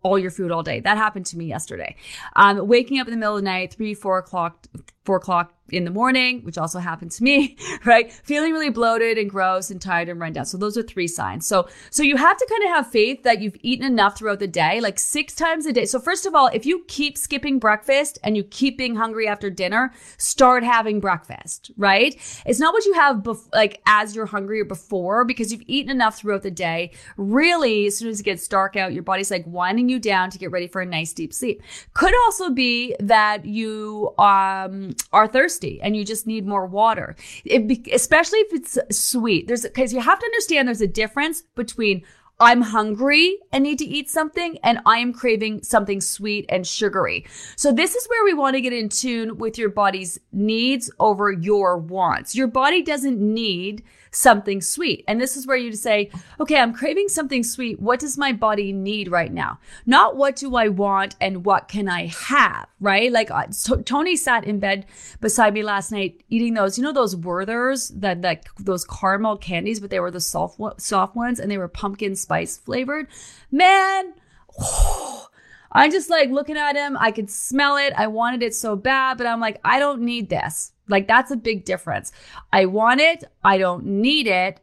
all 0.02 0.18
your 0.18 0.30
food 0.30 0.52
all 0.52 0.62
day. 0.62 0.80
That 0.80 0.98
happened 0.98 1.24
to 1.26 1.38
me 1.38 1.46
yesterday. 1.46 1.96
Um, 2.36 2.68
waking 2.68 3.00
up 3.00 3.06
in 3.06 3.12
the 3.12 3.16
middle 3.16 3.36
of 3.36 3.42
the 3.42 3.50
night, 3.50 3.72
three, 3.72 3.94
four 3.94 4.18
o'clock, 4.18 4.66
four 5.04 5.16
o'clock 5.16 5.54
in 5.70 5.84
the 5.84 5.90
morning, 5.90 6.42
which 6.42 6.58
also 6.58 6.78
happened 6.78 7.10
to 7.10 7.22
me, 7.22 7.56
right? 7.84 8.12
Feeling 8.12 8.52
really 8.52 8.70
bloated 8.70 9.18
and 9.18 9.28
gross 9.28 9.70
and 9.70 9.80
tired 9.80 10.08
and 10.08 10.20
run 10.20 10.32
down. 10.32 10.46
So 10.46 10.56
those 10.56 10.78
are 10.78 10.82
three 10.82 11.08
signs. 11.08 11.46
So, 11.46 11.68
so 11.90 12.02
you 12.02 12.16
have 12.16 12.36
to 12.36 12.46
kind 12.48 12.62
of 12.64 12.68
have 12.70 12.90
faith 12.90 13.22
that 13.24 13.40
you've 13.40 13.56
eaten 13.62 13.84
enough 13.84 14.16
throughout 14.16 14.38
the 14.38 14.46
day, 14.46 14.80
like 14.80 14.98
six 14.98 15.34
times 15.34 15.66
a 15.66 15.72
day. 15.72 15.84
So 15.84 15.98
first 15.98 16.26
of 16.26 16.34
all, 16.34 16.48
if 16.52 16.64
you 16.64 16.84
keep 16.86 17.18
skipping 17.18 17.58
breakfast 17.58 18.18
and 18.22 18.36
you 18.36 18.44
keep 18.44 18.78
being 18.78 18.94
hungry 18.94 19.26
after 19.26 19.50
dinner, 19.50 19.92
start 20.18 20.62
having 20.62 21.00
breakfast, 21.00 21.72
right? 21.76 22.14
It's 22.46 22.60
not 22.60 22.72
what 22.72 22.84
you 22.84 22.92
have 22.94 23.16
bef- 23.18 23.52
like 23.52 23.82
as 23.86 24.14
you're 24.14 24.26
hungry 24.26 24.60
or 24.60 24.64
before 24.64 25.24
because 25.24 25.50
you've 25.50 25.62
eaten 25.66 25.90
enough 25.90 26.18
throughout 26.18 26.42
the 26.42 26.50
day. 26.50 26.92
Really, 27.16 27.86
as 27.86 27.96
soon 27.96 28.08
as 28.08 28.20
it 28.20 28.24
gets 28.24 28.46
dark 28.46 28.76
out, 28.76 28.92
your 28.92 29.02
body's 29.02 29.30
like 29.30 29.44
winding 29.46 29.88
you 29.88 29.98
down 29.98 30.30
to 30.30 30.38
get 30.38 30.50
ready 30.50 30.68
for 30.68 30.80
a 30.80 30.86
nice 30.86 31.12
deep 31.12 31.32
sleep. 31.32 31.62
Could 31.94 32.14
also 32.24 32.50
be 32.50 32.94
that 33.00 33.44
you, 33.44 34.14
um, 34.18 34.94
are 35.12 35.26
thirsty 35.26 35.55
and 35.64 35.96
you 35.96 36.04
just 36.04 36.26
need 36.26 36.46
more 36.46 36.66
water. 36.66 37.16
It, 37.44 37.88
especially 37.92 38.40
if 38.40 38.52
it's 38.52 38.78
sweet. 38.96 39.46
There's 39.46 39.62
because 39.62 39.92
you 39.92 40.00
have 40.00 40.18
to 40.18 40.26
understand 40.26 40.68
there's 40.68 40.80
a 40.80 40.86
difference 40.86 41.42
between 41.54 42.02
I'm 42.38 42.60
hungry 42.60 43.38
and 43.50 43.64
need 43.64 43.78
to 43.78 43.86
eat 43.86 44.10
something 44.10 44.58
and 44.62 44.80
I 44.84 44.98
am 44.98 45.14
craving 45.14 45.62
something 45.62 46.02
sweet 46.02 46.44
and 46.50 46.66
sugary. 46.66 47.24
So 47.56 47.72
this 47.72 47.94
is 47.94 48.06
where 48.08 48.24
we 48.24 48.34
want 48.34 48.56
to 48.56 48.60
get 48.60 48.74
in 48.74 48.90
tune 48.90 49.38
with 49.38 49.56
your 49.56 49.70
body's 49.70 50.20
needs 50.32 50.90
over 51.00 51.32
your 51.32 51.78
wants. 51.78 52.34
Your 52.34 52.46
body 52.46 52.82
doesn't 52.82 53.18
need 53.18 53.82
something 54.16 54.62
sweet. 54.62 55.04
And 55.06 55.20
this 55.20 55.36
is 55.36 55.46
where 55.46 55.56
you 55.56 55.72
say, 55.72 56.10
okay, 56.40 56.56
I'm 56.56 56.72
craving 56.72 57.08
something 57.08 57.42
sweet. 57.42 57.78
What 57.78 58.00
does 58.00 58.16
my 58.16 58.32
body 58.32 58.72
need 58.72 59.10
right 59.10 59.32
now? 59.32 59.58
Not 59.84 60.16
what 60.16 60.36
do 60.36 60.56
I 60.56 60.68
want 60.68 61.16
and 61.20 61.44
what 61.44 61.68
can 61.68 61.88
I 61.88 62.06
have, 62.06 62.66
right? 62.80 63.12
Like 63.12 63.30
uh, 63.30 63.50
so 63.50 63.82
Tony 63.82 64.16
sat 64.16 64.44
in 64.44 64.58
bed 64.58 64.86
beside 65.20 65.52
me 65.52 65.62
last 65.62 65.92
night 65.92 66.22
eating 66.30 66.54
those, 66.54 66.78
you 66.78 66.84
know, 66.84 66.92
those 66.92 67.14
Werther's 67.14 67.88
that 67.90 68.22
like 68.22 68.46
those 68.56 68.86
caramel 68.86 69.36
candies, 69.36 69.80
but 69.80 69.90
they 69.90 70.00
were 70.00 70.10
the 70.10 70.20
soft 70.20 70.58
soft 70.80 71.14
ones 71.14 71.38
and 71.38 71.50
they 71.50 71.58
were 71.58 71.68
pumpkin 71.68 72.16
spice 72.16 72.56
flavored. 72.56 73.08
Man, 73.50 74.14
oh, 74.58 75.28
I'm 75.72 75.90
just 75.90 76.08
like 76.08 76.30
looking 76.30 76.56
at 76.56 76.74
him. 76.74 76.96
I 76.98 77.10
could 77.10 77.30
smell 77.30 77.76
it. 77.76 77.92
I 77.94 78.06
wanted 78.06 78.42
it 78.42 78.54
so 78.54 78.76
bad, 78.76 79.18
but 79.18 79.26
I'm 79.26 79.40
like, 79.40 79.60
I 79.62 79.78
don't 79.78 80.00
need 80.00 80.30
this. 80.30 80.72
Like 80.88 81.08
that's 81.08 81.30
a 81.30 81.36
big 81.36 81.64
difference. 81.64 82.12
I 82.52 82.66
want 82.66 83.00
it. 83.00 83.24
I 83.44 83.58
don't 83.58 83.84
need 83.86 84.26
it. 84.26 84.60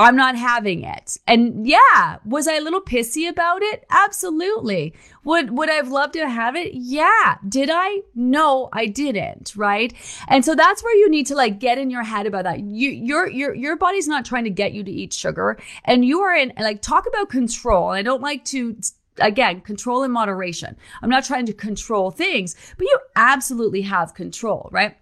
I'm 0.00 0.16
not 0.16 0.34
having 0.34 0.82
it. 0.82 1.18
And 1.26 1.68
yeah, 1.68 2.16
was 2.24 2.48
I 2.48 2.54
a 2.54 2.62
little 2.62 2.80
pissy 2.80 3.28
about 3.28 3.62
it? 3.62 3.84
Absolutely. 3.90 4.94
Would 5.24 5.50
would 5.50 5.68
I've 5.68 5.90
loved 5.90 6.14
to 6.14 6.26
have 6.26 6.56
it? 6.56 6.72
Yeah. 6.72 7.36
Did 7.46 7.68
I? 7.70 8.00
No, 8.14 8.70
I 8.72 8.86
didn't, 8.86 9.52
right? 9.56 9.92
And 10.26 10.42
so 10.42 10.54
that's 10.54 10.82
where 10.82 10.96
you 10.96 11.10
need 11.10 11.26
to 11.26 11.34
like 11.34 11.60
get 11.60 11.76
in 11.76 11.90
your 11.90 12.02
head 12.02 12.26
about 12.26 12.44
that. 12.44 12.60
You 12.60 12.88
your 12.88 13.28
your 13.28 13.54
your 13.54 13.76
body's 13.76 14.08
not 14.08 14.24
trying 14.24 14.44
to 14.44 14.50
get 14.50 14.72
you 14.72 14.82
to 14.82 14.90
eat 14.90 15.12
sugar 15.12 15.58
and 15.84 16.02
you 16.02 16.20
are 16.22 16.34
in 16.34 16.54
like 16.58 16.80
talk 16.80 17.06
about 17.06 17.28
control. 17.28 17.90
I 17.90 18.00
don't 18.00 18.22
like 18.22 18.46
to 18.46 18.76
again, 19.18 19.60
control 19.60 20.02
in 20.02 20.10
moderation. 20.10 20.76
I'm 21.02 21.10
not 21.10 21.24
trying 21.24 21.44
to 21.46 21.52
control 21.52 22.10
things, 22.10 22.56
but 22.78 22.86
you 22.86 22.98
absolutely 23.16 23.82
have 23.82 24.14
control, 24.14 24.70
right? 24.72 24.96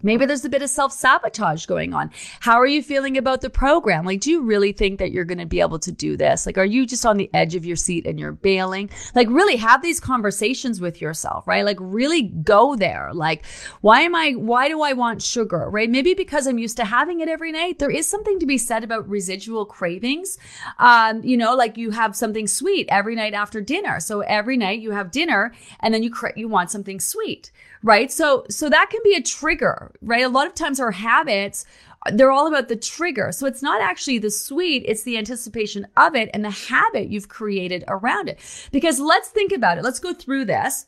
Maybe 0.00 0.26
there's 0.26 0.44
a 0.44 0.48
bit 0.48 0.62
of 0.62 0.70
self 0.70 0.92
sabotage 0.92 1.66
going 1.66 1.92
on. 1.92 2.12
How 2.38 2.54
are 2.60 2.68
you 2.68 2.84
feeling 2.84 3.16
about 3.16 3.40
the 3.40 3.50
program? 3.50 4.04
Like, 4.04 4.20
do 4.20 4.30
you 4.30 4.42
really 4.42 4.70
think 4.70 5.00
that 5.00 5.10
you're 5.10 5.24
going 5.24 5.38
to 5.38 5.46
be 5.46 5.60
able 5.60 5.80
to 5.80 5.90
do 5.90 6.16
this? 6.16 6.46
Like, 6.46 6.56
are 6.56 6.64
you 6.64 6.86
just 6.86 7.04
on 7.04 7.16
the 7.16 7.28
edge 7.34 7.56
of 7.56 7.66
your 7.66 7.74
seat 7.74 8.06
and 8.06 8.16
you're 8.16 8.30
bailing? 8.30 8.90
Like, 9.16 9.26
really 9.28 9.56
have 9.56 9.82
these 9.82 9.98
conversations 9.98 10.80
with 10.80 11.00
yourself, 11.00 11.48
right? 11.48 11.64
Like, 11.64 11.78
really 11.80 12.22
go 12.22 12.76
there. 12.76 13.10
Like, 13.12 13.44
why 13.80 14.02
am 14.02 14.14
I, 14.14 14.34
why 14.34 14.68
do 14.68 14.82
I 14.82 14.92
want 14.92 15.20
sugar, 15.20 15.68
right? 15.68 15.90
Maybe 15.90 16.14
because 16.14 16.46
I'm 16.46 16.58
used 16.58 16.76
to 16.76 16.84
having 16.84 17.18
it 17.18 17.28
every 17.28 17.50
night. 17.50 17.80
There 17.80 17.90
is 17.90 18.06
something 18.06 18.38
to 18.38 18.46
be 18.46 18.56
said 18.56 18.84
about 18.84 19.08
residual 19.08 19.66
cravings. 19.66 20.38
Um, 20.78 21.24
you 21.24 21.36
know, 21.36 21.56
like 21.56 21.76
you 21.76 21.90
have 21.90 22.14
something 22.14 22.46
sweet 22.46 22.86
every 22.88 23.16
night 23.16 23.34
after 23.34 23.60
dinner. 23.60 23.98
So 23.98 24.20
every 24.20 24.56
night 24.56 24.78
you 24.78 24.92
have 24.92 25.10
dinner 25.10 25.52
and 25.80 25.92
then 25.92 26.04
you, 26.04 26.10
cra- 26.10 26.38
you 26.38 26.46
want 26.46 26.70
something 26.70 27.00
sweet 27.00 27.50
right? 27.82 28.10
So, 28.10 28.44
so 28.50 28.68
that 28.68 28.90
can 28.90 29.00
be 29.04 29.14
a 29.14 29.22
trigger, 29.22 29.92
right? 30.02 30.24
A 30.24 30.28
lot 30.28 30.46
of 30.46 30.54
times 30.54 30.80
our 30.80 30.90
habits, 30.90 31.64
they're 32.12 32.30
all 32.30 32.46
about 32.46 32.68
the 32.68 32.76
trigger. 32.76 33.32
So 33.32 33.46
it's 33.46 33.62
not 33.62 33.80
actually 33.80 34.18
the 34.18 34.30
sweet, 34.30 34.84
it's 34.86 35.02
the 35.02 35.18
anticipation 35.18 35.86
of 35.96 36.14
it 36.14 36.30
and 36.32 36.44
the 36.44 36.50
habit 36.50 37.08
you've 37.08 37.28
created 37.28 37.84
around 37.88 38.28
it. 38.28 38.38
Because 38.72 39.00
let's 39.00 39.28
think 39.28 39.52
about 39.52 39.78
it. 39.78 39.84
Let's 39.84 39.98
go 39.98 40.14
through 40.14 40.46
this. 40.46 40.86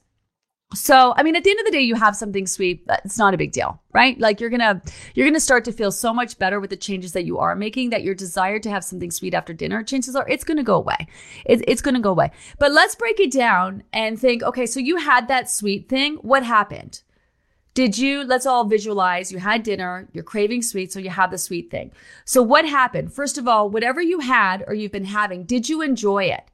So, 0.73 1.15
I 1.17 1.25
mean, 1.25 1.35
at 1.35 1.43
the 1.43 1.51
end 1.51 1.59
of 1.59 1.67
the 1.67 1.73
day, 1.73 1.81
you 1.81 1.97
have 1.97 2.15
something 2.15 2.47
sweet. 2.47 2.85
It's 3.05 3.19
not 3.19 3.35
a 3.35 3.37
big 3.37 3.51
deal, 3.51 3.81
right? 3.93 4.19
Like 4.21 4.41
you're 4.41 4.51
going 4.51 4.61
to, 4.61 4.81
you're 5.15 5.27
going 5.27 5.35
to 5.35 5.41
start 5.41 5.65
to 5.65 5.73
feel 5.73 5.91
so 5.91 6.15
much 6.15 6.39
better 6.39 6.61
with 6.61 6.71
the 6.71 6.77
changes 6.77 7.13
that 7.13 7.25
you 7.25 7.39
are 7.39 7.57
making 7.57 7.91
that 7.91 8.05
your 8.05 8.15
desire 8.15 8.61
to 8.61 8.71
have 8.71 8.85
something 8.85 9.11
sweet 9.11 9.35
after 9.35 9.53
dinner, 9.53 9.83
chances 9.83 10.15
are 10.15 10.29
it's 10.29 10.45
going 10.45 10.59
to 10.59 10.63
go 10.63 10.77
away. 10.77 11.09
It, 11.45 11.65
it's 11.67 11.83
going 11.83 11.97
to 11.97 12.01
go 12.01 12.11
away. 12.11 12.31
But 12.61 12.71
let's 12.71 12.95
break 12.95 13.19
it 13.19 13.33
down 13.33 13.83
and 13.93 14.17
think, 14.17 14.45
okay, 14.45 14.65
so 14.65 14.79
you 14.79 14.99
had 14.99 15.27
that 15.27 15.51
sweet 15.51 15.89
thing. 15.89 16.17
What 16.17 16.45
happened? 16.45 17.03
Did 17.75 17.99
you, 17.99 18.23
let's 18.23 18.47
all 18.47 18.65
visualize 18.65 19.33
you 19.33 19.39
had 19.39 19.65
dinner, 19.65 20.09
you're 20.13 20.25
craving 20.25 20.63
sweet, 20.63 20.93
so 20.93 20.99
you 21.01 21.11
have 21.11 21.31
the 21.31 21.39
sweet 21.39 21.71
thing. 21.71 21.93
So 22.25 22.43
what 22.43 22.65
happened? 22.65 23.13
First 23.13 23.39
of 23.39 23.49
all, 23.49 23.71
whatever 23.71 24.01
you 24.01 24.21
had 24.21 24.65
or 24.69 24.75
you've 24.75 24.93
been 24.93 25.05
having, 25.05 25.45
did 25.45 25.69
you 25.69 25.83
enjoy 25.83 26.25
it? 26.25 26.50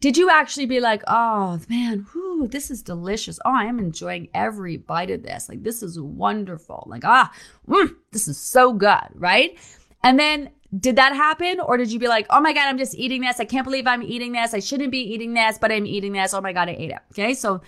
Did 0.00 0.16
you 0.16 0.30
actually 0.30 0.66
be 0.66 0.80
like, 0.80 1.02
oh 1.06 1.60
man, 1.68 2.06
whew, 2.12 2.46
this 2.46 2.70
is 2.70 2.82
delicious. 2.82 3.38
Oh, 3.44 3.52
I 3.54 3.64
am 3.64 3.78
enjoying 3.78 4.28
every 4.32 4.76
bite 4.76 5.10
of 5.10 5.22
this. 5.22 5.48
Like, 5.48 5.62
this 5.62 5.82
is 5.82 6.00
wonderful. 6.00 6.84
Like, 6.86 7.04
ah, 7.04 7.32
mm, 7.68 7.94
this 8.12 8.28
is 8.28 8.38
so 8.38 8.72
good, 8.72 9.08
right? 9.14 9.58
And 10.02 10.18
then 10.18 10.50
did 10.78 10.96
that 10.96 11.14
happen? 11.14 11.60
Or 11.60 11.76
did 11.76 11.90
you 11.90 11.98
be 11.98 12.08
like, 12.08 12.26
oh 12.30 12.40
my 12.40 12.52
God, 12.52 12.66
I'm 12.66 12.78
just 12.78 12.94
eating 12.94 13.22
this. 13.22 13.40
I 13.40 13.44
can't 13.44 13.64
believe 13.64 13.86
I'm 13.86 14.02
eating 14.02 14.32
this. 14.32 14.54
I 14.54 14.60
shouldn't 14.60 14.92
be 14.92 15.00
eating 15.00 15.34
this, 15.34 15.58
but 15.58 15.72
I'm 15.72 15.86
eating 15.86 16.12
this. 16.12 16.34
Oh 16.34 16.40
my 16.40 16.52
God, 16.52 16.68
I 16.68 16.72
ate 16.72 16.90
it. 16.90 16.98
Okay. 17.12 17.34
So 17.34 17.62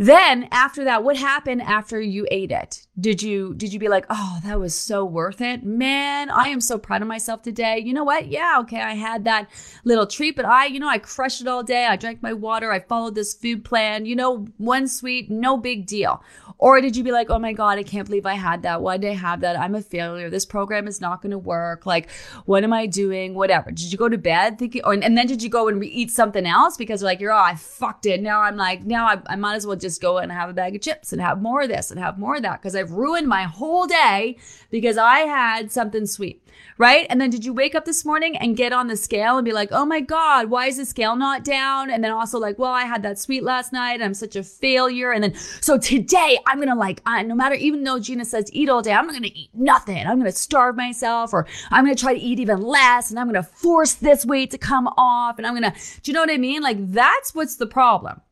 then 0.00 0.48
after 0.50 0.84
that, 0.84 1.04
what 1.04 1.18
happened 1.18 1.60
after 1.60 2.00
you 2.00 2.26
ate 2.30 2.50
it? 2.50 2.86
Did 2.98 3.22
you 3.22 3.52
did 3.52 3.70
you 3.70 3.78
be 3.78 3.88
like, 3.88 4.06
"Oh, 4.08 4.40
that 4.44 4.58
was 4.58 4.74
so 4.74 5.04
worth 5.04 5.42
it." 5.42 5.62
Man, 5.62 6.30
I 6.30 6.48
am 6.48 6.62
so 6.62 6.78
proud 6.78 7.02
of 7.02 7.08
myself 7.08 7.42
today. 7.42 7.82
You 7.84 7.92
know 7.92 8.04
what? 8.04 8.28
Yeah, 8.28 8.56
okay, 8.60 8.80
I 8.80 8.94
had 8.94 9.24
that 9.24 9.50
little 9.84 10.06
treat, 10.06 10.36
but 10.36 10.46
I, 10.46 10.66
you 10.66 10.80
know, 10.80 10.88
I 10.88 10.96
crushed 10.96 11.42
it 11.42 11.48
all 11.48 11.62
day. 11.62 11.84
I 11.84 11.96
drank 11.96 12.22
my 12.22 12.32
water, 12.32 12.72
I 12.72 12.80
followed 12.80 13.14
this 13.14 13.34
food 13.34 13.62
plan. 13.62 14.06
You 14.06 14.16
know, 14.16 14.46
one 14.56 14.88
sweet, 14.88 15.30
no 15.30 15.58
big 15.58 15.84
deal. 15.86 16.22
Or 16.56 16.82
did 16.82 16.94
you 16.94 17.02
be 17.02 17.10
like, 17.10 17.30
oh 17.30 17.38
my 17.38 17.54
God, 17.54 17.78
I 17.78 17.82
can't 17.82 18.06
believe 18.06 18.26
I 18.26 18.34
had 18.34 18.62
that. 18.62 18.82
Why 18.82 18.98
did 18.98 19.10
I 19.10 19.14
have 19.14 19.40
that? 19.40 19.58
I'm 19.58 19.74
a 19.74 19.80
failure. 19.80 20.28
This 20.28 20.44
program 20.44 20.86
is 20.86 21.00
not 21.00 21.22
going 21.22 21.30
to 21.30 21.38
work. 21.38 21.86
Like, 21.86 22.10
what 22.44 22.64
am 22.64 22.72
I 22.74 22.84
doing? 22.84 23.34
Whatever. 23.34 23.70
Did 23.70 23.90
you 23.90 23.96
go 23.96 24.10
to 24.10 24.18
bed 24.18 24.58
thinking, 24.58 24.82
or, 24.84 24.92
and 24.92 25.16
then 25.16 25.26
did 25.26 25.42
you 25.42 25.48
go 25.48 25.68
and 25.68 25.80
re- 25.80 25.88
eat 25.88 26.10
something 26.10 26.44
else 26.44 26.76
because 26.76 27.00
you're 27.00 27.06
like, 27.06 27.18
you're, 27.18 27.32
oh, 27.32 27.38
I 27.38 27.54
fucked 27.54 28.04
it. 28.04 28.20
Now 28.20 28.42
I'm 28.42 28.56
like, 28.56 28.84
now 28.84 29.06
I, 29.06 29.22
I 29.26 29.36
might 29.36 29.54
as 29.54 29.66
well 29.66 29.76
just 29.76 29.89
go 29.98 30.18
and 30.18 30.30
have 30.30 30.50
a 30.50 30.52
bag 30.52 30.74
of 30.74 30.82
chips 30.82 31.12
and 31.12 31.20
have 31.20 31.40
more 31.40 31.62
of 31.62 31.68
this 31.68 31.90
and 31.90 32.00
have 32.00 32.18
more 32.18 32.36
of 32.36 32.42
that 32.42 32.60
because 32.60 32.74
I've 32.74 32.92
ruined 32.92 33.28
my 33.28 33.44
whole 33.44 33.86
day 33.86 34.36
because 34.70 34.96
I 34.96 35.20
had 35.20 35.72
something 35.72 36.06
sweet 36.06 36.42
right? 36.80 37.06
And 37.10 37.20
then 37.20 37.28
did 37.28 37.44
you 37.44 37.52
wake 37.52 37.74
up 37.74 37.84
this 37.84 38.06
morning 38.06 38.36
and 38.38 38.56
get 38.56 38.72
on 38.72 38.86
the 38.86 38.96
scale 38.96 39.36
and 39.36 39.44
be 39.44 39.52
like, 39.52 39.68
oh 39.70 39.84
my 39.84 40.00
God, 40.00 40.48
why 40.48 40.66
is 40.66 40.78
the 40.78 40.86
scale 40.86 41.14
not 41.14 41.44
down? 41.44 41.90
And 41.90 42.02
then 42.02 42.10
also 42.10 42.38
like, 42.38 42.58
well, 42.58 42.72
I 42.72 42.84
had 42.84 43.02
that 43.02 43.18
sweet 43.18 43.42
last 43.42 43.70
night. 43.72 44.00
I'm 44.00 44.14
such 44.14 44.34
a 44.34 44.42
failure. 44.42 45.12
And 45.12 45.22
then, 45.22 45.34
so 45.34 45.76
today 45.76 46.38
I'm 46.46 46.56
going 46.56 46.68
to 46.68 46.74
like, 46.74 47.02
uh, 47.04 47.22
no 47.22 47.34
matter, 47.34 47.54
even 47.56 47.84
though 47.84 47.98
Gina 47.98 48.24
says 48.24 48.48
eat 48.54 48.70
all 48.70 48.80
day, 48.80 48.92
I'm 48.92 49.06
not 49.06 49.12
going 49.12 49.24
to 49.24 49.38
eat 49.38 49.50
nothing. 49.52 49.98
I'm 49.98 50.18
going 50.18 50.32
to 50.32 50.36
starve 50.36 50.74
myself 50.76 51.34
or 51.34 51.46
I'm 51.70 51.84
going 51.84 51.94
to 51.94 52.00
try 52.00 52.14
to 52.14 52.20
eat 52.20 52.40
even 52.40 52.62
less 52.62 53.10
and 53.10 53.18
I'm 53.18 53.30
going 53.30 53.42
to 53.42 53.48
force 53.48 53.94
this 53.94 54.24
weight 54.24 54.50
to 54.52 54.58
come 54.58 54.88
off. 54.96 55.36
And 55.36 55.46
I'm 55.46 55.54
going 55.54 55.70
to, 55.70 55.78
do 56.02 56.10
you 56.10 56.14
know 56.14 56.22
what 56.22 56.30
I 56.30 56.38
mean? 56.38 56.62
Like 56.62 56.92
that's 56.92 57.34
what's 57.34 57.56
the 57.56 57.66
problem 57.66 58.22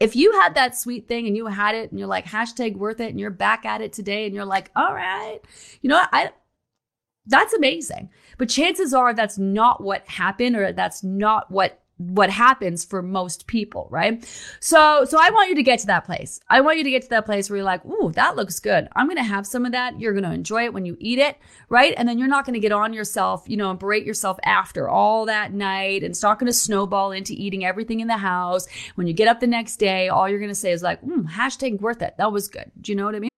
if 0.00 0.14
you 0.14 0.32
had 0.32 0.54
that 0.54 0.76
sweet 0.76 1.08
thing 1.08 1.26
and 1.26 1.36
you 1.36 1.46
had 1.46 1.74
it 1.74 1.90
and 1.90 1.98
you're 1.98 2.08
like 2.08 2.26
hashtag 2.26 2.76
worth 2.76 3.00
it 3.00 3.10
and 3.10 3.18
you're 3.18 3.30
back 3.30 3.64
at 3.64 3.80
it 3.80 3.92
today 3.92 4.26
and 4.26 4.34
you're 4.34 4.44
like 4.44 4.70
all 4.76 4.94
right 4.94 5.40
you 5.80 5.88
know 5.88 6.02
i 6.12 6.30
that's 7.28 7.52
amazing. 7.52 8.08
But 8.38 8.48
chances 8.48 8.92
are 8.92 9.14
that's 9.14 9.38
not 9.38 9.82
what 9.82 10.06
happened 10.08 10.56
or 10.56 10.72
that's 10.72 11.04
not 11.04 11.50
what 11.50 11.80
what 11.98 12.30
happens 12.30 12.84
for 12.84 13.02
most 13.02 13.46
people, 13.46 13.86
right? 13.90 14.24
So, 14.60 15.04
so 15.04 15.18
I 15.20 15.30
want 15.30 15.50
you 15.50 15.54
to 15.56 15.62
get 15.62 15.80
to 15.80 15.86
that 15.88 16.04
place. 16.04 16.40
I 16.48 16.60
want 16.60 16.78
you 16.78 16.84
to 16.84 16.90
get 16.90 17.02
to 17.02 17.08
that 17.10 17.26
place 17.26 17.50
where 17.50 17.58
you're 17.58 17.64
like, 17.64 17.84
"Ooh, 17.84 18.12
that 18.12 18.36
looks 18.36 18.58
good. 18.58 18.88
I'm 18.96 19.06
going 19.06 19.16
to 19.16 19.22
have 19.22 19.46
some 19.46 19.66
of 19.66 19.72
that." 19.72 20.00
You're 20.00 20.12
going 20.12 20.24
to 20.24 20.32
enjoy 20.32 20.64
it 20.64 20.72
when 20.72 20.86
you 20.86 20.96
eat 21.00 21.18
it, 21.18 21.36
right? 21.68 21.94
And 21.96 22.08
then 22.08 22.18
you're 22.18 22.28
not 22.28 22.44
going 22.44 22.54
to 22.54 22.60
get 22.60 22.72
on 22.72 22.92
yourself, 22.92 23.44
you 23.46 23.56
know, 23.56 23.70
and 23.70 23.78
berate 23.78 24.06
yourself 24.06 24.38
after 24.44 24.88
all 24.88 25.26
that 25.26 25.52
night 25.52 26.02
and 26.02 26.10
it's 26.10 26.22
not 26.22 26.38
going 26.38 26.46
to 26.46 26.52
snowball 26.52 27.12
into 27.12 27.32
eating 27.34 27.64
everything 27.64 28.00
in 28.00 28.08
the 28.08 28.16
house. 28.16 28.66
When 28.94 29.06
you 29.06 29.12
get 29.12 29.28
up 29.28 29.40
the 29.40 29.46
next 29.46 29.76
day, 29.76 30.08
all 30.08 30.28
you're 30.28 30.38
going 30.38 30.50
to 30.50 30.54
say 30.54 30.72
is 30.72 30.82
like, 30.82 31.02
mm, 31.02 31.28
hashtag 31.28 31.80
worth 31.80 32.02
it. 32.02 32.14
That 32.18 32.32
was 32.32 32.48
good. 32.48 32.70
Do 32.80 32.92
you 32.92 32.96
know 32.96 33.04
what 33.04 33.14
I 33.14 33.20
mean? 33.20 33.30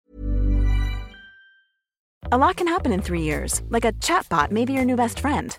A 2.32 2.38
lot 2.38 2.56
can 2.56 2.68
happen 2.68 2.92
in 2.92 3.02
three 3.02 3.22
years, 3.22 3.62
like 3.70 3.84
a 3.84 3.92
chatbot 3.94 4.52
may 4.52 4.64
be 4.64 4.72
your 4.72 4.84
new 4.84 4.96
best 4.96 5.18
friend. 5.18 5.58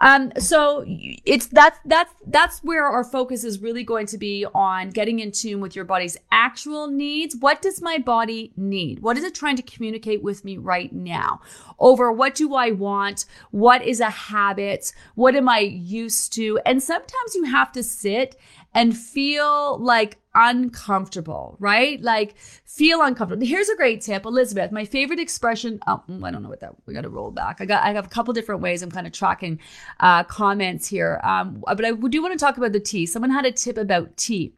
Um, 0.00 0.32
so 0.38 0.84
it's 0.86 1.46
that's 1.46 1.78
that's 1.84 2.12
that's 2.26 2.60
where 2.60 2.86
our 2.86 3.04
focus 3.04 3.44
is 3.44 3.60
really 3.60 3.84
going 3.84 4.06
to 4.06 4.18
be 4.18 4.46
on 4.54 4.90
getting 4.90 5.20
in 5.20 5.30
tune 5.30 5.60
with 5.60 5.76
your 5.76 5.84
body's 5.84 6.16
actual 6.32 6.86
needs. 6.88 7.36
What 7.36 7.60
does 7.60 7.82
my 7.82 7.98
body 7.98 8.52
need? 8.56 9.00
What 9.00 9.18
is 9.18 9.24
it 9.24 9.34
trying 9.34 9.56
to 9.56 9.62
communicate 9.62 10.22
with 10.22 10.44
me 10.44 10.56
right 10.56 10.92
now? 10.92 11.40
Over 11.78 12.10
what 12.12 12.34
do 12.34 12.54
I 12.54 12.70
want? 12.70 13.26
What 13.50 13.82
is 13.82 14.00
a 14.00 14.10
habit? 14.10 14.92
What 15.16 15.36
am 15.36 15.48
I 15.48 15.60
used 15.60 16.32
to? 16.34 16.58
And 16.64 16.82
sometimes 16.82 17.34
you 17.34 17.44
have 17.44 17.70
to 17.72 17.82
sit 17.82 18.36
and 18.74 18.96
feel 18.96 19.78
like 19.78 20.18
uncomfortable, 20.34 21.56
right? 21.58 22.00
Like 22.00 22.36
feel 22.38 23.02
uncomfortable. 23.02 23.46
Here's 23.46 23.68
a 23.68 23.76
great 23.76 24.00
tip, 24.00 24.24
Elizabeth. 24.24 24.70
My 24.70 24.84
favorite 24.84 25.18
expression. 25.18 25.80
Oh, 25.86 26.02
mm, 26.08 26.24
I 26.24 26.30
don't 26.30 26.42
know 26.42 26.48
what 26.48 26.60
that. 26.60 26.74
We 26.86 26.94
got 26.94 27.02
to 27.02 27.08
roll 27.08 27.30
back. 27.30 27.60
I 27.60 27.66
got. 27.66 27.82
I 27.82 27.92
have 27.92 28.06
a 28.06 28.10
couple 28.10 28.32
different 28.32 28.60
ways. 28.60 28.82
I'm 28.82 28.90
kind 28.90 29.06
of 29.06 29.12
tracking 29.12 29.58
uh, 29.98 30.24
comments 30.24 30.86
here. 30.86 31.20
Um, 31.24 31.62
but 31.66 31.84
I 31.84 31.92
do 31.92 32.22
want 32.22 32.32
to 32.32 32.44
talk 32.44 32.56
about 32.58 32.72
the 32.72 32.80
tea. 32.80 33.06
Someone 33.06 33.30
had 33.30 33.44
a 33.46 33.52
tip 33.52 33.76
about 33.76 34.16
tea 34.16 34.54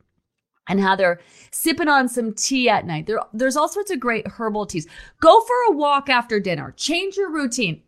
and 0.68 0.81
how 0.81 0.94
they're 0.94 1.20
sipping 1.51 1.88
on 1.88 2.09
some 2.09 2.33
tea 2.35 2.68
at 2.68 2.87
night. 2.87 3.07
There, 3.07 3.20
there's 3.33 3.57
all 3.57 3.68
sorts 3.68 3.90
of 3.90 3.98
great 3.98 4.27
herbal 4.27 4.66
teas. 4.66 4.87
Go 5.20 5.40
for 5.40 5.55
a 5.68 5.77
walk 5.77 6.09
after 6.09 6.38
dinner. 6.38 6.72
Change 6.77 7.16
your 7.16 7.31
routine. 7.31 7.83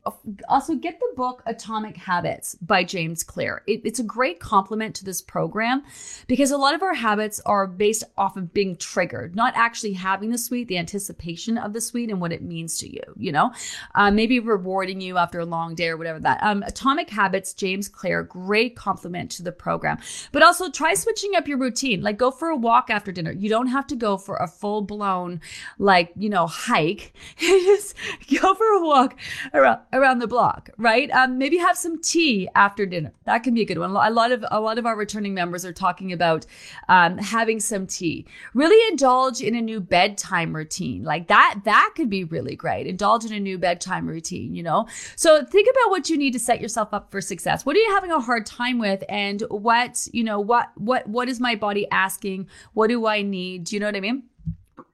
Also, 0.48 0.74
get 0.74 0.98
the 0.98 1.12
book 1.16 1.42
Atomic 1.46 1.96
Habits 1.96 2.56
by 2.56 2.82
James 2.82 3.22
Clear. 3.22 3.62
It, 3.66 3.82
it's 3.84 4.00
a 4.00 4.04
great 4.04 4.40
complement 4.40 4.96
to 4.96 5.04
this 5.04 5.22
program 5.22 5.84
because 6.26 6.50
a 6.50 6.58
lot 6.58 6.74
of 6.74 6.82
our 6.82 6.94
habits 6.94 7.40
are 7.46 7.66
based 7.66 8.02
off 8.18 8.36
of 8.36 8.52
being 8.52 8.76
triggered, 8.76 9.36
not 9.36 9.54
actually 9.56 9.92
having 9.92 10.30
the 10.30 10.38
sweet, 10.38 10.66
the 10.66 10.78
anticipation 10.78 11.56
of 11.56 11.72
the 11.72 11.80
sweet 11.80 12.10
and 12.10 12.20
what 12.20 12.32
it 12.32 12.42
means 12.42 12.78
to 12.78 12.92
you, 12.92 13.02
you 13.16 13.30
know, 13.30 13.52
uh, 13.94 14.10
maybe 14.10 14.40
rewarding 14.40 15.00
you 15.00 15.16
after 15.16 15.38
a 15.38 15.46
long 15.46 15.76
day 15.76 15.88
or 15.88 15.96
whatever 15.96 16.18
that. 16.18 16.42
Um, 16.42 16.64
Atomic 16.64 17.08
Habits, 17.08 17.54
James 17.54 17.88
Clear, 17.88 18.24
great 18.24 18.74
complement 18.74 19.30
to 19.32 19.44
the 19.44 19.52
program. 19.52 19.98
But 20.32 20.42
also 20.42 20.70
try 20.70 20.94
switching 20.94 21.36
up 21.36 21.46
your 21.46 21.58
routine. 21.58 22.02
Like 22.02 22.18
go 22.18 22.32
for 22.32 22.48
a 22.48 22.63
walk 22.64 22.90
after 22.90 23.12
dinner. 23.12 23.30
You 23.30 23.48
don't 23.48 23.68
have 23.68 23.86
to 23.88 23.96
go 23.96 24.16
for 24.16 24.36
a 24.36 24.48
full 24.48 24.82
blown, 24.82 25.40
like, 25.78 26.10
you 26.16 26.28
know, 26.28 26.46
hike. 26.46 27.12
Just 27.36 27.94
go 28.40 28.54
for 28.54 28.66
a 28.66 28.84
walk 28.84 29.16
around, 29.52 29.80
around 29.92 30.18
the 30.18 30.26
block, 30.26 30.70
right? 30.78 31.10
Um, 31.12 31.38
maybe 31.38 31.58
have 31.58 31.76
some 31.76 32.00
tea 32.00 32.48
after 32.54 32.86
dinner. 32.86 33.12
That 33.24 33.44
can 33.44 33.54
be 33.54 33.62
a 33.62 33.64
good 33.64 33.78
one. 33.78 33.90
A 33.90 34.10
lot 34.10 34.32
of, 34.32 34.44
a 34.50 34.60
lot 34.60 34.78
of 34.78 34.86
our 34.86 34.96
returning 34.96 35.34
members 35.34 35.64
are 35.64 35.72
talking 35.72 36.12
about, 36.12 36.46
um, 36.88 37.18
having 37.18 37.60
some 37.60 37.86
tea. 37.86 38.26
Really 38.54 38.80
indulge 38.90 39.40
in 39.40 39.54
a 39.54 39.60
new 39.60 39.80
bedtime 39.80 40.56
routine. 40.56 41.04
Like 41.04 41.28
that, 41.28 41.60
that 41.64 41.92
could 41.94 42.08
be 42.08 42.24
really 42.24 42.56
great. 42.56 42.86
Indulge 42.86 43.24
in 43.26 43.32
a 43.32 43.40
new 43.40 43.58
bedtime 43.58 44.08
routine, 44.08 44.54
you 44.54 44.62
know? 44.62 44.88
So 45.16 45.44
think 45.44 45.68
about 45.70 45.90
what 45.90 46.08
you 46.08 46.16
need 46.16 46.32
to 46.32 46.38
set 46.38 46.60
yourself 46.60 46.94
up 46.94 47.10
for 47.10 47.20
success. 47.20 47.66
What 47.66 47.76
are 47.76 47.80
you 47.80 47.90
having 47.92 48.10
a 48.10 48.20
hard 48.20 48.46
time 48.46 48.78
with? 48.78 49.04
And 49.08 49.42
what, 49.50 50.08
you 50.12 50.24
know, 50.24 50.40
what, 50.40 50.70
what, 50.76 51.06
what 51.06 51.28
is 51.28 51.38
my 51.40 51.54
body 51.54 51.86
asking? 51.90 52.48
What 52.72 52.88
do 52.88 53.06
I 53.06 53.22
need? 53.22 53.64
Do 53.64 53.76
you 53.76 53.80
know 53.80 53.86
what 53.86 53.96
I 53.96 54.00
mean? 54.00 54.24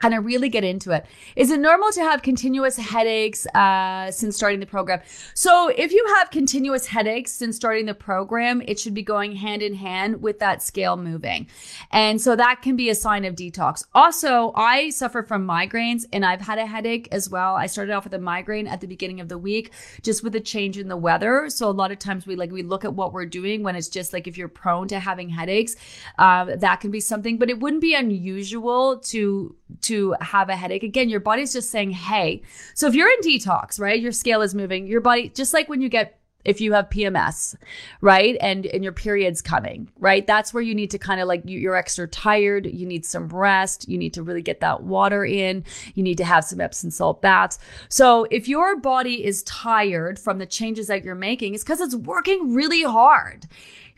Kind 0.00 0.14
of 0.14 0.24
really 0.24 0.48
get 0.48 0.64
into 0.64 0.90
it. 0.92 1.06
Is 1.36 1.50
it 1.50 1.60
normal 1.60 1.92
to 1.92 2.00
have 2.00 2.22
continuous 2.22 2.76
headaches 2.76 3.46
uh, 3.48 4.10
since 4.10 4.34
starting 4.34 4.60
the 4.60 4.66
program? 4.66 5.00
So, 5.34 5.68
if 5.68 5.92
you 5.92 6.04
have 6.16 6.30
continuous 6.30 6.86
headaches 6.86 7.32
since 7.32 7.56
starting 7.56 7.86
the 7.86 7.94
program, 7.94 8.62
it 8.66 8.80
should 8.80 8.94
be 8.94 9.02
going 9.02 9.36
hand 9.36 9.62
in 9.62 9.74
hand 9.74 10.22
with 10.22 10.38
that 10.38 10.62
scale 10.62 10.96
moving. 10.96 11.46
And 11.90 12.20
so 12.20 12.34
that 12.36 12.62
can 12.62 12.76
be 12.76 12.88
a 12.88 12.94
sign 12.94 13.24
of 13.24 13.34
detox. 13.34 13.84
Also, 13.94 14.52
I 14.56 14.90
suffer 14.90 15.22
from 15.22 15.46
migraines 15.46 16.06
and 16.12 16.24
I've 16.24 16.40
had 16.40 16.58
a 16.58 16.66
headache 16.66 17.08
as 17.12 17.28
well. 17.28 17.54
I 17.54 17.66
started 17.66 17.92
off 17.92 18.04
with 18.04 18.14
a 18.14 18.18
migraine 18.18 18.66
at 18.66 18.80
the 18.80 18.86
beginning 18.86 19.20
of 19.20 19.28
the 19.28 19.38
week 19.38 19.72
just 20.02 20.24
with 20.24 20.34
a 20.34 20.40
change 20.40 20.78
in 20.78 20.88
the 20.88 20.96
weather. 20.96 21.50
So, 21.50 21.68
a 21.68 21.70
lot 21.70 21.92
of 21.92 21.98
times 21.98 22.26
we 22.26 22.36
like 22.36 22.50
we 22.50 22.62
look 22.62 22.84
at 22.84 22.94
what 22.94 23.12
we're 23.12 23.26
doing 23.26 23.62
when 23.62 23.76
it's 23.76 23.88
just 23.88 24.12
like 24.12 24.26
if 24.26 24.38
you're 24.38 24.48
prone 24.48 24.88
to 24.88 24.98
having 24.98 25.28
headaches, 25.28 25.76
uh, 26.18 26.56
that 26.56 26.80
can 26.80 26.90
be 26.90 27.00
something, 27.00 27.36
but 27.36 27.50
it 27.50 27.60
wouldn't 27.60 27.82
be 27.82 27.94
unusual 27.94 28.98
to 28.98 29.54
to 29.82 30.14
have 30.20 30.48
a 30.48 30.56
headache. 30.56 30.82
Again, 30.82 31.08
your 31.08 31.20
body's 31.20 31.52
just 31.52 31.70
saying, 31.70 31.90
hey. 31.90 32.42
So 32.74 32.86
if 32.86 32.94
you're 32.94 33.10
in 33.10 33.20
detox, 33.20 33.80
right, 33.80 34.00
your 34.00 34.12
scale 34.12 34.42
is 34.42 34.54
moving, 34.54 34.86
your 34.86 35.00
body, 35.00 35.28
just 35.30 35.54
like 35.54 35.68
when 35.68 35.80
you 35.80 35.88
get 35.88 36.19
if 36.44 36.60
you 36.60 36.72
have 36.72 36.88
PMS, 36.90 37.56
right? 38.00 38.36
And 38.40 38.66
and 38.66 38.82
your 38.82 38.92
period's 38.92 39.42
coming, 39.42 39.90
right? 39.98 40.26
That's 40.26 40.54
where 40.54 40.62
you 40.62 40.74
need 40.74 40.90
to 40.90 40.98
kind 40.98 41.20
of 41.20 41.28
like 41.28 41.42
you're 41.44 41.76
extra 41.76 42.08
tired, 42.08 42.66
you 42.66 42.86
need 42.86 43.04
some 43.04 43.28
rest, 43.28 43.88
you 43.88 43.98
need 43.98 44.14
to 44.14 44.22
really 44.22 44.42
get 44.42 44.60
that 44.60 44.82
water 44.82 45.24
in, 45.24 45.64
you 45.94 46.02
need 46.02 46.18
to 46.18 46.24
have 46.24 46.44
some 46.44 46.60
Epsom 46.60 46.90
salt 46.90 47.22
baths. 47.22 47.58
So 47.88 48.26
if 48.30 48.48
your 48.48 48.76
body 48.76 49.24
is 49.24 49.42
tired 49.44 50.18
from 50.18 50.38
the 50.38 50.46
changes 50.46 50.86
that 50.86 51.04
you're 51.04 51.14
making, 51.14 51.54
it's 51.54 51.62
because 51.62 51.80
it's 51.80 51.94
working 51.94 52.54
really 52.54 52.82
hard 52.82 53.46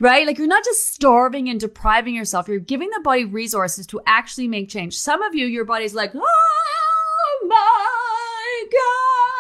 right? 0.03 0.26
Like 0.26 0.36
you're 0.36 0.49
not 0.49 0.64
just 0.64 0.93
starving 0.93 1.49
and 1.49 1.61
depriving 1.61 2.16
yourself, 2.16 2.49
you're 2.49 2.59
giving 2.59 2.90
the 2.90 3.01
body 3.05 3.24
resources 3.24 3.86
to 3.86 4.01
actually 4.05 4.49
make 4.49 4.68
change. 4.68 4.99
Some 4.99 5.22
of 5.22 5.32
you, 5.34 5.47
your 5.47 5.64
body's 5.64 5.95
like, 5.95 6.11
oh 6.12 7.47
my 7.47 8.64
God, 8.72 9.32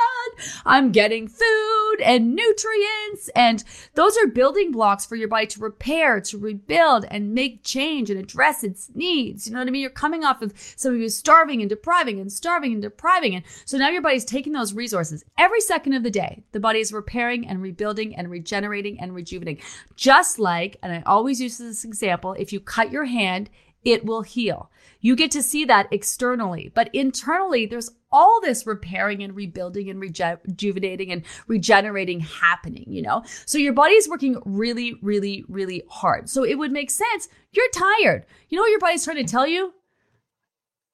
I'm 0.64 0.92
getting 0.92 1.28
food 1.28 2.00
and 2.04 2.34
nutrients. 2.34 3.30
And 3.34 3.62
those 3.94 4.16
are 4.16 4.26
building 4.26 4.72
blocks 4.72 5.06
for 5.06 5.16
your 5.16 5.28
body 5.28 5.46
to 5.48 5.60
repair, 5.60 6.20
to 6.20 6.38
rebuild 6.38 7.04
and 7.10 7.34
make 7.34 7.64
change 7.64 8.10
and 8.10 8.18
address 8.18 8.64
its 8.64 8.90
needs. 8.94 9.46
You 9.46 9.52
know 9.52 9.60
what 9.60 9.68
I 9.68 9.70
mean? 9.70 9.82
You're 9.82 9.90
coming 9.90 10.24
off 10.24 10.42
of 10.42 10.52
some 10.76 10.94
of 10.94 11.00
you 11.00 11.08
starving 11.08 11.60
and 11.60 11.68
depriving 11.68 12.20
and 12.20 12.32
starving 12.32 12.72
and 12.72 12.82
depriving. 12.82 13.34
And 13.34 13.44
so 13.64 13.78
now 13.78 13.88
your 13.88 14.02
body's 14.02 14.24
taking 14.24 14.52
those 14.52 14.72
resources 14.72 15.24
every 15.38 15.60
second 15.60 15.94
of 15.94 16.02
the 16.02 16.10
day. 16.10 16.42
The 16.52 16.60
body 16.60 16.80
is 16.80 16.92
repairing 16.92 17.46
and 17.46 17.62
rebuilding 17.62 18.16
and 18.16 18.30
regenerating 18.30 19.00
and 19.00 19.14
rejuvenating. 19.14 19.62
Just 19.96 20.38
like, 20.38 20.76
and 20.82 20.92
I 20.92 21.02
always 21.06 21.40
use 21.40 21.58
this 21.58 21.84
example, 21.84 22.34
if 22.34 22.52
you 22.52 22.60
cut 22.60 22.92
your 22.92 23.04
hand, 23.04 23.50
it 23.84 24.04
will 24.04 24.22
heal. 24.22 24.70
You 25.00 25.16
get 25.16 25.32
to 25.32 25.42
see 25.42 25.64
that 25.64 25.88
externally, 25.90 26.70
but 26.74 26.88
internally, 26.94 27.66
there's 27.66 27.90
all 28.12 28.40
this 28.40 28.66
repairing 28.66 29.22
and 29.22 29.34
rebuilding 29.34 29.90
and 29.90 29.98
rejuvenating 30.00 31.10
and 31.10 31.22
regenerating 31.48 32.20
happening, 32.20 32.84
you 32.86 33.02
know? 33.02 33.24
So 33.46 33.58
your 33.58 33.72
body 33.72 33.94
is 33.94 34.08
working 34.08 34.40
really, 34.44 34.94
really, 35.02 35.44
really 35.48 35.82
hard. 35.88 36.28
So 36.28 36.44
it 36.44 36.56
would 36.56 36.70
make 36.70 36.90
sense. 36.90 37.28
You're 37.52 37.70
tired. 37.70 38.26
You 38.48 38.56
know 38.56 38.62
what 38.62 38.70
your 38.70 38.78
body's 38.78 39.04
trying 39.04 39.16
to 39.16 39.24
tell 39.24 39.46
you? 39.46 39.74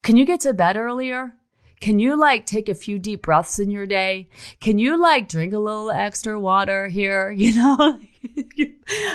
Can 0.02 0.16
you 0.16 0.24
get 0.24 0.40
to 0.40 0.54
bed 0.54 0.76
earlier? 0.76 1.34
Can 1.80 1.98
you 1.98 2.16
like 2.16 2.46
take 2.46 2.68
a 2.68 2.74
few 2.74 2.98
deep 2.98 3.22
breaths 3.22 3.58
in 3.58 3.70
your 3.70 3.86
day? 3.86 4.28
Can 4.60 4.78
you 4.78 4.96
like 4.96 5.28
drink 5.28 5.52
a 5.52 5.58
little 5.58 5.90
extra 5.90 6.40
water 6.40 6.88
here? 6.88 7.30
You 7.38 7.54
know, 7.54 7.76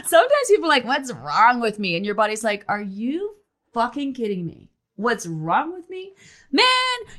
sometimes 0.06 0.48
people 0.48 0.70
like, 0.70 0.86
what's 0.86 1.12
wrong 1.12 1.60
with 1.60 1.78
me? 1.78 1.96
And 1.96 2.06
your 2.06 2.16
body's 2.16 2.44
like, 2.44 2.64
are 2.68 2.82
you 2.82 3.36
fucking 3.74 4.14
kidding 4.14 4.46
me? 4.46 4.70
What's 4.96 5.26
wrong 5.26 5.74
with 5.74 5.90
me? 5.90 6.14
Man, 6.52 6.66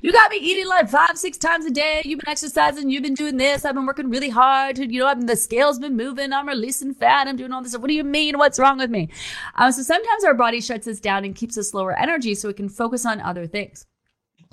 you 0.01 0.13
got 0.13 0.31
me 0.31 0.37
eating 0.37 0.69
like 0.69 0.89
five, 0.89 1.19
six 1.19 1.37
times 1.37 1.67
a 1.67 1.73
day. 1.73 2.03
You've 2.05 2.21
been 2.21 2.31
exercising. 2.31 2.89
You've 2.89 3.03
been 3.03 3.15
doing 3.15 3.37
this. 3.37 3.65
I've 3.65 3.75
been 3.75 3.85
working 3.85 4.11
really 4.11 4.29
hard. 4.29 4.79
You 4.79 5.01
know, 5.01 5.13
the 5.15 5.35
scale's 5.35 5.81
been 5.81 5.97
moving. 5.97 6.33
I'm 6.33 6.47
releasing 6.47 6.95
fat. 6.95 7.27
I'm 7.27 7.37
doing 7.37 7.53
all 7.53 7.63
this. 7.63 7.77
What 7.77 7.89
do 7.89 7.95
you 7.95 8.05
mean? 8.05 8.39
What's 8.39 8.61
wrong 8.61 8.79
with 8.79 8.91
me? 8.91 9.11
Um, 9.57 9.73
so 9.73 9.83
sometimes 9.83 10.23
our 10.23 10.35
body 10.35 10.61
shuts 10.61 10.87
us 10.87 11.01
down 11.01 11.25
and 11.25 11.35
keeps 11.35 11.59
us 11.59 11.75
lower 11.75 11.99
energy 11.99 12.37
so 12.37 12.49
it 12.49 12.57
can 12.57 12.69
focus 12.69 13.05
on 13.05 13.21
other 13.21 13.49
things 13.49 13.87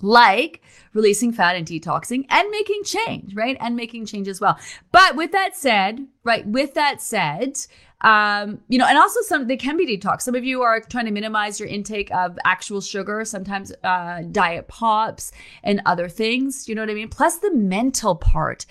like 0.04 0.62
releasing 0.93 1.32
fat 1.32 1.56
and 1.56 1.68
detoxing 1.68 2.26
and 2.30 2.49
making 2.49 2.84
change, 2.84 3.36
right? 3.36 3.58
And 3.60 3.76
making 3.76 4.06
change 4.06 4.28
as 4.28 4.41
well. 4.41 4.58
But 4.91 5.16
with 5.16 5.32
that 5.32 5.56
said, 5.56 6.08
right, 6.24 6.45
with 6.45 6.74
that 6.74 7.02
said, 7.02 7.60
um, 8.02 8.60
you 8.68 8.78
know, 8.78 8.86
and 8.86 8.97
also 8.97 9.22
some 9.22 9.47
they 9.47 9.58
can 9.58 9.78
be 9.78 9.86
detox. 9.86 10.22
Some 10.22 10.36
of 10.36 10.43
you 10.43 10.62
are 10.62 10.82
trying 10.82 11.06
to 11.06 11.12
minimize 11.12 11.60
your 11.60 11.70
intake 11.70 12.12
of 12.12 12.38
actual 12.45 12.82
sugar, 12.82 13.24
sometimes 13.26 13.72
uh, 13.84 14.24
diet 14.32 14.68
pops 14.68 15.32
and 15.64 15.82
other 15.86 16.10
things. 16.10 16.68
You 16.68 16.76
know 16.76 16.82
what 16.82 16.89
I 16.89 16.95
mean? 16.95 17.10
Plus 17.10 17.38
the 17.38 17.54
mental 17.54 18.16
part. 18.16 18.66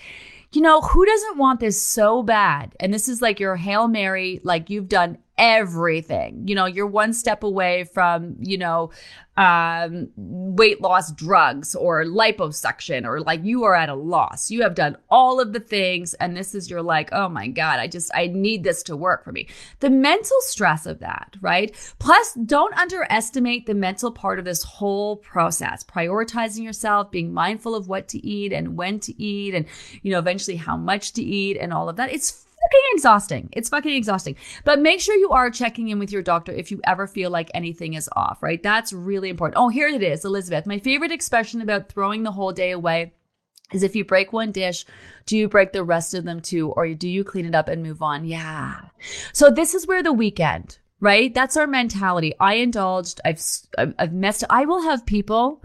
You 0.53 0.61
know, 0.61 0.81
who 0.81 1.05
doesn't 1.05 1.37
want 1.37 1.61
this 1.61 1.81
so 1.81 2.23
bad? 2.23 2.75
And 2.79 2.93
this 2.93 3.07
is 3.07 3.21
like 3.21 3.39
your 3.39 3.55
Hail 3.55 3.87
Mary, 3.87 4.41
like 4.43 4.69
you've 4.69 4.89
done 4.89 5.17
everything. 5.41 6.47
You 6.47 6.53
know, 6.53 6.67
you're 6.67 6.85
one 6.85 7.13
step 7.13 7.41
away 7.41 7.85
from, 7.85 8.35
you 8.39 8.59
know, 8.59 8.91
um, 9.37 10.09
weight 10.15 10.81
loss 10.81 11.11
drugs 11.11 11.73
or 11.73 12.03
liposuction, 12.03 13.05
or 13.05 13.21
like 13.21 13.43
you 13.43 13.63
are 13.63 13.73
at 13.73 13.89
a 13.89 13.95
loss. 13.95 14.51
You 14.51 14.61
have 14.61 14.75
done 14.75 14.97
all 15.09 15.39
of 15.39 15.51
the 15.51 15.59
things, 15.59 16.13
and 16.15 16.37
this 16.37 16.53
is 16.53 16.69
your 16.69 16.83
like, 16.83 17.09
oh 17.11 17.27
my 17.27 17.47
God, 17.47 17.79
I 17.79 17.87
just, 17.87 18.11
I 18.13 18.27
need 18.27 18.63
this 18.63 18.83
to 18.83 18.95
work 18.95 19.23
for 19.23 19.31
me. 19.31 19.47
The 19.79 19.89
mental 19.89 20.37
stress 20.41 20.85
of 20.85 20.99
that, 20.99 21.35
right? 21.41 21.75
Plus, 21.97 22.33
don't 22.33 22.77
underestimate 22.77 23.65
the 23.65 23.73
mental 23.73 24.11
part 24.11 24.37
of 24.37 24.45
this 24.45 24.61
whole 24.61 25.17
process. 25.17 25.83
Prioritizing 25.83 26.63
yourself, 26.63 27.09
being 27.09 27.33
mindful 27.33 27.73
of 27.73 27.87
what 27.87 28.07
to 28.09 28.23
eat 28.23 28.53
and 28.53 28.77
when 28.77 28.99
to 28.99 29.19
eat, 29.19 29.55
and, 29.55 29.65
you 30.03 30.11
know, 30.11 30.19
eventually 30.19 30.57
how 30.57 30.77
much 30.77 31.13
to 31.13 31.23
eat 31.23 31.57
and 31.57 31.73
all 31.73 31.89
of 31.89 31.95
that. 31.95 32.13
It's 32.13 32.45
fucking 32.71 32.89
exhausting. 32.93 33.49
It's 33.53 33.69
fucking 33.69 33.93
exhausting. 33.93 34.35
But 34.63 34.79
make 34.79 34.99
sure 34.99 35.15
you 35.15 35.31
are 35.31 35.49
checking 35.49 35.89
in 35.89 35.99
with 35.99 36.11
your 36.11 36.21
doctor 36.21 36.51
if 36.51 36.71
you 36.71 36.81
ever 36.85 37.07
feel 37.07 37.29
like 37.29 37.51
anything 37.53 37.93
is 37.93 38.09
off, 38.15 38.41
right? 38.41 38.61
That's 38.61 38.93
really 38.93 39.29
important. 39.29 39.57
Oh, 39.57 39.69
here 39.69 39.87
it 39.87 40.01
is, 40.01 40.25
Elizabeth. 40.25 40.65
My 40.65 40.79
favorite 40.79 41.11
expression 41.11 41.61
about 41.61 41.89
throwing 41.89 42.23
the 42.23 42.31
whole 42.31 42.51
day 42.51 42.71
away 42.71 43.13
is 43.73 43.83
if 43.83 43.95
you 43.95 44.05
break 44.05 44.33
one 44.33 44.51
dish, 44.51 44.85
do 45.25 45.37
you 45.37 45.47
break 45.47 45.71
the 45.71 45.83
rest 45.83 46.13
of 46.13 46.25
them 46.25 46.39
too? 46.41 46.69
Or 46.69 46.93
do 46.93 47.09
you 47.09 47.23
clean 47.23 47.45
it 47.45 47.55
up 47.55 47.67
and 47.67 47.83
move 47.83 48.01
on? 48.01 48.25
Yeah. 48.25 48.81
So 49.33 49.49
this 49.49 49.73
is 49.73 49.87
where 49.87 50.03
the 50.03 50.13
weekend, 50.13 50.77
right? 50.99 51.33
That's 51.33 51.57
our 51.57 51.67
mentality. 51.67 52.33
I 52.39 52.55
indulged. 52.55 53.21
I've, 53.25 53.41
I've 53.77 54.13
messed. 54.13 54.43
I 54.49 54.65
will 54.65 54.83
have 54.83 55.05
people 55.05 55.61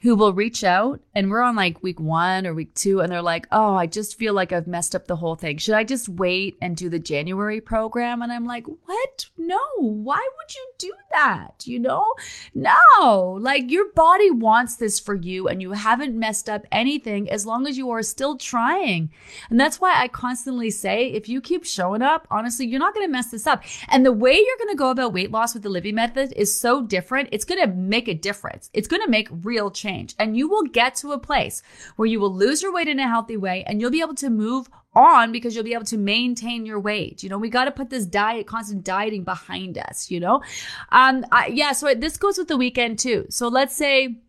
who 0.00 0.14
will 0.14 0.32
reach 0.32 0.62
out 0.62 1.00
and 1.14 1.30
we're 1.30 1.42
on 1.42 1.56
like 1.56 1.82
week 1.82 1.98
one 1.98 2.46
or 2.46 2.54
week 2.54 2.72
two 2.74 3.00
and 3.00 3.10
they're 3.10 3.20
like, 3.20 3.48
oh, 3.50 3.74
I 3.74 3.86
just 3.86 4.16
feel 4.16 4.32
like 4.32 4.52
I've 4.52 4.66
messed 4.66 4.94
up 4.94 5.06
the 5.06 5.16
whole 5.16 5.34
thing. 5.34 5.58
Should 5.58 5.74
I 5.74 5.84
just 5.84 6.08
wait 6.08 6.56
and 6.60 6.76
do 6.76 6.88
the 6.88 7.00
January 7.00 7.60
program? 7.60 8.22
And 8.22 8.32
I'm 8.32 8.46
like, 8.46 8.66
what? 8.66 9.26
No, 9.36 9.58
why 9.78 10.16
would 10.36 10.54
you 10.54 10.70
do 10.78 10.92
that? 11.10 11.66
You 11.66 11.78
know, 11.78 12.14
no, 12.54 13.38
like 13.40 13.70
your 13.70 13.92
body 13.92 14.30
wants 14.30 14.76
this 14.76 15.00
for 15.00 15.14
you 15.14 15.48
and 15.48 15.60
you 15.62 15.72
haven't 15.72 16.18
messed 16.18 16.48
up 16.48 16.66
anything 16.70 17.30
as 17.30 17.46
long 17.46 17.66
as 17.66 17.76
you 17.78 17.90
are 17.90 18.02
still 18.02 18.36
trying. 18.36 19.10
And 19.50 19.58
that's 19.58 19.80
why 19.80 20.00
I 20.00 20.08
constantly 20.08 20.70
say, 20.70 21.08
if 21.08 21.28
you 21.28 21.40
keep 21.40 21.64
showing 21.64 22.02
up, 22.02 22.26
honestly, 22.30 22.66
you're 22.66 22.80
not 22.80 22.94
going 22.94 23.06
to 23.06 23.12
mess 23.12 23.30
this 23.30 23.46
up. 23.46 23.62
And 23.88 24.04
the 24.04 24.12
way 24.12 24.34
you're 24.34 24.58
going 24.58 24.74
to 24.74 24.78
go 24.78 24.90
about 24.90 25.12
weight 25.12 25.30
loss 25.30 25.54
with 25.54 25.62
the 25.62 25.68
Livy 25.68 25.92
method 25.92 26.32
is 26.36 26.58
so 26.58 26.82
different. 26.82 27.28
It's 27.32 27.44
going 27.44 27.60
to 27.60 27.68
make 27.74 28.08
a 28.08 28.14
difference. 28.14 28.70
It's 28.72 28.88
going 28.88 29.02
to 29.02 29.10
make 29.10 29.28
real 29.42 29.70
change. 29.70 30.14
And 30.18 30.36
you 30.36 30.48
will 30.48 30.64
get 30.64 30.94
to 30.96 31.12
a 31.12 31.18
place 31.18 31.62
where 31.96 32.06
you 32.06 32.20
will 32.20 32.34
lose 32.34 32.62
your 32.62 32.72
weight 32.72 32.88
in 32.88 32.98
a 32.98 33.08
healthy 33.08 33.36
way 33.36 33.64
and 33.66 33.80
you'll 33.80 33.90
be 33.90 34.00
able 34.00 34.14
to 34.16 34.30
move 34.30 34.68
on 34.94 35.32
because 35.32 35.54
you'll 35.54 35.64
be 35.64 35.74
able 35.74 35.84
to 35.84 35.98
maintain 35.98 36.66
your 36.66 36.80
weight. 36.80 37.22
You 37.22 37.28
know, 37.28 37.38
we 37.38 37.50
got 37.50 37.66
to 37.66 37.70
put 37.70 37.90
this 37.90 38.06
diet, 38.06 38.46
constant 38.46 38.84
dieting 38.84 39.24
behind 39.24 39.78
us, 39.78 40.10
you 40.10 40.20
know? 40.20 40.42
Um, 40.90 41.24
I, 41.30 41.46
yeah, 41.48 41.72
so 41.72 41.94
this 41.94 42.16
goes 42.16 42.38
with 42.38 42.48
the 42.48 42.56
weekend 42.56 42.98
too. 42.98 43.26
So 43.28 43.48
let's 43.48 43.74
say, 43.74 44.22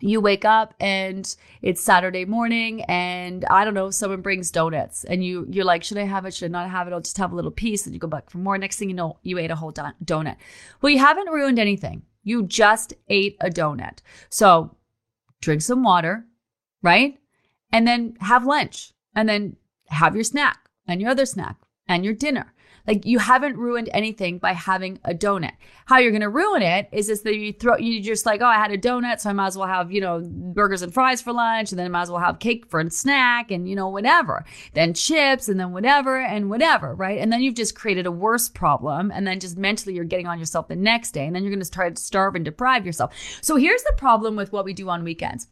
you 0.00 0.20
wake 0.20 0.44
up 0.44 0.74
and 0.80 1.34
it's 1.62 1.80
Saturday 1.80 2.24
morning 2.24 2.82
and 2.82 3.44
I 3.46 3.64
don't 3.64 3.74
know, 3.74 3.90
someone 3.90 4.20
brings 4.20 4.50
donuts 4.50 5.04
and 5.04 5.24
you 5.24 5.46
you're 5.48 5.64
like, 5.64 5.82
should 5.82 5.98
I 5.98 6.04
have 6.04 6.26
it? 6.26 6.34
Should 6.34 6.46
I 6.46 6.48
not 6.48 6.70
have 6.70 6.86
it? 6.86 6.92
I'll 6.92 7.00
just 7.00 7.16
have 7.16 7.32
a 7.32 7.36
little 7.36 7.50
piece 7.50 7.86
and 7.86 7.94
you 7.94 8.00
go 8.00 8.06
back 8.06 8.28
for 8.28 8.38
more. 8.38 8.58
Next 8.58 8.76
thing 8.76 8.90
you 8.90 8.94
know, 8.94 9.18
you 9.22 9.38
ate 9.38 9.50
a 9.50 9.56
whole 9.56 9.70
don- 9.70 9.94
donut. 10.04 10.36
Well, 10.82 10.92
you 10.92 10.98
haven't 10.98 11.30
ruined 11.30 11.58
anything. 11.58 12.02
You 12.22 12.42
just 12.42 12.92
ate 13.08 13.36
a 13.40 13.48
donut. 13.48 13.98
So 14.28 14.76
drink 15.40 15.62
some 15.62 15.82
water, 15.82 16.26
right? 16.82 17.18
And 17.72 17.86
then 17.86 18.16
have 18.20 18.44
lunch 18.44 18.92
and 19.14 19.28
then 19.28 19.56
have 19.94 20.14
your 20.14 20.24
snack 20.24 20.68
and 20.86 21.00
your 21.00 21.10
other 21.10 21.26
snack 21.26 21.56
and 21.88 22.04
your 22.04 22.14
dinner. 22.14 22.52
Like 22.86 23.06
you 23.06 23.18
haven't 23.18 23.56
ruined 23.56 23.88
anything 23.92 24.38
by 24.38 24.52
having 24.52 24.98
a 25.04 25.14
donut. 25.14 25.52
How 25.86 25.98
you're 25.98 26.10
to 26.20 26.28
ruin 26.28 26.62
it 26.62 26.88
is 26.92 27.06
just 27.06 27.24
that 27.24 27.34
you 27.34 27.52
throw, 27.52 27.78
you 27.78 28.02
just 28.02 28.26
like, 28.26 28.42
oh, 28.42 28.46
I 28.46 28.56
had 28.56 28.72
a 28.72 28.78
donut, 28.78 29.20
so 29.20 29.30
I 29.30 29.32
might 29.32 29.46
as 29.46 29.56
well 29.56 29.66
have, 29.66 29.90
you 29.90 30.00
know, 30.00 30.20
burgers 30.22 30.82
and 30.82 30.92
fries 30.92 31.22
for 31.22 31.32
lunch. 31.32 31.72
And 31.72 31.78
then 31.78 31.86
I 31.86 31.88
might 31.88 32.02
as 32.02 32.10
well 32.10 32.20
have 32.20 32.38
cake 32.40 32.66
for 32.66 32.80
a 32.80 32.90
snack 32.90 33.50
and, 33.50 33.68
you 33.68 33.74
know, 33.74 33.88
whatever. 33.88 34.44
Then 34.74 34.92
chips 34.92 35.48
and 35.48 35.58
then 35.58 35.72
whatever 35.72 36.20
and 36.20 36.50
whatever, 36.50 36.94
right? 36.94 37.18
And 37.18 37.32
then 37.32 37.42
you've 37.42 37.54
just 37.54 37.74
created 37.74 38.06
a 38.06 38.12
worse 38.12 38.50
problem. 38.50 39.10
And 39.10 39.26
then 39.26 39.40
just 39.40 39.56
mentally 39.56 39.94
you're 39.94 40.04
getting 40.04 40.26
on 40.26 40.38
yourself 40.38 40.68
the 40.68 40.76
next 40.76 41.12
day. 41.12 41.26
And 41.26 41.34
then 41.34 41.42
you're 41.42 41.54
try 41.64 41.88
to 41.88 42.00
starve 42.00 42.34
and 42.34 42.44
deprive 42.44 42.84
yourself. 42.84 43.14
So 43.40 43.56
here's 43.56 43.82
the 43.84 43.94
problem 43.96 44.36
with 44.36 44.52
what 44.52 44.66
we 44.66 44.74
do 44.74 44.90
on 44.90 45.04
weekends 45.04 45.48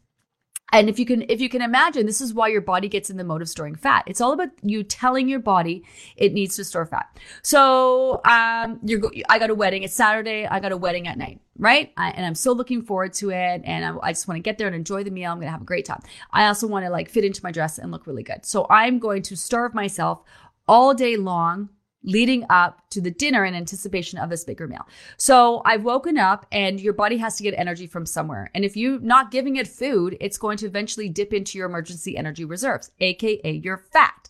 and 0.73 0.89
if 0.89 0.99
you 0.99 1.05
can 1.05 1.23
if 1.29 1.39
you 1.39 1.47
can 1.47 1.61
imagine 1.61 2.05
this 2.05 2.19
is 2.19 2.33
why 2.33 2.49
your 2.49 2.59
body 2.61 2.89
gets 2.89 3.09
in 3.09 3.15
the 3.15 3.23
mode 3.23 3.41
of 3.41 3.47
storing 3.47 3.75
fat. 3.75 4.03
It's 4.07 4.19
all 4.19 4.33
about 4.33 4.49
you 4.61 4.83
telling 4.83 5.29
your 5.29 5.39
body 5.39 5.85
it 6.17 6.33
needs 6.33 6.55
to 6.57 6.65
store 6.65 6.85
fat. 6.85 7.17
So 7.43 8.21
um 8.25 8.79
you're 8.83 9.01
i 9.29 9.39
got 9.39 9.49
a 9.49 9.55
wedding. 9.55 9.83
It's 9.83 9.93
saturday. 9.93 10.45
I 10.45 10.59
got 10.59 10.71
a 10.73 10.77
wedding 10.77 11.07
at 11.07 11.17
night 11.17 11.39
right? 11.59 11.93
I, 11.97 12.09
and 12.09 12.25
i'm 12.25 12.33
so 12.33 12.51
looking 12.51 12.81
forward 12.81 13.13
to 13.13 13.29
it. 13.29 13.61
And 13.63 13.85
I, 13.85 13.95
I 14.01 14.11
just 14.11 14.27
want 14.27 14.37
to 14.37 14.41
get 14.41 14.57
there 14.57 14.67
and 14.67 14.75
enjoy 14.75 15.03
the 15.03 15.11
meal. 15.11 15.31
I'm 15.31 15.39
gonna 15.39 15.51
have 15.51 15.61
a 15.61 15.65
great 15.65 15.85
time. 15.85 16.01
I 16.31 16.47
also 16.47 16.67
want 16.67 16.83
to 16.85 16.89
like 16.89 17.09
fit 17.09 17.23
into 17.23 17.41
my 17.43 17.51
dress 17.51 17.77
and 17.77 17.91
look 17.91 18.07
really 18.07 18.23
good. 18.23 18.45
So 18.45 18.65
i'm 18.69 18.99
going 18.99 19.21
to 19.23 19.37
starve 19.37 19.73
myself 19.73 20.23
all 20.67 20.93
day 20.93 21.15
long 21.15 21.69
leading 22.03 22.45
up 22.49 22.89
to 22.89 23.01
the 23.01 23.11
dinner 23.11 23.45
in 23.45 23.53
anticipation 23.53 24.19
of 24.19 24.29
this 24.29 24.43
bigger 24.43 24.67
meal. 24.67 24.87
So 25.17 25.61
I've 25.65 25.83
woken 25.83 26.17
up 26.17 26.45
and 26.51 26.79
your 26.79 26.93
body 26.93 27.17
has 27.17 27.37
to 27.37 27.43
get 27.43 27.53
energy 27.53 27.87
from 27.87 28.05
somewhere. 28.05 28.51
And 28.53 28.65
if 28.65 28.75
you're 28.75 28.99
not 28.99 29.31
giving 29.31 29.55
it 29.55 29.67
food, 29.67 30.17
it's 30.19 30.37
going 30.37 30.57
to 30.57 30.65
eventually 30.65 31.09
dip 31.09 31.33
into 31.33 31.57
your 31.57 31.67
emergency 31.67 32.17
energy 32.17 32.45
reserves, 32.45 32.91
AKA 32.99 33.61
your 33.63 33.77
fat. 33.77 34.29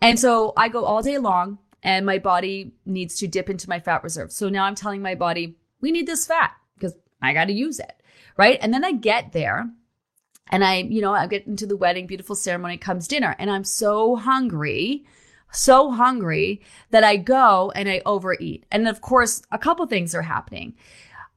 And 0.00 0.18
so 0.18 0.52
I 0.56 0.68
go 0.68 0.84
all 0.84 1.02
day 1.02 1.18
long 1.18 1.58
and 1.82 2.06
my 2.06 2.18
body 2.18 2.72
needs 2.86 3.16
to 3.18 3.28
dip 3.28 3.50
into 3.50 3.68
my 3.68 3.80
fat 3.80 4.02
reserve. 4.02 4.32
So 4.32 4.48
now 4.48 4.64
I'm 4.64 4.74
telling 4.74 5.02
my 5.02 5.14
body, 5.14 5.56
we 5.80 5.92
need 5.92 6.06
this 6.06 6.26
fat 6.26 6.52
because 6.74 6.94
I 7.20 7.34
got 7.34 7.46
to 7.46 7.52
use 7.52 7.78
it. 7.78 7.92
Right. 8.36 8.58
And 8.62 8.72
then 8.72 8.84
I 8.84 8.92
get 8.92 9.32
there 9.32 9.68
and 10.50 10.64
I, 10.64 10.76
you 10.76 11.02
know, 11.02 11.12
I 11.12 11.26
get 11.26 11.46
into 11.46 11.66
the 11.66 11.76
wedding, 11.76 12.06
beautiful 12.06 12.34
ceremony, 12.34 12.78
comes 12.78 13.06
dinner 13.06 13.36
and 13.38 13.50
I'm 13.50 13.64
so 13.64 14.16
hungry 14.16 15.04
so 15.52 15.90
hungry 15.90 16.60
that 16.90 17.04
I 17.04 17.16
go 17.16 17.72
and 17.74 17.88
I 17.88 18.02
overeat. 18.04 18.64
And 18.70 18.88
of 18.88 19.00
course, 19.00 19.42
a 19.52 19.58
couple 19.58 19.86
things 19.86 20.14
are 20.14 20.22
happening. 20.22 20.74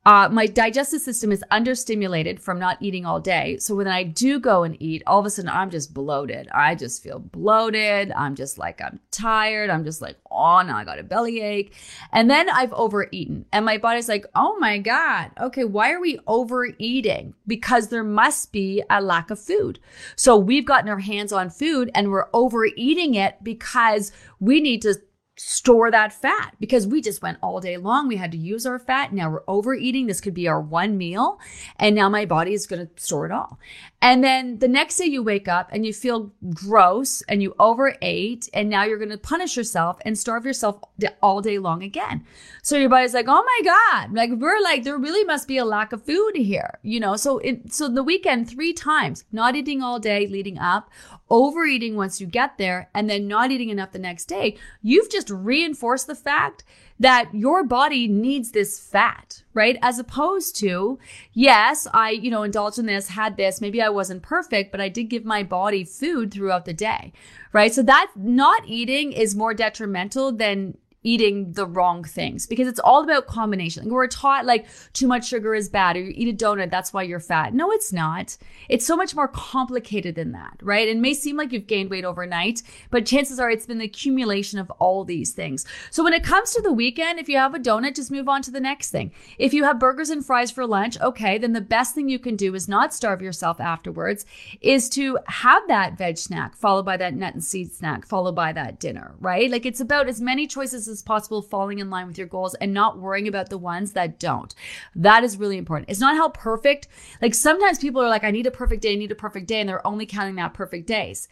Uh, 0.06 0.30
my 0.32 0.46
digestive 0.46 1.02
system 1.02 1.32
is 1.32 1.44
understimulated 1.52 2.40
from 2.40 2.60
not 2.60 2.78
eating 2.80 3.06
all 3.06 3.20
day. 3.20 3.58
So 3.58 3.76
when 3.76 3.88
I 3.88 4.04
do 4.04 4.40
go 4.40 4.64
and 4.64 4.80
eat, 4.80 5.02
all 5.08 5.20
of 5.20 5.26
a 5.26 5.30
sudden 5.32 5.50
I'm 5.50 5.72
just 5.72 5.94
bloated. 5.96 6.48
I 6.54 6.76
just 6.76 7.02
feel 7.02 7.18
bloated. 7.18 8.12
I'm 8.12 8.36
just 8.36 8.60
like, 8.60 8.82
I'm 8.82 9.00
tired. 9.10 9.72
I'm 9.72 9.84
just 9.84 10.02
like, 10.02 10.18
oh, 10.30 10.62
now 10.62 10.78
I 10.78 10.84
got 10.84 11.00
a 11.00 11.04
bellyache. 11.04 11.74
And 12.12 12.30
then 12.30 12.50
I've 12.50 12.74
overeaten. 12.74 13.46
And 13.52 13.66
my 13.66 13.80
body's 13.80 14.08
like, 14.08 14.28
oh 14.36 14.58
my 14.60 14.78
God, 14.78 15.32
okay, 15.42 15.64
why 15.64 15.92
are 15.92 16.02
we 16.02 16.20
overeating? 16.28 17.34
Because 17.48 17.88
there 17.88 18.04
must 18.04 18.52
be 18.52 18.84
a 18.90 19.02
lack 19.02 19.32
of 19.32 19.40
food. 19.40 19.80
So 20.16 20.38
we've 20.38 20.66
gotten 20.66 20.90
our 20.90 21.00
hands 21.00 21.34
on 21.34 21.50
food 21.50 21.90
and 21.96 22.12
we're 22.12 22.30
overeating 22.32 23.16
it 23.16 23.44
because 23.44 24.12
we 24.40 24.62
need 24.62 24.84
to 24.84 24.96
store 25.38 25.92
that 25.92 26.14
fat 26.14 26.56
because 26.60 26.88
we 26.88 27.02
just 27.02 27.22
went 27.22 27.38
all 27.42 27.60
day 27.60 27.78
long. 27.78 28.08
We 28.08 28.16
had 28.16 28.32
to 28.32 28.38
use 28.38 28.66
our 28.66 28.80
fat. 28.80 29.14
Now 29.14 29.30
we're 29.30 29.44
overeating. 29.48 30.08
This 30.08 30.22
could 30.22 30.34
be 30.34 30.48
our 30.48 30.62
one 30.62 30.98
meal. 30.98 31.40
And 31.78 31.96
now 31.96 32.08
my 32.08 32.26
body 32.26 32.54
is 32.54 32.68
going 32.68 32.88
to 32.88 33.02
store 33.02 33.26
it 33.26 33.32
all. 33.32 33.60
And 34.02 34.24
then 34.24 34.60
the 34.60 34.68
next 34.68 34.98
day 34.98 35.06
you 35.06 35.24
wake 35.24 35.48
up 35.48 35.70
and 35.72 35.86
you 35.86 35.92
feel 35.92 36.32
gross 36.54 37.22
and 37.24 37.42
you 37.44 37.54
overate. 37.60 38.50
And 38.54 38.70
now 38.70 38.84
you're 38.84 38.98
going 38.98 39.10
to 39.10 39.18
punish 39.18 39.58
yourself 39.58 39.98
and 40.06 40.18
starve 40.18 40.46
yourself 40.46 40.80
all 41.22 41.42
day 41.42 41.60
long 41.60 41.84
again. 41.84 42.26
So 42.62 42.78
your 42.78 42.90
body's 42.90 43.14
like, 43.14 43.26
oh 43.28 43.44
my 43.44 43.62
God. 43.64 44.14
Like 44.14 44.32
we're 44.32 44.62
like, 44.62 44.84
there 44.84 44.98
really 44.98 45.24
must 45.26 45.48
be 45.48 45.58
a 45.58 45.66
lack 45.66 45.92
of 45.92 46.06
food 46.06 46.36
here, 46.36 46.80
you 46.82 47.00
know? 47.00 47.16
So 47.16 47.40
it, 47.40 47.74
so 47.74 47.90
the 47.90 48.04
weekend, 48.04 48.50
three 48.50 48.74
times, 48.74 49.26
not 49.32 49.56
eating 49.56 49.82
all 49.82 50.00
day 50.00 50.28
leading 50.28 50.58
up 50.58 50.90
overeating 51.30 51.96
once 51.96 52.22
you 52.22 52.28
get 52.28 52.58
there, 52.58 52.90
and 52.94 53.10
then 53.10 53.28
not 53.28 53.52
eating 53.52 53.70
enough 53.70 53.92
the 53.92 54.00
next 54.00 54.26
day, 54.26 54.58
you've 54.82 55.10
just 55.10 55.25
reinforced 55.30 56.08
the 56.08 56.16
fact 56.16 56.64
that 57.00 57.30
your 57.34 57.64
body 57.64 58.08
needs 58.08 58.52
this 58.52 58.80
fat, 58.80 59.44
right? 59.54 59.78
As 59.82 60.00
opposed 60.00 60.56
to, 60.58 60.98
yes, 61.34 61.88
I, 61.94 62.12
you 62.12 62.32
know, 62.32 62.44
indulged 62.44 62.80
in 62.80 62.86
this, 62.86 63.10
had 63.10 63.36
this, 63.36 63.60
maybe 63.60 63.82
I 63.82 63.90
wasn't 63.90 64.24
perfect, 64.24 64.72
but 64.72 64.80
I 64.80 64.90
did 64.90 65.10
give 65.10 65.26
my 65.26 65.44
body 65.44 65.84
food 65.84 66.34
throughout 66.34 66.66
the 66.66 66.74
day, 66.74 67.12
right? 67.52 67.74
So 67.74 67.84
that 67.84 68.12
not 68.16 68.64
eating 68.66 69.12
is 69.12 69.36
more 69.36 69.54
detrimental 69.54 70.32
than 70.32 70.78
eating 71.06 71.54
the 71.54 71.66
wrong 71.66 72.04
things 72.04 72.48
because 72.48 72.68
it's 72.68 72.80
all 72.80 73.04
about 73.04 73.28
combination. 73.28 73.84
Like 73.84 73.92
we're 73.92 74.08
taught 74.08 74.46
like 74.46 74.66
too 74.94 75.08
much 75.08 75.28
sugar 75.28 75.54
is 75.54 75.70
bad 75.70 75.96
or 75.96 76.02
you 76.02 76.14
eat 76.16 76.42
a 76.42 76.46
donut, 76.46 76.72
that's 76.72 76.92
why 76.92 77.04
you're 77.04 77.20
fat. 77.20 77.54
No, 77.54 77.72
it's 77.72 77.94
not. 77.94 78.38
It's 78.68 78.86
so 78.86 78.98
much 78.98 79.16
more 79.16 79.28
complicated 79.28 80.16
than 80.16 80.32
that, 80.32 80.58
right? 80.62 80.88
It 80.88 80.98
may 80.98 81.14
seem 81.14 81.38
like 81.38 81.54
you've 81.54 81.68
gained 81.68 81.92
weight 81.92 82.06
overnight, 82.06 82.64
but 82.90 83.06
chances 83.06 83.40
are 83.40 83.52
it's 83.52 83.68
been 83.68 83.78
the 83.78 83.86
accumulation 83.86 84.58
of 84.58 84.72
all 84.72 85.04
these 85.04 85.32
things. 85.32 85.66
So 85.92 86.04
when 86.04 86.14
it 86.14 86.24
comes 86.24 86.52
to 86.54 86.62
the 86.62 86.74
weekend, 86.74 87.20
if 87.20 87.30
you 87.30 87.38
have 87.38 87.54
a 87.54 87.60
donut, 87.60 87.96
just 87.96 88.12
move 88.12 88.28
on 88.28 88.42
to 88.42 88.52
the 88.52 88.60
next 88.60 88.90
thing. 88.90 89.12
If 89.38 89.54
you 89.54 89.64
have 89.64 89.80
burgers 89.80 90.10
and 90.10 90.26
fries 90.26 90.50
for 90.50 90.66
lunch, 90.66 91.00
okay, 91.00 91.38
then 91.38 91.54
the 91.54 91.62
best 91.62 91.94
thing 91.94 92.10
you 92.10 92.20
can 92.20 92.36
do 92.36 92.56
is 92.56 92.68
not 92.68 92.94
starve 92.94 93.22
yourself 93.22 93.62
afterwards, 93.62 94.26
is 94.60 94.90
to 94.90 95.20
have 95.28 95.68
that 95.68 95.98
veg 95.98 96.18
snack 96.18 96.56
followed 96.56 96.86
by 96.86 96.98
that 96.98 97.14
nut 97.14 97.36
and 97.36 97.44
seed 97.44 97.72
snack, 97.72 98.08
followed 98.08 98.36
by 98.36 98.52
that 98.52 98.80
dinner, 98.80 99.14
right? 99.20 99.52
Like 99.52 99.68
it's 99.68 99.80
about 99.80 100.08
as 100.08 100.20
many 100.20 100.48
choices 100.48 100.88
as 100.88 100.95
possible 101.02 101.42
falling 101.42 101.80
in 101.80 101.90
line 101.90 102.08
with 102.08 102.18
your 102.18 102.28
goals 102.28 102.56
and 102.56 102.74
not 102.74 103.00
worrying 103.00 103.28
about 103.28 103.50
the 103.50 103.58
ones 103.58 103.94
that 103.94 104.20
don't. 104.20 104.54
That 104.96 105.24
is 105.24 105.38
really 105.38 105.58
important. 105.58 105.90
It's 105.90 106.00
not 106.00 106.16
how 106.16 106.30
perfect, 106.30 106.88
like 107.22 107.34
sometimes 107.34 107.80
people 107.80 108.02
are 108.02 108.10
like, 108.10 108.24
I 108.24 108.32
need 108.32 108.48
a 108.48 108.52
perfect 108.52 108.82
day, 108.82 108.94
I 108.94 108.96
need 108.96 109.12
a 109.12 109.16
perfect 109.16 109.48
day, 109.48 109.60
and 109.60 109.70
they're 109.70 109.86
only 109.86 110.06
counting 110.06 110.36
that 110.36 110.54
perfect 110.54 110.88
days. 110.88 111.28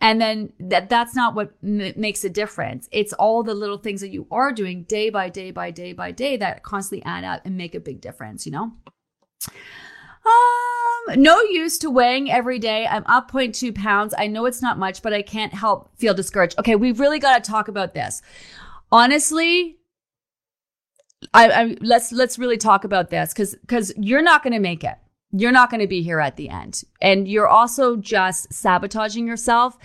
And 0.00 0.20
then 0.20 0.52
that 0.60 0.88
that's 0.88 1.14
not 1.16 1.34
what 1.34 1.52
m- 1.62 1.92
makes 1.96 2.22
a 2.22 2.30
difference. 2.30 2.88
It's 2.92 3.12
all 3.12 3.42
the 3.42 3.54
little 3.54 3.78
things 3.78 4.00
that 4.00 4.10
you 4.10 4.26
are 4.30 4.52
doing 4.52 4.84
day 4.84 5.10
by 5.10 5.28
day 5.28 5.50
by 5.50 5.70
day 5.70 5.92
by 5.92 6.12
day 6.12 6.36
that 6.36 6.62
constantly 6.62 7.04
add 7.04 7.24
up 7.24 7.42
and 7.44 7.56
make 7.56 7.74
a 7.74 7.80
big 7.80 8.00
difference, 8.00 8.46
you 8.46 8.52
know? 8.52 8.72
Um, 10.24 11.20
no 11.20 11.40
use 11.40 11.78
to 11.78 11.90
weighing 11.90 12.30
every 12.30 12.58
day. 12.58 12.86
I'm 12.86 13.04
up 13.06 13.30
0.2 13.30 13.74
pounds. 13.74 14.14
I 14.16 14.26
know 14.26 14.46
it's 14.46 14.62
not 14.62 14.78
much, 14.78 15.02
but 15.02 15.12
I 15.12 15.22
can't 15.22 15.54
help 15.54 15.90
feel 15.96 16.14
discouraged. 16.14 16.58
Okay, 16.58 16.76
we've 16.76 17.00
really 17.00 17.18
got 17.18 17.42
to 17.42 17.50
talk 17.50 17.68
about 17.68 17.94
this 17.94 18.22
honestly, 18.90 19.76
I, 21.34 21.48
I 21.50 21.76
let's 21.80 22.12
let's 22.12 22.38
really 22.38 22.56
talk 22.56 22.84
about 22.84 23.10
this 23.10 23.32
because 23.32 23.54
because 23.56 23.92
you're 23.96 24.22
not 24.22 24.42
going 24.42 24.52
to 24.52 24.60
make 24.60 24.84
it. 24.84 24.96
you're 25.32 25.52
not 25.52 25.70
going 25.70 25.80
to 25.80 25.86
be 25.86 26.02
here 26.02 26.20
at 26.20 26.36
the 26.36 26.48
end. 26.48 26.82
And 27.02 27.28
you're 27.28 27.48
also 27.48 27.96
just 27.96 28.50
sabotaging 28.52 29.26
yourself 29.26 29.76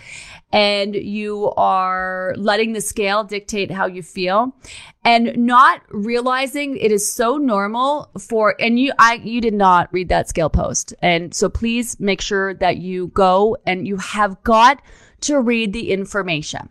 and 0.52 0.94
you 0.94 1.52
are 1.56 2.34
letting 2.38 2.72
the 2.72 2.80
scale 2.80 3.24
dictate 3.24 3.70
how 3.70 3.86
you 3.86 4.02
feel 4.02 4.56
and 5.04 5.36
not 5.36 5.82
realizing 5.90 6.78
it 6.78 6.90
is 6.90 7.10
so 7.10 7.36
normal 7.36 8.10
for, 8.18 8.54
and 8.58 8.78
you, 8.80 8.92
I, 8.98 9.14
you 9.16 9.42
did 9.42 9.52
not 9.52 9.92
read 9.92 10.08
that 10.08 10.30
scale 10.30 10.48
post. 10.48 10.94
And 11.02 11.34
so 11.34 11.50
please 11.50 12.00
make 12.00 12.22
sure 12.22 12.54
that 12.54 12.78
you 12.78 13.08
go 13.08 13.58
and 13.66 13.86
you 13.86 13.98
have 13.98 14.42
got 14.44 14.80
to 15.22 15.40
read 15.40 15.74
the 15.74 15.90
information. 15.92 16.70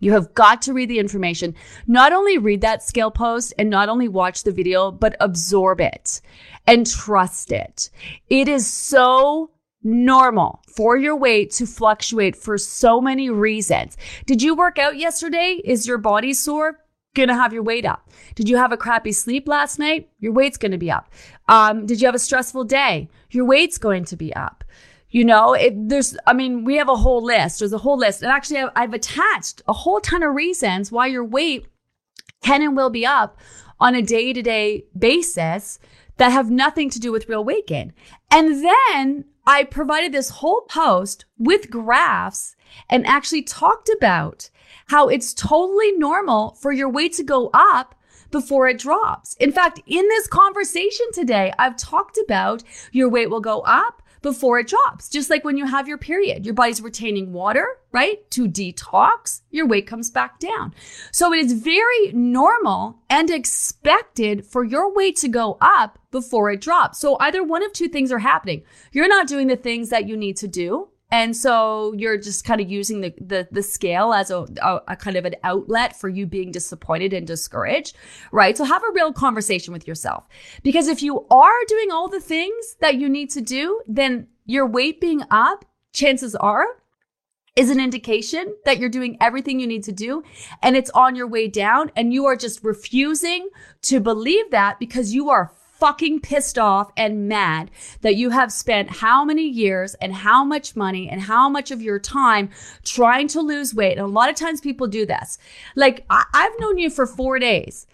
You 0.00 0.12
have 0.12 0.34
got 0.34 0.62
to 0.62 0.72
read 0.72 0.88
the 0.88 0.98
information. 0.98 1.54
Not 1.86 2.12
only 2.12 2.38
read 2.38 2.60
that 2.60 2.82
scale 2.82 3.10
post 3.10 3.54
and 3.58 3.70
not 3.70 3.88
only 3.88 4.08
watch 4.08 4.42
the 4.42 4.52
video, 4.52 4.90
but 4.90 5.16
absorb 5.20 5.80
it 5.80 6.20
and 6.66 6.86
trust 6.86 7.52
it. 7.52 7.90
It 8.28 8.48
is 8.48 8.66
so 8.66 9.50
normal 9.82 10.62
for 10.74 10.96
your 10.96 11.16
weight 11.16 11.52
to 11.52 11.66
fluctuate 11.66 12.36
for 12.36 12.58
so 12.58 13.00
many 13.00 13.30
reasons. 13.30 13.96
Did 14.26 14.42
you 14.42 14.54
work 14.54 14.78
out 14.78 14.98
yesterday? 14.98 15.60
Is 15.64 15.86
your 15.86 15.98
body 15.98 16.32
sore? 16.32 16.80
Gonna 17.14 17.34
have 17.34 17.52
your 17.52 17.62
weight 17.62 17.86
up. 17.86 18.10
Did 18.34 18.48
you 18.48 18.58
have 18.58 18.72
a 18.72 18.76
crappy 18.76 19.12
sleep 19.12 19.48
last 19.48 19.78
night? 19.78 20.10
Your 20.18 20.32
weight's 20.32 20.58
gonna 20.58 20.76
be 20.76 20.90
up. 20.90 21.10
Um, 21.48 21.86
did 21.86 22.00
you 22.00 22.06
have 22.06 22.14
a 22.14 22.18
stressful 22.18 22.64
day? 22.64 23.08
Your 23.30 23.46
weight's 23.46 23.78
going 23.78 24.04
to 24.06 24.16
be 24.16 24.34
up. 24.34 24.64
You 25.10 25.24
know, 25.24 25.54
it, 25.54 25.74
there's, 25.88 26.16
I 26.26 26.32
mean, 26.32 26.64
we 26.64 26.76
have 26.76 26.88
a 26.88 26.96
whole 26.96 27.22
list. 27.22 27.60
There's 27.60 27.72
a 27.72 27.78
whole 27.78 27.98
list. 27.98 28.22
And 28.22 28.30
actually, 28.30 28.60
I've, 28.60 28.70
I've 28.74 28.94
attached 28.94 29.62
a 29.68 29.72
whole 29.72 30.00
ton 30.00 30.22
of 30.22 30.34
reasons 30.34 30.90
why 30.90 31.06
your 31.06 31.24
weight 31.24 31.66
can 32.42 32.62
and 32.62 32.76
will 32.76 32.90
be 32.90 33.06
up 33.06 33.38
on 33.78 33.94
a 33.94 34.02
day 34.02 34.32
to 34.32 34.42
day 34.42 34.84
basis 34.98 35.78
that 36.16 36.32
have 36.32 36.50
nothing 36.50 36.90
to 36.90 37.00
do 37.00 37.12
with 37.12 37.28
real 37.28 37.44
weight 37.44 37.66
gain. 37.66 37.92
And 38.30 38.64
then 38.64 39.24
I 39.46 39.64
provided 39.64 40.12
this 40.12 40.30
whole 40.30 40.62
post 40.62 41.24
with 41.38 41.70
graphs 41.70 42.56
and 42.88 43.06
actually 43.06 43.42
talked 43.42 43.90
about 43.96 44.50
how 44.88 45.08
it's 45.08 45.34
totally 45.34 45.92
normal 45.92 46.54
for 46.60 46.72
your 46.72 46.88
weight 46.88 47.12
to 47.14 47.22
go 47.22 47.50
up 47.52 47.94
before 48.30 48.66
it 48.68 48.78
drops. 48.78 49.34
In 49.36 49.52
fact, 49.52 49.80
in 49.86 50.08
this 50.08 50.26
conversation 50.26 51.06
today, 51.12 51.52
I've 51.58 51.76
talked 51.76 52.18
about 52.18 52.62
your 52.92 53.08
weight 53.08 53.30
will 53.30 53.40
go 53.40 53.60
up 53.60 54.02
before 54.26 54.58
it 54.58 54.66
drops. 54.66 55.08
Just 55.08 55.30
like 55.30 55.44
when 55.44 55.56
you 55.56 55.66
have 55.66 55.86
your 55.86 55.98
period, 55.98 56.44
your 56.44 56.52
body's 56.52 56.82
retaining 56.82 57.32
water, 57.32 57.78
right? 57.92 58.28
To 58.32 58.48
detox, 58.48 59.42
your 59.52 59.68
weight 59.68 59.86
comes 59.86 60.10
back 60.10 60.40
down. 60.40 60.74
So 61.12 61.32
it 61.32 61.38
is 61.38 61.52
very 61.52 62.10
normal 62.12 62.98
and 63.08 63.30
expected 63.30 64.44
for 64.44 64.64
your 64.64 64.92
weight 64.92 65.14
to 65.18 65.28
go 65.28 65.56
up 65.60 66.00
before 66.10 66.50
it 66.50 66.60
drops. 66.60 66.98
So 66.98 67.16
either 67.20 67.44
one 67.44 67.62
of 67.62 67.72
two 67.72 67.86
things 67.86 68.10
are 68.10 68.18
happening. 68.18 68.64
You're 68.90 69.06
not 69.06 69.28
doing 69.28 69.46
the 69.46 69.54
things 69.54 69.90
that 69.90 70.08
you 70.08 70.16
need 70.16 70.36
to 70.38 70.48
do 70.48 70.88
and 71.10 71.36
so 71.36 71.94
you're 71.96 72.18
just 72.18 72.44
kind 72.44 72.60
of 72.60 72.68
using 72.68 73.00
the, 73.00 73.14
the, 73.20 73.48
the 73.52 73.62
scale 73.62 74.12
as 74.12 74.30
a, 74.30 74.44
a, 74.60 74.80
a, 74.88 74.96
kind 74.96 75.16
of 75.16 75.24
an 75.24 75.36
outlet 75.44 75.94
for 75.94 76.08
you 76.08 76.26
being 76.26 76.50
disappointed 76.50 77.12
and 77.12 77.26
discouraged, 77.26 77.96
right? 78.32 78.56
So 78.56 78.64
have 78.64 78.82
a 78.82 78.92
real 78.92 79.12
conversation 79.12 79.72
with 79.72 79.86
yourself. 79.86 80.24
Because 80.64 80.88
if 80.88 81.02
you 81.02 81.24
are 81.30 81.64
doing 81.68 81.92
all 81.92 82.08
the 82.08 82.20
things 82.20 82.76
that 82.80 82.96
you 82.96 83.08
need 83.08 83.30
to 83.30 83.40
do, 83.40 83.80
then 83.86 84.26
your 84.46 84.66
weight 84.66 85.00
being 85.00 85.22
up, 85.30 85.64
chances 85.92 86.34
are, 86.34 86.66
is 87.54 87.70
an 87.70 87.80
indication 87.80 88.54
that 88.64 88.78
you're 88.78 88.88
doing 88.88 89.16
everything 89.20 89.60
you 89.60 89.66
need 89.66 89.84
to 89.84 89.92
do 89.92 90.22
and 90.62 90.76
it's 90.76 90.90
on 90.90 91.16
your 91.16 91.26
way 91.26 91.48
down 91.48 91.90
and 91.96 92.12
you 92.12 92.26
are 92.26 92.36
just 92.36 92.62
refusing 92.62 93.48
to 93.80 93.98
believe 93.98 94.50
that 94.50 94.78
because 94.78 95.14
you 95.14 95.30
are 95.30 95.50
fucking 95.78 96.20
pissed 96.20 96.58
off 96.58 96.90
and 96.96 97.28
mad 97.28 97.70
that 98.00 98.16
you 98.16 98.30
have 98.30 98.52
spent 98.52 98.90
how 98.90 99.24
many 99.24 99.46
years 99.46 99.94
and 99.94 100.12
how 100.14 100.44
much 100.44 100.76
money 100.76 101.08
and 101.08 101.20
how 101.22 101.48
much 101.48 101.70
of 101.70 101.82
your 101.82 101.98
time 101.98 102.50
trying 102.84 103.28
to 103.28 103.40
lose 103.40 103.74
weight. 103.74 103.98
And 103.98 104.06
a 104.06 104.06
lot 104.06 104.30
of 104.30 104.36
times 104.36 104.60
people 104.60 104.86
do 104.86 105.04
this. 105.06 105.38
Like, 105.74 106.04
I- 106.10 106.24
I've 106.32 106.58
known 106.60 106.78
you 106.78 106.90
for 106.90 107.06
four 107.06 107.38
days. 107.38 107.86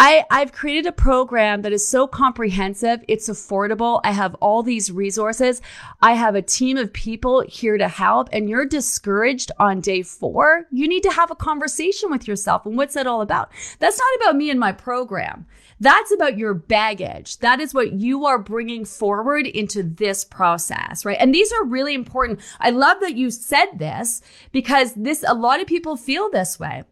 I, 0.00 0.24
I've 0.30 0.52
created 0.52 0.86
a 0.86 0.92
program 0.92 1.62
that 1.62 1.72
is 1.72 1.86
so 1.86 2.06
comprehensive. 2.06 3.04
It's 3.08 3.28
affordable. 3.28 4.00
I 4.04 4.12
have 4.12 4.36
all 4.36 4.62
these 4.62 4.92
resources. 4.92 5.60
I 6.00 6.12
have 6.12 6.36
a 6.36 6.42
team 6.42 6.76
of 6.76 6.92
people 6.92 7.40
here 7.40 7.76
to 7.76 7.88
help 7.88 8.28
and 8.32 8.48
you're 8.48 8.64
discouraged 8.64 9.50
on 9.58 9.80
day 9.80 10.02
four. 10.02 10.66
You 10.70 10.86
need 10.86 11.02
to 11.02 11.10
have 11.10 11.32
a 11.32 11.34
conversation 11.34 12.12
with 12.12 12.28
yourself. 12.28 12.64
And 12.64 12.76
what's 12.76 12.94
that 12.94 13.08
all 13.08 13.22
about? 13.22 13.50
That's 13.80 13.98
not 13.98 14.22
about 14.22 14.36
me 14.36 14.50
and 14.50 14.60
my 14.60 14.70
program. 14.70 15.46
That's 15.80 16.14
about 16.14 16.38
your 16.38 16.54
baggage. 16.54 17.38
That 17.38 17.58
is 17.58 17.74
what 17.74 17.92
you 17.92 18.24
are 18.24 18.38
bringing 18.38 18.84
forward 18.84 19.48
into 19.48 19.82
this 19.82 20.24
process, 20.24 21.04
right? 21.04 21.18
And 21.18 21.34
these 21.34 21.52
are 21.52 21.64
really 21.64 21.94
important. 21.94 22.38
I 22.60 22.70
love 22.70 23.00
that 23.00 23.16
you 23.16 23.32
said 23.32 23.78
this 23.78 24.22
because 24.52 24.94
this, 24.94 25.24
a 25.26 25.34
lot 25.34 25.60
of 25.60 25.66
people 25.66 25.96
feel 25.96 26.30
this 26.30 26.60
way. 26.60 26.84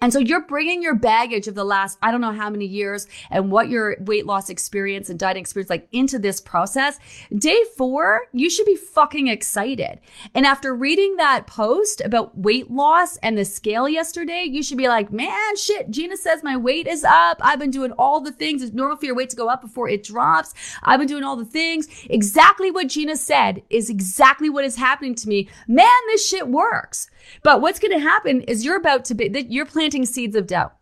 And 0.00 0.12
so 0.12 0.20
you're 0.20 0.42
bringing 0.42 0.80
your 0.80 0.94
baggage 0.94 1.48
of 1.48 1.56
the 1.56 1.64
last, 1.64 1.98
I 2.00 2.12
don't 2.12 2.20
know 2.20 2.32
how 2.32 2.50
many 2.50 2.66
years 2.66 3.08
and 3.30 3.50
what 3.50 3.68
your 3.68 3.96
weight 3.98 4.26
loss 4.26 4.48
experience 4.48 5.10
and 5.10 5.18
dieting 5.18 5.40
experience 5.40 5.70
like 5.70 5.88
into 5.90 6.20
this 6.20 6.40
process. 6.40 7.00
Day 7.36 7.64
four, 7.76 8.28
you 8.32 8.48
should 8.48 8.66
be 8.66 8.76
fucking 8.76 9.26
excited. 9.26 9.98
And 10.36 10.46
after 10.46 10.72
reading 10.72 11.16
that 11.16 11.48
post 11.48 12.00
about 12.00 12.38
weight 12.38 12.70
loss 12.70 13.16
and 13.18 13.36
the 13.36 13.44
scale 13.44 13.88
yesterday, 13.88 14.44
you 14.48 14.62
should 14.62 14.78
be 14.78 14.86
like, 14.86 15.12
man, 15.12 15.56
shit, 15.56 15.90
Gina 15.90 16.16
says 16.16 16.44
my 16.44 16.56
weight 16.56 16.86
is 16.86 17.02
up. 17.02 17.38
I've 17.40 17.58
been 17.58 17.72
doing 17.72 17.90
all 17.98 18.20
the 18.20 18.30
things. 18.30 18.62
It's 18.62 18.72
normal 18.72 18.98
for 18.98 19.06
your 19.06 19.16
weight 19.16 19.30
to 19.30 19.36
go 19.36 19.48
up 19.48 19.62
before 19.62 19.88
it 19.88 20.04
drops. 20.04 20.54
I've 20.84 21.00
been 21.00 21.08
doing 21.08 21.24
all 21.24 21.36
the 21.36 21.44
things. 21.44 21.88
Exactly 22.08 22.70
what 22.70 22.86
Gina 22.86 23.16
said 23.16 23.62
is 23.68 23.90
exactly 23.90 24.48
what 24.48 24.64
is 24.64 24.76
happening 24.76 25.16
to 25.16 25.28
me. 25.28 25.48
Man, 25.66 25.88
this 26.06 26.28
shit 26.28 26.46
works. 26.46 27.10
But 27.42 27.60
what's 27.60 27.78
going 27.78 27.92
to 27.92 28.00
happen 28.00 28.42
is 28.42 28.64
you're 28.64 28.76
about 28.76 29.04
to 29.06 29.14
be, 29.14 29.46
you're 29.48 29.66
planting 29.66 30.06
seeds 30.06 30.36
of 30.36 30.46
doubt 30.46 30.78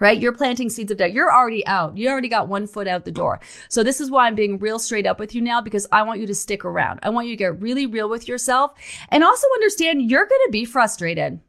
right? 0.00 0.20
You're 0.20 0.32
planting 0.32 0.68
seeds 0.70 0.90
of 0.90 0.98
doubt. 0.98 1.12
You're 1.12 1.32
already 1.32 1.66
out. 1.66 1.96
You 1.96 2.08
already 2.08 2.28
got 2.28 2.48
one 2.48 2.66
foot 2.66 2.88
out 2.88 3.04
the 3.04 3.12
door. 3.12 3.40
So 3.68 3.82
this 3.82 4.00
is 4.00 4.10
why 4.10 4.26
I'm 4.26 4.34
being 4.34 4.58
real 4.58 4.78
straight 4.78 5.06
up 5.06 5.18
with 5.18 5.34
you 5.34 5.40
now 5.40 5.60
because 5.60 5.86
I 5.92 6.02
want 6.02 6.20
you 6.20 6.26
to 6.26 6.34
stick 6.34 6.64
around. 6.64 7.00
I 7.02 7.10
want 7.10 7.26
you 7.26 7.32
to 7.32 7.38
get 7.38 7.60
really 7.60 7.86
real 7.86 8.08
with 8.08 8.28
yourself 8.28 8.72
and 9.08 9.22
also 9.22 9.46
understand 9.54 10.10
you're 10.10 10.26
going 10.26 10.40
to 10.46 10.52
be 10.52 10.64
frustrated. 10.64 11.40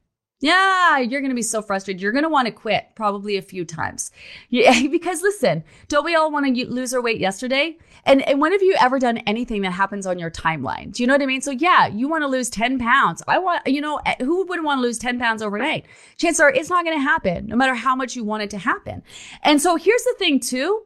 Yeah, 0.41 0.99
you're 0.99 1.21
going 1.21 1.31
to 1.31 1.35
be 1.35 1.41
so 1.41 1.61
frustrated. 1.61 2.01
You're 2.01 2.11
going 2.11 2.23
to 2.23 2.29
want 2.29 2.45
to 2.45 2.51
quit 2.51 2.89
probably 2.95 3.37
a 3.37 3.41
few 3.41 3.65
times. 3.65 4.11
Yeah, 4.49 4.87
because 4.91 5.21
listen, 5.21 5.63
don't 5.87 6.05
we 6.05 6.15
all 6.15 6.31
want 6.31 6.45
to 6.45 6.65
lose 6.67 6.93
our 6.93 7.01
weight 7.01 7.19
yesterday? 7.19 7.77
And, 8.05 8.21
and 8.27 8.39
when 8.39 8.51
have 8.51 8.61
you 8.61 8.75
ever 8.79 8.99
done 8.99 9.17
anything 9.19 9.61
that 9.63 9.71
happens 9.71 10.05
on 10.05 10.19
your 10.19 10.29
timeline? 10.29 10.93
Do 10.93 11.01
you 11.01 11.07
know 11.07 11.13
what 11.13 11.21
I 11.21 11.25
mean? 11.25 11.41
So 11.41 11.51
yeah, 11.51 11.87
you 11.87 12.07
want 12.07 12.23
to 12.23 12.27
lose 12.27 12.49
10 12.49 12.79
pounds. 12.79 13.23
I 13.27 13.39
want, 13.39 13.67
you 13.67 13.81
know, 13.81 13.99
eh, 14.05 14.15
who 14.19 14.45
wouldn't 14.45 14.65
want 14.65 14.79
to 14.79 14.81
lose 14.81 14.97
10 14.99 15.19
pounds 15.19 15.41
overnight? 15.41 15.85
Chances 16.17 16.39
are 16.39 16.51
it's 16.51 16.69
not 16.69 16.85
going 16.85 16.97
to 16.97 17.03
happen 17.03 17.47
no 17.47 17.55
matter 17.55 17.75
how 17.75 17.95
much 17.95 18.15
you 18.15 18.23
want 18.23 18.43
it 18.43 18.49
to 18.51 18.57
happen. 18.57 19.03
And 19.43 19.61
so 19.61 19.75
here's 19.75 20.03
the 20.03 20.15
thing 20.19 20.39
too. 20.39 20.83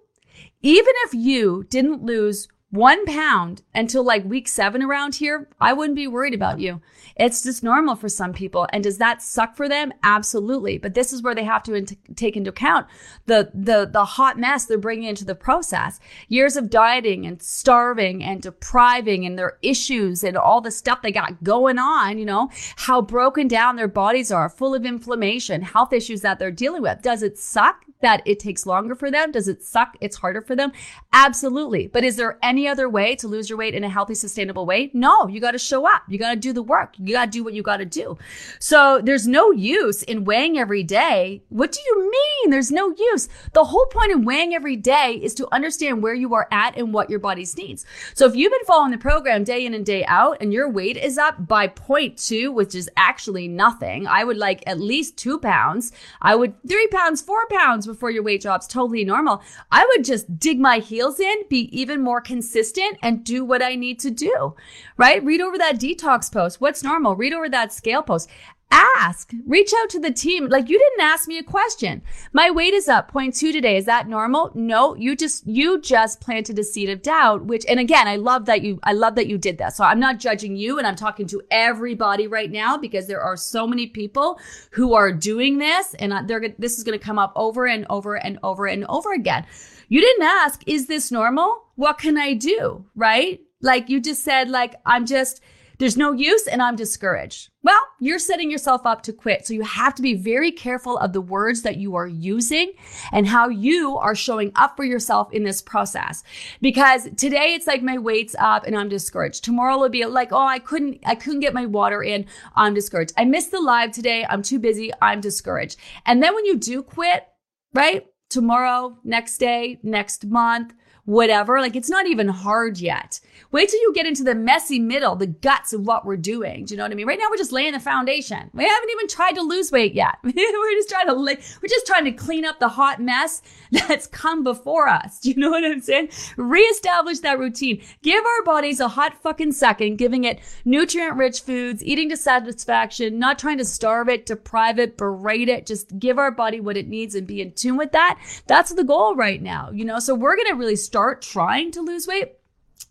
Even 0.61 0.93
if 1.05 1.13
you 1.13 1.65
didn't 1.70 2.03
lose 2.03 2.47
one 2.72 3.03
pound 3.05 3.63
until 3.74 4.03
like 4.03 4.24
week 4.26 4.47
seven 4.47 4.84
around 4.84 5.15
here, 5.15 5.49
I 5.59 5.74
wouldn't 5.74 5.95
be 5.95 6.07
worried 6.07 6.36
about 6.36 6.59
you. 6.59 6.82
It's 7.15 7.41
just 7.41 7.63
normal 7.63 7.95
for 7.95 8.09
some 8.09 8.32
people. 8.32 8.67
And 8.72 8.84
does 8.84 8.99
that 8.99 9.22
suck 9.22 9.55
for 9.55 9.67
them? 9.67 9.91
Absolutely. 10.03 10.78
But 10.78 10.93
this 10.93 11.11
is 11.11 11.22
where 11.22 11.34
they 11.34 11.43
have 11.43 11.63
to 11.63 11.74
in- 11.74 11.88
take 12.15 12.38
into 12.38 12.51
account 12.51 12.88
the, 13.26 13.51
the, 13.53 13.89
the 13.91 14.05
hot 14.05 14.38
mess 14.38 14.65
they're 14.65 14.78
bringing 14.78 15.09
into 15.09 15.26
the 15.26 15.36
process. 15.36 15.99
Years 16.28 16.55
of 16.55 16.70
dieting 16.70 17.26
and 17.26 17.41
starving 17.41 18.24
and 18.24 18.41
depriving 18.41 19.26
and 19.26 19.38
their 19.38 19.57
issues 19.61 20.24
and 20.24 20.38
all 20.38 20.61
the 20.61 20.72
stuff 20.72 21.01
they 21.01 21.11
got 21.11 21.43
going 21.43 21.80
on, 21.80 22.17
you 22.20 22.26
know, 22.26 22.49
how 22.76 23.01
broken 23.01 23.47
down 23.47 23.76
their 23.76 23.88
bodies 23.88 24.32
are, 24.32 24.47
full 24.47 24.76
of 24.76 24.86
inflammation, 24.86 25.63
health 25.63 25.91
issues 25.91 26.22
that 26.22 26.38
they're 26.38 26.51
dealing 26.51 26.84
with. 26.84 27.01
Does 27.01 27.24
it 27.24 27.38
suck? 27.38 27.84
That 28.02 28.22
it 28.26 28.39
takes 28.39 28.66
longer 28.66 28.95
for 28.95 29.12
them? 29.12 29.32
Does 29.32 29.47
it 29.47 29.64
suck? 29.64 29.97
It's 30.00 30.18
harder 30.18 30.41
for 30.41 30.56
them? 30.56 30.72
Absolutely. 31.12 31.88
But 31.88 32.04
is 32.04 32.16
there 32.16 32.38
any 32.41 32.68
other 32.68 32.88
way 32.88 33.16
to 33.18 33.28
lose 33.28 33.50
your 33.50 33.58
weight 33.58 33.74
in 33.74 33.84
a 33.84 33.89
healthy, 33.89 34.16
sustainable 34.16 34.66
way? 34.66 34.89
No, 34.93 35.28
you 35.28 35.41
got 35.41 35.52
to 35.52 35.60
show 35.60 35.86
up. 35.86 36.04
You 36.08 36.18
got 36.18 36.32
to 36.32 36.39
do 36.39 36.54
the 36.54 36.64
work. 36.64 36.93
You 36.97 37.14
got 37.14 37.26
to 37.26 37.32
do 37.32 37.43
what 37.43 37.54
you 37.54 37.62
got 37.62 37.78
to 37.78 37.86
do. 37.86 38.18
So 38.60 39.02
there's 39.04 39.28
no 39.28 39.52
use 39.52 40.04
in 40.04 40.24
weighing 40.24 40.58
every 40.58 40.84
day. 40.84 41.43
What 41.50 41.72
do 41.72 41.80
you 41.86 42.12
mean? 42.12 42.52
There's 42.52 42.72
no 42.72 42.93
use. 42.97 43.28
The 43.54 43.66
whole 43.66 43.86
point 43.88 44.14
of 44.14 44.24
weighing 44.24 44.54
every 44.56 44.78
day 44.78 45.20
is 45.22 45.34
to 45.36 45.47
understand 45.54 46.02
where 46.02 46.14
you 46.14 46.34
are 46.36 46.47
at 46.52 46.78
and 46.78 46.93
what 46.93 47.10
your 47.10 47.20
body's 47.20 47.58
needs. 47.58 47.86
So 48.14 48.26
if 48.26 48.36
you've 48.36 48.52
been 48.52 48.66
following 48.66 48.91
the 48.91 48.97
program 48.97 49.43
day 49.43 49.66
in 49.66 49.74
and 49.74 49.86
day 49.86 50.06
out 50.06 50.38
and 50.39 50.54
your 50.54 50.70
weight 50.70 50.95
is 50.95 51.18
up 51.18 51.47
by 51.47 51.68
0.2, 51.68 52.54
which 52.54 52.76
is 52.76 52.89
actually 52.95 53.50
nothing, 53.50 54.08
I 54.08 54.24
would 54.24 54.38
like 54.38 54.64
at 54.66 54.80
least 54.80 55.18
two 55.18 55.38
pounds. 55.38 55.91
I 56.22 56.36
would 56.36 56.54
three 56.66 56.88
pounds, 56.88 57.22
four 57.22 57.45
pounds 57.50 57.89
before 57.90 58.12
your 58.12 58.24
weight 58.24 58.42
drops, 58.42 58.68
totally 58.68 59.04
normal. 59.04 59.42
I 59.72 59.86
would 59.86 60.06
just 60.06 60.40
dig 60.40 60.60
my 60.60 60.80
heels 60.80 61.20
in, 61.20 61.44
be 61.50 61.70
even 61.78 62.02
more 62.02 62.22
consistent 62.22 62.98
and 63.02 63.24
do 63.24 63.44
what 63.44 63.62
I 63.62 63.76
need 63.76 64.00
to 64.00 64.12
do, 64.12 64.56
right? 64.98 65.24
Read 65.24 65.42
over 65.42 65.58
that 65.58 65.80
detox 65.80 66.32
post. 66.32 66.62
What's 66.62 66.84
normal? 66.84 67.16
Read 67.16 67.34
over 67.34 67.50
that 67.50 67.74
scale 67.74 68.04
post. 68.04 68.30
Ask, 68.72 69.32
reach 69.47 69.72
out 69.82 69.89
to 69.89 69.99
the 69.99 70.11
team. 70.11 70.47
Like 70.47 70.70
you 70.70 70.78
didn't 70.78 71.01
ask 71.01 71.28
me 71.28 71.38
a 71.38 71.43
question. 71.43 72.01
My 72.34 72.51
weight 72.51 72.74
is 72.74 72.88
up 72.88 73.11
0.2 73.11 73.51
today. 73.51 73.78
Is 73.78 73.86
that 73.86 74.07
normal? 74.07 74.51
No, 74.53 74.95
you 74.95 75.15
just, 75.15 75.47
you 75.47 75.82
just 75.82 76.22
planted 76.22 76.59
a 76.59 76.63
seed 76.63 76.89
of 76.89 77.01
doubt, 77.01 77.45
which, 77.45 77.65
and 77.67 77.80
again, 77.80 78.07
I 78.07 78.17
love 78.17 78.45
that 78.45 78.61
you, 78.61 78.80
I 78.84 78.93
love 78.93 79.15
that 79.15 79.28
you 79.28 79.38
did 79.38 79.57
that. 79.57 79.76
So 79.76 79.84
I'm 79.84 79.99
not 79.99 80.20
judging 80.20 80.55
you 80.55 80.78
and 80.78 80.86
I'm 80.86 80.95
talking 80.95 81.28
to 81.28 81.41
everybody 81.49 82.28
right 82.28 82.51
now 82.51 82.78
because 82.78 83.07
there 83.07 83.22
are 83.22 83.38
so 83.38 83.65
many 83.65 83.88
people 83.88 84.39
who 84.72 84.93
are 84.93 85.11
doing 85.11 85.57
this 85.57 85.95
and 85.95 86.28
they're, 86.28 86.53
this 86.59 86.78
is 86.78 86.84
going 86.84 86.97
to 86.97 87.03
come 87.03 87.20
up 87.20 87.34
over 87.36 87.65
and 87.65 87.86
over 87.89 88.15
and 88.15 88.39
over 88.43 88.67
and 88.67 88.86
over 88.88 89.13
again. 89.13 89.45
You 89.88 90.01
didn't 90.01 90.24
ask, 90.24 90.61
is 90.67 90.86
this 90.86 91.11
normal? 91.11 91.63
What 91.76 91.97
can 91.97 92.17
I 92.17 92.34
do? 92.34 92.86
Right? 92.95 93.41
Like 93.61 93.89
you 93.89 93.99
just 93.99 94.24
said, 94.24 94.49
like, 94.49 94.76
I'm 94.86 95.05
just, 95.05 95.41
there's 95.80 95.98
no 95.98 96.12
use 96.12 96.46
and 96.46 96.62
I'm 96.62 96.76
discouraged. 96.76 97.50
Well, 97.64 97.82
you're 98.00 98.20
setting 98.20 98.52
yourself 98.52 98.86
up 98.86 99.02
to 99.04 99.14
quit. 99.14 99.48
So 99.48 99.54
you 99.54 99.64
have 99.64 99.96
to 99.96 100.02
be 100.02 100.14
very 100.14 100.52
careful 100.52 100.98
of 100.98 101.14
the 101.14 101.22
words 101.22 101.62
that 101.62 101.78
you 101.78 101.96
are 101.96 102.08
using 102.08 102.74
and 103.14 103.28
how 103.28 103.48
you 103.48 103.98
are 103.98 104.14
showing 104.14 104.52
up 104.56 104.76
for 104.76 104.84
yourself 104.84 105.32
in 105.32 105.44
this 105.44 105.62
process. 105.62 106.24
Because 106.62 107.08
today 107.16 107.54
it's 107.54 107.66
like 107.66 107.82
my 107.82 107.98
weight's 107.98 108.36
up 108.40 108.66
and 108.66 108.78
I'm 108.78 108.90
discouraged. 108.90 109.44
Tomorrow 109.44 109.78
will 109.78 109.90
be 109.90 110.06
like, 110.06 110.34
oh, 110.34 110.46
I 110.46 110.60
couldn't, 110.60 111.00
I 111.06 111.16
couldn't 111.16 111.40
get 111.40 111.54
my 111.54 111.66
water 111.66 112.04
in. 112.04 112.26
I'm 112.56 112.74
discouraged. 112.74 113.14
I 113.18 113.24
missed 113.24 113.52
the 113.52 113.62
live 113.62 113.92
today. 113.92 114.26
I'm 114.30 114.42
too 114.42 114.60
busy. 114.60 114.92
I'm 115.02 115.22
discouraged. 115.22 115.78
And 116.06 116.22
then 116.22 116.36
when 116.36 116.46
you 116.46 116.58
do 116.58 116.84
quit, 116.84 117.26
right? 117.74 118.06
Tomorrow, 118.30 118.98
next 119.04 119.38
day, 119.38 119.80
next 119.82 120.26
month, 120.26 120.74
whatever. 121.10 121.60
Like 121.60 121.76
it's 121.76 121.89
not 121.89 122.05
even 122.05 122.28
hard 122.28 122.78
yet. 122.78 123.20
Wait 123.51 123.68
till 123.68 123.82
you 123.82 123.91
get 123.95 124.05
into 124.05 124.24
the 124.24 124.36
messy 124.36 124.78
middle, 124.78 125.16
the 125.16 125.26
guts 125.26 125.74
of 125.74 125.82
what 125.82 126.05
we're 126.05 126.16
doing. 126.16 126.66
Do 126.66 126.74
you 126.74 126.78
know 126.78 126.84
what 126.84 126.91
I 126.91 126.95
mean? 126.95 127.07
Right 127.07 127.18
now 127.18 127.26
we're 127.32 127.38
just 127.38 127.51
laying 127.51 127.74
the 127.74 127.80
foundation. 127.80 128.49
We 128.53 128.64
haven't 128.64 128.89
even 128.91 129.07
tried 129.07 129.32
to 129.34 129.41
lose 129.41 129.72
weight 129.72 129.95
yet. 129.95 130.20
we're 130.24 130.34
just 130.34 130.89
trying 130.89 131.07
to 131.07 131.14
lay, 131.14 131.39
we're 131.62 131.68
just 131.68 131.88
trying 131.88 132.05
to 132.05 132.12
clean 132.12 132.45
up 132.45 132.60
the 132.60 132.70
hot 132.70 133.01
mess 133.01 133.41
that's 133.72 134.05
come 134.05 134.43
before 134.43 134.88
us. 134.88 135.20
Do 135.20 135.32
you 135.32 135.36
know 135.38 135.49
what 135.49 135.66
I'm 135.66 135.82
saying? 135.82 136.10
Reestablish 136.38 137.20
that 137.20 137.39
routine. 137.39 137.82
Give 138.03 138.24
our 138.24 138.43
bodies 138.43 138.80
a 138.80 138.88
hot 138.88 139.20
fucking 139.24 139.53
second, 139.53 139.97
giving 139.97 140.26
it 140.26 140.39
nutrient 140.64 141.18
rich 141.18 141.41
foods, 141.41 141.84
eating 141.84 142.10
to 142.10 142.18
satisfaction, 142.18 143.18
not 143.18 143.39
trying 143.39 143.57
to 143.57 143.66
starve 143.66 144.10
it, 144.10 144.28
deprive 144.28 144.78
it, 144.78 144.95
berate 144.95 145.49
it. 145.49 145.66
Just 145.66 145.97
give 145.97 146.20
our 146.20 146.30
body 146.30 146.60
what 146.60 146.78
it 146.78 146.88
needs 146.88 147.16
and 147.16 147.26
be 147.26 147.41
in 147.41 147.53
tune 147.53 147.78
with 147.78 147.93
that. 147.93 148.20
That's 148.45 148.74
the 148.74 148.84
goal 148.84 149.16
right 149.16 149.41
now, 149.41 149.72
you 149.72 149.86
know? 149.86 149.97
So 149.97 150.14
we're 150.14 150.36
going 150.36 150.49
to 150.49 150.53
really 150.53 150.76
start 150.76 150.99
start 151.00 151.22
trying 151.22 151.72
to 151.72 151.80
lose 151.80 152.08
weight 152.08 152.34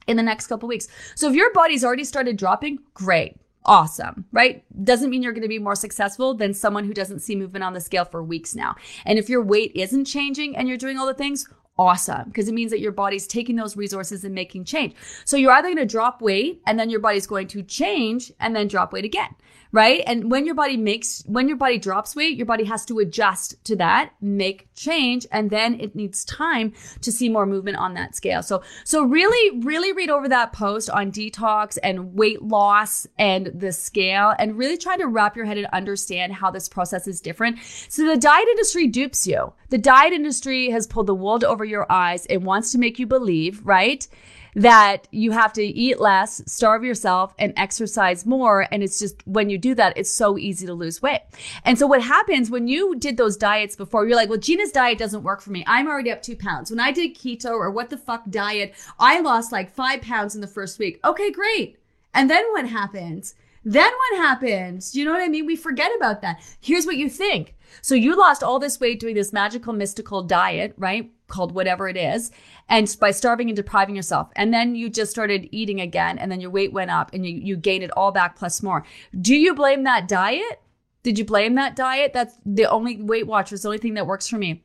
in 0.07 0.17
the 0.17 0.23
next 0.23 0.47
couple 0.47 0.67
weeks. 0.67 0.89
So 1.15 1.29
if 1.29 1.35
your 1.35 1.53
body's 1.53 1.85
already 1.85 2.05
started 2.05 2.39
dropping, 2.39 2.79
great. 2.95 3.37
Awesome, 3.67 4.25
right? 4.33 4.65
Doesn't 4.83 5.11
mean 5.11 5.23
you're 5.23 5.35
going 5.35 5.43
to 5.43 5.49
be 5.49 5.59
more 5.59 5.75
successful 5.75 6.33
than 6.33 6.55
someone 6.55 6.85
who 6.85 6.95
doesn't 6.95 7.21
see 7.21 7.37
movement 7.37 7.65
on 7.65 7.75
the 7.75 7.83
scale 7.83 8.07
for 8.07 8.23
weeks 8.23 8.55
now. 8.55 8.77
And 9.05 9.19
if 9.19 9.29
your 9.29 9.43
weight 9.43 9.73
isn't 9.75 10.07
changing 10.07 10.57
and 10.57 10.67
you're 10.67 10.79
doing 10.79 10.97
all 10.97 11.07
the 11.07 11.13
things, 11.13 11.47
awesome 11.77 12.25
because 12.25 12.49
it 12.49 12.55
means 12.55 12.71
that 12.71 12.81
your 12.81 12.93
body's 12.93 13.27
taking 13.27 13.57
those 13.57 13.77
resources 13.77 14.25
and 14.25 14.35
making 14.35 14.65
change. 14.65 14.95
So 15.27 15.37
you're 15.37 15.53
either 15.53 15.69
going 15.69 15.77
to 15.77 15.85
drop 15.85 16.23
weight 16.23 16.63
and 16.67 16.81
then 16.81 16.89
your 16.89 17.01
body's 17.01 17.27
going 17.27 17.47
to 17.49 17.63
change 17.63 18.33
and 18.41 18.57
then 18.57 18.69
drop 18.69 18.95
weight 18.95 19.05
again 19.05 19.35
right? 19.73 20.03
And 20.07 20.31
when 20.31 20.47
your 20.47 20.55
body 20.55 20.77
makes, 20.77 21.23
when 21.27 21.49
your 21.49 21.57
body 21.57 21.79
drops 21.79 22.17
weight, 22.17 22.37
your 22.37 22.47
body 22.47 22.65
has 22.65 22.85
to 22.87 22.99
adjust 22.99 23.63
to 23.65 23.77
that, 23.77 24.13
make 24.21 24.69
change, 24.75 25.27
and 25.31 25.51
then 25.51 25.79
it 25.81 25.95
needs 25.95 26.25
time 26.25 26.73
to 27.03 27.13
see 27.13 27.29
more 27.29 27.47
movement 27.47 27.77
on 27.77 27.95
that 27.95 28.17
scale. 28.17 28.43
So, 28.43 28.63
so 28.85 29.05
really, 29.05 29.61
really 29.61 29.93
read 29.93 30.11
over 30.11 30.29
that 30.29 30.53
post 30.53 30.91
on 30.91 31.13
detox 31.13 31.79
and 31.83 32.15
weight 32.15 32.43
loss 32.43 33.07
and 33.19 33.51
the 33.55 33.73
scale 33.73 34.35
and 34.39 34.57
really 34.57 34.77
try 34.77 34.97
to 34.97 35.07
wrap 35.07 35.37
your 35.37 35.45
head 35.45 35.59
and 35.59 35.67
understand 35.67 36.33
how 36.33 36.51
this 36.51 36.69
process 36.69 37.07
is 37.07 37.21
different. 37.21 37.59
So 37.89 38.07
the 38.07 38.17
diet 38.17 38.49
industry 38.49 38.87
dupes 38.87 39.27
you. 39.27 39.53
The 39.71 39.79
diet 39.79 40.13
industry 40.13 40.71
has 40.71 40.87
pulled 40.87 41.07
the 41.07 41.15
wool 41.15 41.39
over 41.47 41.65
your 41.65 41.91
eyes. 41.93 42.27
It 42.27 42.39
wants 42.39 42.73
to 42.73 42.79
make 42.79 42.99
you 42.99 43.07
believe, 43.07 43.61
right? 43.65 44.07
That 44.55 45.09
you 45.11 45.33
have 45.33 45.53
to 45.55 45.63
eat 45.63 46.01
less, 46.01 46.43
starve 46.47 46.85
yourself, 46.85 47.35
and 47.39 47.53
exercise 47.57 48.27
more. 48.27 48.67
And 48.73 48.83
it's 48.83 48.99
just 48.99 49.27
when 49.27 49.51
you 49.51 49.59
do 49.59 49.75
that, 49.75 49.97
it's 49.97 50.11
so 50.11 50.39
easy 50.39 50.67
to 50.67 50.75
lose 50.75 51.03
weight. 51.03 51.23
And 51.65 51.79
so 51.79 51.87
what 51.87 52.03
happens 52.03 52.51
when 52.51 52.69
you 52.69 52.97
did 52.97 53.17
those 53.17 53.37
diets 53.37 53.77
before, 53.77 54.07
you're 54.07 54.17
like, 54.17 54.29
well, 54.29 54.39
Gina's 54.39 54.73
diet 54.73 54.99
doesn't 54.99 55.23
work 55.23 55.41
for 55.41 55.51
me. 55.51 55.65
I'm 55.67 55.89
already 55.89 56.11
up 56.11 56.23
two 56.23 56.37
pounds. 56.37 56.71
When 56.71 56.81
I 56.81 56.93
did 56.93 57.17
keto 57.17 57.51
or 57.51 57.71
what 57.71 57.91
the 57.91 57.99
fuck 57.99 58.25
diet, 58.31 58.75
I 58.99 59.21
lost 59.21 59.53
like 59.53 59.75
five 59.75 60.03
pounds 60.03 60.35
in 60.35 60.41
the 60.41 60.47
first 60.47 60.79
week. 60.79 61.01
Okay, 61.05 61.31
great. 61.31 61.79
And 62.15 62.31
then 62.31 62.45
what 62.53 62.69
happens? 62.69 63.35
Then 63.65 63.91
what 63.91 64.23
happens? 64.23 64.95
You 64.95 65.05
know 65.05 65.13
what 65.13 65.23
I 65.23 65.29
mean? 65.29 65.47
We 65.47 65.57
forget 65.57 65.95
about 65.95 66.23
that. 66.23 66.41
Here's 66.61 66.87
what 66.87 66.97
you 66.97 67.11
think. 67.11 67.55
So 67.81 67.95
you 67.95 68.17
lost 68.17 68.43
all 68.43 68.59
this 68.59 68.81
weight 68.81 69.01
doing 69.01 69.15
this 69.15 69.33
magical, 69.33 69.73
mystical 69.73 70.23
diet, 70.23 70.75
right? 70.77 71.11
Called 71.27 71.53
whatever 71.53 71.89
it 71.89 71.97
is 71.97 72.31
and 72.69 72.95
by 73.01 73.11
starving 73.11 73.49
and 73.49 73.57
depriving 73.57 73.97
yourself. 73.97 74.31
And 74.37 74.53
then 74.53 74.75
you 74.75 74.89
just 74.91 75.11
started 75.11 75.49
eating 75.51 75.81
again 75.81 76.19
and 76.19 76.31
then 76.31 76.41
your 76.41 76.51
weight 76.51 76.73
went 76.73 76.91
up 76.91 77.13
and 77.13 77.27
you, 77.27 77.37
you 77.37 77.57
gained 77.57 77.85
it 77.85 77.91
all 77.97 78.13
back 78.13 78.37
plus 78.37 78.63
more. 78.63 78.85
Do 79.19 79.35
you 79.35 79.55
blame 79.55 79.85
that 79.85 80.09
diet? 80.09 80.61
Did 81.03 81.19
you 81.19 81.25
blame 81.25 81.55
that 81.55 81.77
diet? 81.77 82.13
That's 82.13 82.35
the 82.45 82.67
only 82.67 83.01
Weight 83.01 83.27
Watchers, 83.27 83.63
the 83.63 83.69
only 83.69 83.79
thing 83.79 83.95
that 83.95 84.07
works 84.07 84.29
for 84.29 84.37
me. 84.37 84.65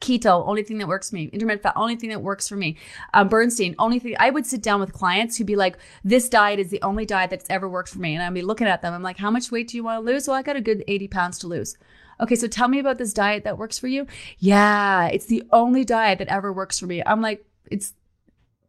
Keto, 0.00 0.46
only 0.46 0.62
thing 0.62 0.78
that 0.78 0.88
works 0.88 1.10
for 1.10 1.16
me. 1.16 1.30
Intermittent 1.32 1.62
fat, 1.62 1.72
only 1.76 1.96
thing 1.96 2.10
that 2.10 2.22
works 2.22 2.48
for 2.48 2.56
me. 2.56 2.76
Um, 3.14 3.28
Bernstein, 3.28 3.74
only 3.78 3.98
thing. 3.98 4.16
I 4.18 4.30
would 4.30 4.44
sit 4.44 4.62
down 4.62 4.80
with 4.80 4.92
clients 4.92 5.36
who'd 5.36 5.46
be 5.46 5.56
like, 5.56 5.78
"This 6.04 6.28
diet 6.28 6.58
is 6.58 6.70
the 6.70 6.82
only 6.82 7.06
diet 7.06 7.30
that's 7.30 7.48
ever 7.48 7.68
worked 7.68 7.88
for 7.88 8.00
me," 8.00 8.14
and 8.14 8.22
I'd 8.22 8.34
be 8.34 8.42
looking 8.42 8.66
at 8.66 8.82
them. 8.82 8.92
I'm 8.92 9.02
like, 9.02 9.18
"How 9.18 9.30
much 9.30 9.50
weight 9.50 9.68
do 9.68 9.76
you 9.76 9.84
want 9.84 10.04
to 10.04 10.12
lose?" 10.12 10.28
Well, 10.28 10.36
I 10.36 10.42
got 10.42 10.56
a 10.56 10.60
good 10.60 10.84
80 10.86 11.08
pounds 11.08 11.38
to 11.40 11.46
lose. 11.46 11.76
Okay, 12.20 12.34
so 12.34 12.46
tell 12.46 12.68
me 12.68 12.78
about 12.78 12.98
this 12.98 13.12
diet 13.12 13.44
that 13.44 13.58
works 13.58 13.78
for 13.78 13.88
you. 13.88 14.06
Yeah, 14.38 15.06
it's 15.06 15.26
the 15.26 15.42
only 15.50 15.84
diet 15.84 16.18
that 16.18 16.28
ever 16.28 16.52
works 16.52 16.78
for 16.78 16.86
me. 16.86 17.02
I'm 17.04 17.20
like, 17.20 17.44
it's 17.70 17.94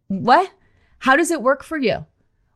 what? 0.08 0.52
How 1.00 1.16
does 1.16 1.32
it 1.32 1.42
work 1.42 1.64
for 1.64 1.78
you? 1.78 2.06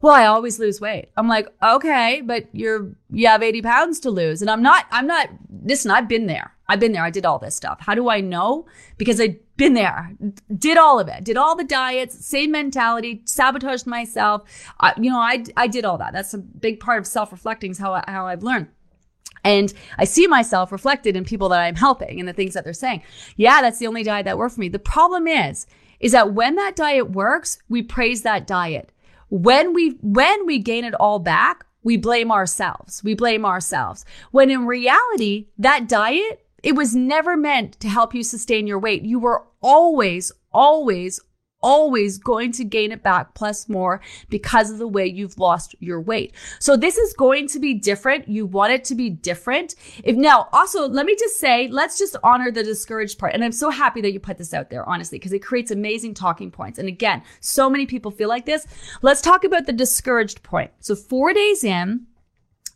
Well, 0.02 0.14
I 0.14 0.26
always 0.26 0.60
lose 0.60 0.80
weight. 0.80 1.10
I'm 1.18 1.28
like, 1.28 1.48
okay, 1.62 2.22
but 2.22 2.48
you're, 2.54 2.96
you 3.12 3.28
have 3.28 3.44
80 3.44 3.62
pounds 3.62 4.00
to 4.02 4.10
lose. 4.10 4.42
And 4.42 4.50
I'm 4.50 4.62
not, 4.62 4.86
I'm 4.92 5.08
not, 5.08 5.30
listen, 5.64 5.92
I've 5.92 6.08
been 6.08 6.26
there. 6.26 6.56
I've 6.70 6.80
been 6.80 6.94
there. 6.94 7.04
I 7.04 7.10
did 7.10 7.26
all 7.26 7.38
this 7.38 7.56
stuff. 7.56 7.80
How 7.82 7.96
do 7.96 8.10
I 8.10 8.22
know? 8.22 8.66
Because 8.98 9.20
I've 9.20 9.36
been 9.58 9.74
there, 9.74 10.16
did 10.58 10.78
all 10.78 11.00
of 11.00 11.10
it, 11.10 11.26
did 11.26 11.36
all 11.36 11.56
the 11.56 11.66
diets, 11.66 12.26
same 12.26 12.52
mentality, 12.52 13.24
sabotaged 13.26 13.88
myself. 13.88 14.44
I, 14.80 14.94
you 14.96 15.10
know, 15.10 15.20
I, 15.20 15.44
I 15.58 15.68
did 15.68 15.84
all 15.84 15.98
that. 15.98 16.14
That's 16.14 16.34
a 16.34 16.38
big 16.38 16.80
part 16.80 17.00
of 17.00 17.08
self 17.08 17.32
reflecting 17.32 17.72
is 17.72 17.78
how, 17.78 18.02
how 18.08 18.28
I've 18.28 18.44
learned. 18.44 18.68
And 19.44 19.74
I 19.98 20.06
see 20.06 20.28
myself 20.28 20.72
reflected 20.72 21.16
in 21.16 21.26
people 21.26 21.50
that 21.50 21.62
I'm 21.62 21.76
helping 21.76 22.20
and 22.20 22.28
the 22.28 22.34
things 22.34 22.54
that 22.54 22.64
they're 22.64 22.74
saying. 22.74 23.04
Yeah, 23.36 23.62
that's 23.62 23.80
the 23.80 23.88
only 23.88 24.04
diet 24.04 24.26
that 24.26 24.38
worked 24.38 24.56
for 24.56 24.62
me. 24.62 24.70
The 24.70 24.80
problem 24.80 25.28
is, 25.28 25.68
is 26.00 26.12
that 26.14 26.34
when 26.34 26.56
that 26.56 26.76
diet 26.76 27.12
works, 27.12 27.60
we 27.68 27.82
praise 27.82 28.22
that 28.24 28.48
diet. 28.48 28.92
When 29.30 29.74
we, 29.74 29.98
when 30.02 30.46
we 30.46 30.60
gain 30.60 30.86
it 30.86 30.94
all 30.96 31.20
back, 31.20 31.66
we 31.84 31.98
blame 31.98 32.32
ourselves. 32.32 33.04
We 33.04 33.14
blame 33.14 33.46
ourselves. 33.46 34.06
When 34.32 34.50
in 34.50 34.66
reality, 34.66 35.48
that 35.58 35.88
diet, 35.88 36.46
it 36.64 36.76
was 36.76 36.96
never 36.96 37.38
meant 37.38 37.80
to 37.80 37.88
help 37.88 38.14
you 38.14 38.24
sustain 38.24 38.68
your 38.68 38.80
weight. 38.80 39.04
You 39.04 39.20
were 39.20 39.46
always, 39.62 40.32
always, 40.52 41.22
always 41.62 42.18
going 42.18 42.51
to 42.53 42.64
gain 42.64 42.91
it 42.91 43.03
back 43.03 43.34
plus 43.34 43.68
more 43.68 44.01
because 44.30 44.72
of 44.72 44.78
the 44.78 44.88
way 44.88 45.05
you've 45.05 45.38
lost 45.38 45.76
your 45.80 45.99
weight. 45.99 46.34
So 46.60 46.78
this 46.78 46.97
is 46.97 47.14
going 47.14 47.47
to 47.49 47.60
be 47.60 47.74
different. 47.74 48.28
You 48.28 48.45
want 48.45 48.74
it 48.74 48.84
to 48.86 48.95
be 48.95 49.10
different. 49.10 49.76
If 50.03 50.16
now 50.16 50.47
also 50.53 50.88
let 50.88 51.05
me 51.05 51.16
just 51.16 51.39
say, 51.39 51.68
let's 51.68 51.97
just 51.97 52.16
honor 52.24 52.51
the 52.51 52.64
discouraged 52.64 53.20
part. 53.20 53.34
And 53.34 53.43
I'm 53.43 53.51
so 53.51 53.70
happy 53.70 54.01
that 54.01 54.14
you 54.14 54.20
put 54.20 54.38
this 54.38 54.53
out 54.53 54.70
there, 54.70 54.88
honestly, 54.88 55.18
because 55.18 55.34
it 55.34 55.39
creates 55.39 55.72
amazing 55.72 56.14
talking 56.14 56.51
points. 56.51 56.80
And 56.80 56.88
again, 56.88 57.24
so 57.39 57.70
many 57.70 57.86
people 57.86 58.12
feel 58.12 58.30
like 58.30 58.45
this. 58.45 58.66
Let's 59.01 59.22
talk 59.22 59.43
about 59.43 59.66
the 59.66 59.74
discouraged 59.74 60.43
point. 60.43 60.72
So 60.80 60.95
four 60.95 61.34
days 61.34 61.64
in, 61.64 62.07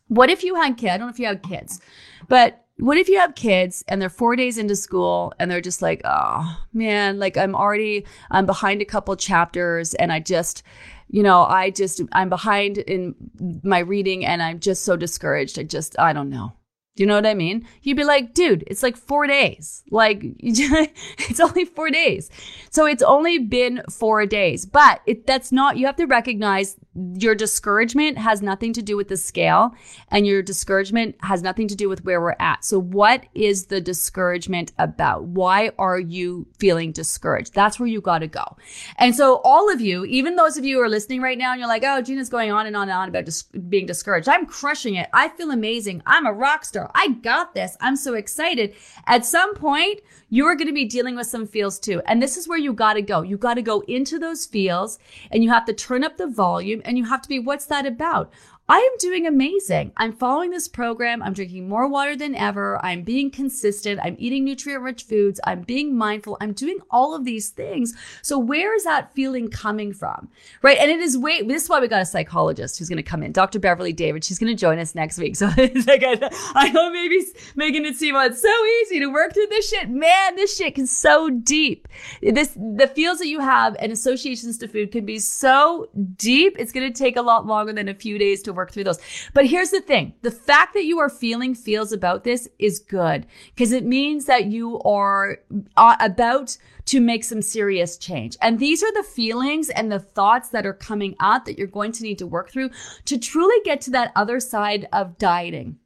what 0.08 0.30
if 0.30 0.44
you 0.44 0.56
had 0.56 0.78
kids? 0.78 0.92
I 0.92 0.98
don't 0.98 1.08
know 1.08 1.12
if 1.12 1.20
you 1.20 1.28
have 1.28 1.42
kids, 1.42 1.82
but 2.28 2.63
what 2.84 2.98
if 2.98 3.08
you 3.08 3.18
have 3.18 3.34
kids 3.34 3.82
and 3.88 4.02
they're 4.02 4.10
four 4.10 4.36
days 4.36 4.58
into 4.58 4.76
school 4.76 5.34
and 5.40 5.50
they're 5.50 5.62
just 5.62 5.82
like, 5.82 6.02
oh 6.04 6.60
man, 6.74 7.18
like 7.18 7.38
I'm 7.38 7.56
already, 7.56 8.06
I'm 8.30 8.46
behind 8.46 8.82
a 8.82 8.86
couple 8.86 9.16
chapters 9.16 9.94
and 9.94 10.12
I 10.12 10.20
just, 10.20 10.64
you 11.08 11.24
know, 11.24 11.46
I 11.46 11.70
just, 11.70 12.02
I'm 12.12 12.28
behind 12.28 12.80
in 12.80 13.16
my 13.64 13.80
reading 13.80 14.26
and 14.26 14.44
I'm 14.44 14.60
just 14.60 14.84
so 14.84 14.98
discouraged. 14.98 15.58
I 15.58 15.64
just, 15.64 15.98
I 15.98 16.12
don't 16.12 16.30
know. 16.30 16.52
Do 16.98 17.04
you 17.04 17.08
know 17.08 17.16
what 17.16 17.26
I 17.26 17.34
mean? 17.36 17.66
You'd 17.84 17.98
be 17.98 18.04
like, 18.04 18.34
dude, 18.34 18.66
it's 18.68 18.84
like 18.84 18.98
four 18.98 19.28
days. 19.28 19.84
Like, 19.90 20.22
it's 20.40 21.40
only 21.40 21.64
four 21.64 21.90
days. 21.90 22.30
So 22.70 22.86
it's 22.86 23.02
only 23.02 23.40
been 23.40 23.82
four 23.90 24.26
days, 24.26 24.66
but 24.66 25.00
it, 25.08 25.26
that's 25.26 25.54
not, 25.54 25.78
you 25.78 25.86
have 25.86 25.96
to 25.96 26.06
recognize 26.06 26.76
your 26.96 27.34
discouragement 27.34 28.18
has 28.18 28.42
nothing 28.42 28.72
to 28.74 28.82
do 28.82 28.96
with 28.96 29.08
the 29.08 29.18
scale 29.18 29.74
and 30.10 30.28
your 30.28 30.44
discouragement 30.44 31.16
has 31.22 31.42
nothing 31.42 31.68
to 31.68 31.76
do 31.76 31.90
with 31.90 32.04
where 32.06 32.22
we're 32.22 32.36
at. 32.40 32.64
So 32.64 32.80
what 32.80 33.26
is 33.34 33.66
the 33.66 33.82
discouragement 33.82 34.72
about? 34.78 35.24
Why 35.24 35.72
are 35.80 36.00
you 36.00 36.48
feeling 36.60 36.92
discouraged? 36.92 37.54
That's 37.54 37.80
where 37.80 37.88
you 37.88 38.00
got 38.00 38.20
to 38.20 38.28
go. 38.28 38.58
And 38.98 39.16
so 39.16 39.42
all 39.44 39.72
of 39.72 39.82
you, 39.82 40.06
even 40.06 40.36
those 40.36 40.58
of 40.58 40.66
you 40.66 40.78
who 40.78 40.84
are 40.84 40.90
listening 40.90 41.22
right 41.22 41.38
now 41.38 41.52
and 41.52 41.60
you're 41.60 41.68
like, 41.68 41.84
oh, 41.86 42.02
Gina's 42.02 42.30
going 42.30 42.52
on 42.52 42.68
and 42.68 42.76
on 42.76 42.90
and 42.90 42.98
on 42.98 43.10
about 43.10 43.26
dis- 43.26 43.44
being 43.44 43.88
discouraged. 43.88 44.30
I'm 44.30 44.46
crushing 44.46 44.96
it. 44.96 45.10
I 45.14 45.30
feel 45.30 45.52
amazing. 45.52 46.04
I'm 46.06 46.28
a 46.28 46.34
rock 46.34 46.64
star. 46.64 46.92
I 46.94 47.10
got 47.10 47.56
this. 47.56 47.76
I'm 47.82 47.96
so 47.96 48.14
excited. 48.14 48.76
At 49.08 49.26
some 49.26 49.56
point, 49.56 50.02
you're 50.34 50.56
going 50.56 50.68
to 50.68 50.74
be 50.74 50.86
dealing 50.86 51.16
with 51.16 51.28
some 51.28 51.46
feels 51.46 51.78
too. 51.78 52.02
And 52.08 52.20
this 52.20 52.38
is 52.38 52.48
where 52.48 52.58
you 52.58 52.74
got 52.74 52.94
to 52.94 53.04
go. 53.04 53.22
You 53.22 53.38
got 53.38 53.54
to 53.54 53.62
go 53.62 53.82
into 53.82 54.18
those 54.18 54.48
feels 54.48 54.98
and 55.30 55.44
you 55.44 55.52
have 55.52 55.66
to 55.66 55.74
turn 55.74 56.04
up 56.04 56.18
the 56.18 56.26
volume 56.26 56.82
and 56.86 56.98
you 56.98 57.06
have 57.06 57.22
to 57.22 57.30
be, 57.30 57.38
what's 57.38 57.66
that 57.68 57.86
about? 57.86 58.34
I 58.70 58.78
am 58.78 58.98
doing 58.98 59.28
amazing. 59.28 59.92
I'm 59.98 60.14
following 60.14 60.50
this 60.50 60.70
program. 60.70 61.22
I'm 61.22 61.34
drinking 61.34 61.68
more 61.68 61.86
water 61.86 62.16
than 62.16 62.34
ever. 62.34 62.80
I'm 62.84 63.02
being 63.02 63.30
consistent. 63.30 64.00
I'm 64.02 64.16
eating 64.18 64.46
nutrient 64.46 64.82
rich 64.82 65.04
foods. 65.04 65.42
I'm 65.44 65.64
being 65.64 65.98
mindful. 65.98 66.38
I'm 66.40 66.54
doing 66.54 66.80
all 66.90 67.14
of 67.14 67.26
these 67.26 67.50
things. 67.50 67.94
So 68.22 68.40
where 68.40 68.74
is 68.74 68.86
that 68.86 69.14
feeling 69.14 69.50
coming 69.50 69.92
from? 69.92 70.30
Right. 70.62 70.78
And 70.78 70.90
it 70.90 71.02
is 71.02 71.18
way, 71.18 71.42
this 71.42 71.64
is 71.64 71.70
why 71.70 71.82
we 71.82 71.90
got 71.90 72.02
a 72.02 72.06
psychologist 72.06 72.80
who's 72.80 72.88
going 72.88 72.96
to 72.96 73.04
come 73.04 73.22
in, 73.22 73.34
Dr. 73.34 73.60
Beverly 73.60 73.92
David. 73.92 74.24
She's 74.24 74.40
going 74.40 74.56
to 74.56 74.60
join 74.60 74.80
us 74.80 74.96
next 74.96 75.18
week. 75.18 75.36
So 75.36 75.48
I 75.58 76.72
know 76.74 76.90
maybe 76.90 77.20
making 77.58 77.86
it 77.86 77.98
seem 77.98 78.16
like 78.16 78.32
it's 78.32 78.42
so 78.42 78.66
easy 78.82 79.02
to 79.02 79.08
work 79.08 79.34
through 79.34 79.48
this 79.48 79.68
shit. 79.68 79.90
Man, 79.90 80.38
this 80.38 80.56
shit 80.56 80.76
can 80.76 80.88
so 80.88 81.30
deep. 81.30 81.90
This, 82.22 82.54
the 82.56 82.90
feels 82.96 83.20
that 83.20 83.28
you 83.28 83.42
have 83.42 83.76
and 83.80 83.92
associations 83.92 84.58
to 84.60 84.70
food 84.70 84.94
can 84.94 85.06
be 85.06 85.20
so 85.20 85.90
deep. 86.16 86.56
It's 86.58 86.72
going 86.72 86.90
to 86.92 86.98
take 86.98 87.18
a 87.18 87.22
lot 87.22 87.46
longer 87.46 87.74
than 87.74 87.90
a 87.90 87.94
few 87.94 88.18
days 88.18 88.42
to 88.44 88.53
work 88.54 88.72
through 88.72 88.86
those. 88.86 89.00
But 89.34 89.46
here's 89.46 89.72
the 89.72 89.82
thing. 89.82 90.14
The 90.22 90.32
fact 90.32 90.74
that 90.74 90.86
you 90.86 91.00
are 91.00 91.10
feeling 91.10 91.56
feels 91.56 91.92
about 91.92 92.24
this 92.24 92.48
is 92.60 92.80
good 92.80 93.26
because 93.54 93.72
it 93.72 93.86
means 93.86 94.26
that 94.26 94.46
you 94.46 94.80
are 94.82 95.40
uh, 95.78 95.96
about 96.00 96.58
to 96.86 97.00
make 97.00 97.24
some 97.24 97.42
serious 97.42 97.98
change. 97.98 98.36
And 98.42 98.60
these 98.60 98.84
are 98.84 98.94
the 98.94 99.04
feelings 99.04 99.70
and 99.70 99.92
the 99.92 100.00
thoughts 100.00 100.50
that 100.50 100.66
are 100.66 100.74
coming 100.74 101.16
out 101.20 101.46
that 101.46 101.58
you're 101.58 101.68
going 101.68 101.92
to 101.94 102.04
need 102.04 102.18
to 102.20 102.28
work 102.28 102.52
through 102.52 102.72
to 103.06 103.18
truly 103.18 103.56
get 103.64 103.82
to 103.82 103.92
that 103.92 104.12
other 104.16 104.40
side 104.40 104.88
of 104.92 105.18
dieting 105.18 105.78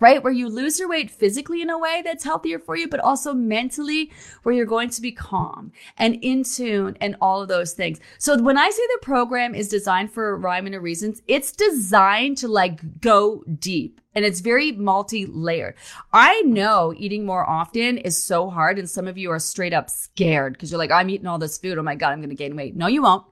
right? 0.00 0.22
Where 0.22 0.32
you 0.32 0.48
lose 0.48 0.78
your 0.78 0.88
weight 0.88 1.10
physically 1.10 1.62
in 1.62 1.70
a 1.70 1.78
way 1.78 2.02
that's 2.04 2.24
healthier 2.24 2.58
for 2.58 2.76
you, 2.76 2.88
but 2.88 3.00
also 3.00 3.32
mentally 3.32 4.12
where 4.42 4.54
you're 4.54 4.66
going 4.66 4.90
to 4.90 5.02
be 5.02 5.12
calm 5.12 5.72
and 5.96 6.18
in 6.22 6.44
tune 6.44 6.96
and 7.00 7.16
all 7.20 7.42
of 7.42 7.48
those 7.48 7.72
things. 7.72 8.00
So 8.18 8.40
when 8.40 8.58
I 8.58 8.70
say 8.70 8.82
the 8.94 9.00
program 9.02 9.54
is 9.54 9.68
designed 9.68 10.12
for 10.12 10.30
a 10.30 10.36
rhyme 10.36 10.66
and 10.66 10.74
a 10.74 10.80
reasons, 10.80 11.22
it's 11.26 11.52
designed 11.52 12.38
to 12.38 12.48
like 12.48 13.00
go 13.00 13.44
deep 13.58 14.00
and 14.14 14.24
it's 14.24 14.40
very 14.40 14.72
multi-layered. 14.72 15.74
I 16.12 16.40
know 16.42 16.94
eating 16.96 17.24
more 17.24 17.48
often 17.48 17.98
is 17.98 18.22
so 18.22 18.50
hard 18.50 18.78
and 18.78 18.88
some 18.88 19.06
of 19.06 19.18
you 19.18 19.30
are 19.30 19.38
straight 19.38 19.72
up 19.72 19.90
scared 19.90 20.54
because 20.54 20.70
you're 20.70 20.78
like, 20.78 20.90
I'm 20.90 21.10
eating 21.10 21.26
all 21.26 21.38
this 21.38 21.58
food. 21.58 21.78
Oh 21.78 21.82
my 21.82 21.94
God, 21.94 22.10
I'm 22.10 22.20
going 22.20 22.30
to 22.30 22.34
gain 22.34 22.56
weight. 22.56 22.74
No, 22.74 22.86
you 22.86 23.02
won't. 23.02 23.24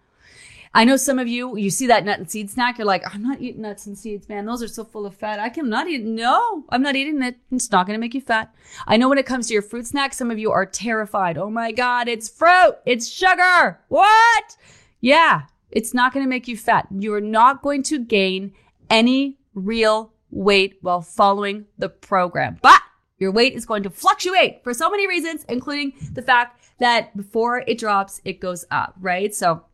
I 0.76 0.84
know 0.84 0.98
some 0.98 1.18
of 1.18 1.26
you, 1.26 1.56
you 1.56 1.70
see 1.70 1.86
that 1.86 2.04
nut 2.04 2.18
and 2.18 2.30
seed 2.30 2.50
snack, 2.50 2.76
you're 2.76 2.86
like, 2.86 3.02
I'm 3.14 3.22
not 3.22 3.40
eating 3.40 3.62
nuts 3.62 3.86
and 3.86 3.96
seeds, 3.96 4.28
man. 4.28 4.44
Those 4.44 4.62
are 4.62 4.68
so 4.68 4.84
full 4.84 5.06
of 5.06 5.14
fat. 5.14 5.40
I 5.40 5.48
can 5.48 5.70
not 5.70 5.88
eat. 5.88 6.04
No, 6.04 6.66
I'm 6.68 6.82
not 6.82 6.96
eating 6.96 7.22
it. 7.22 7.38
It's 7.50 7.72
not 7.72 7.86
going 7.86 7.96
to 7.96 8.00
make 8.00 8.12
you 8.12 8.20
fat. 8.20 8.54
I 8.86 8.98
know 8.98 9.08
when 9.08 9.16
it 9.16 9.24
comes 9.24 9.48
to 9.48 9.54
your 9.54 9.62
fruit 9.62 9.86
snack, 9.86 10.12
some 10.12 10.30
of 10.30 10.38
you 10.38 10.52
are 10.52 10.66
terrified. 10.66 11.38
Oh 11.38 11.48
my 11.48 11.72
God, 11.72 12.08
it's 12.08 12.28
fruit. 12.28 12.76
It's 12.84 13.08
sugar. 13.08 13.80
What? 13.88 14.56
Yeah, 15.00 15.44
it's 15.70 15.94
not 15.94 16.12
going 16.12 16.26
to 16.26 16.28
make 16.28 16.46
you 16.46 16.58
fat. 16.58 16.88
You're 16.90 17.22
not 17.22 17.62
going 17.62 17.82
to 17.84 17.98
gain 17.98 18.52
any 18.90 19.38
real 19.54 20.12
weight 20.30 20.76
while 20.82 21.00
following 21.00 21.64
the 21.78 21.88
program, 21.88 22.58
but 22.60 22.82
your 23.16 23.32
weight 23.32 23.54
is 23.54 23.64
going 23.64 23.82
to 23.84 23.88
fluctuate 23.88 24.62
for 24.62 24.74
so 24.74 24.90
many 24.90 25.08
reasons, 25.08 25.46
including 25.48 25.94
the 26.12 26.20
fact 26.20 26.62
that 26.80 27.16
before 27.16 27.64
it 27.66 27.78
drops, 27.78 28.20
it 28.26 28.40
goes 28.40 28.66
up, 28.70 28.94
right? 29.00 29.34
So 29.34 29.64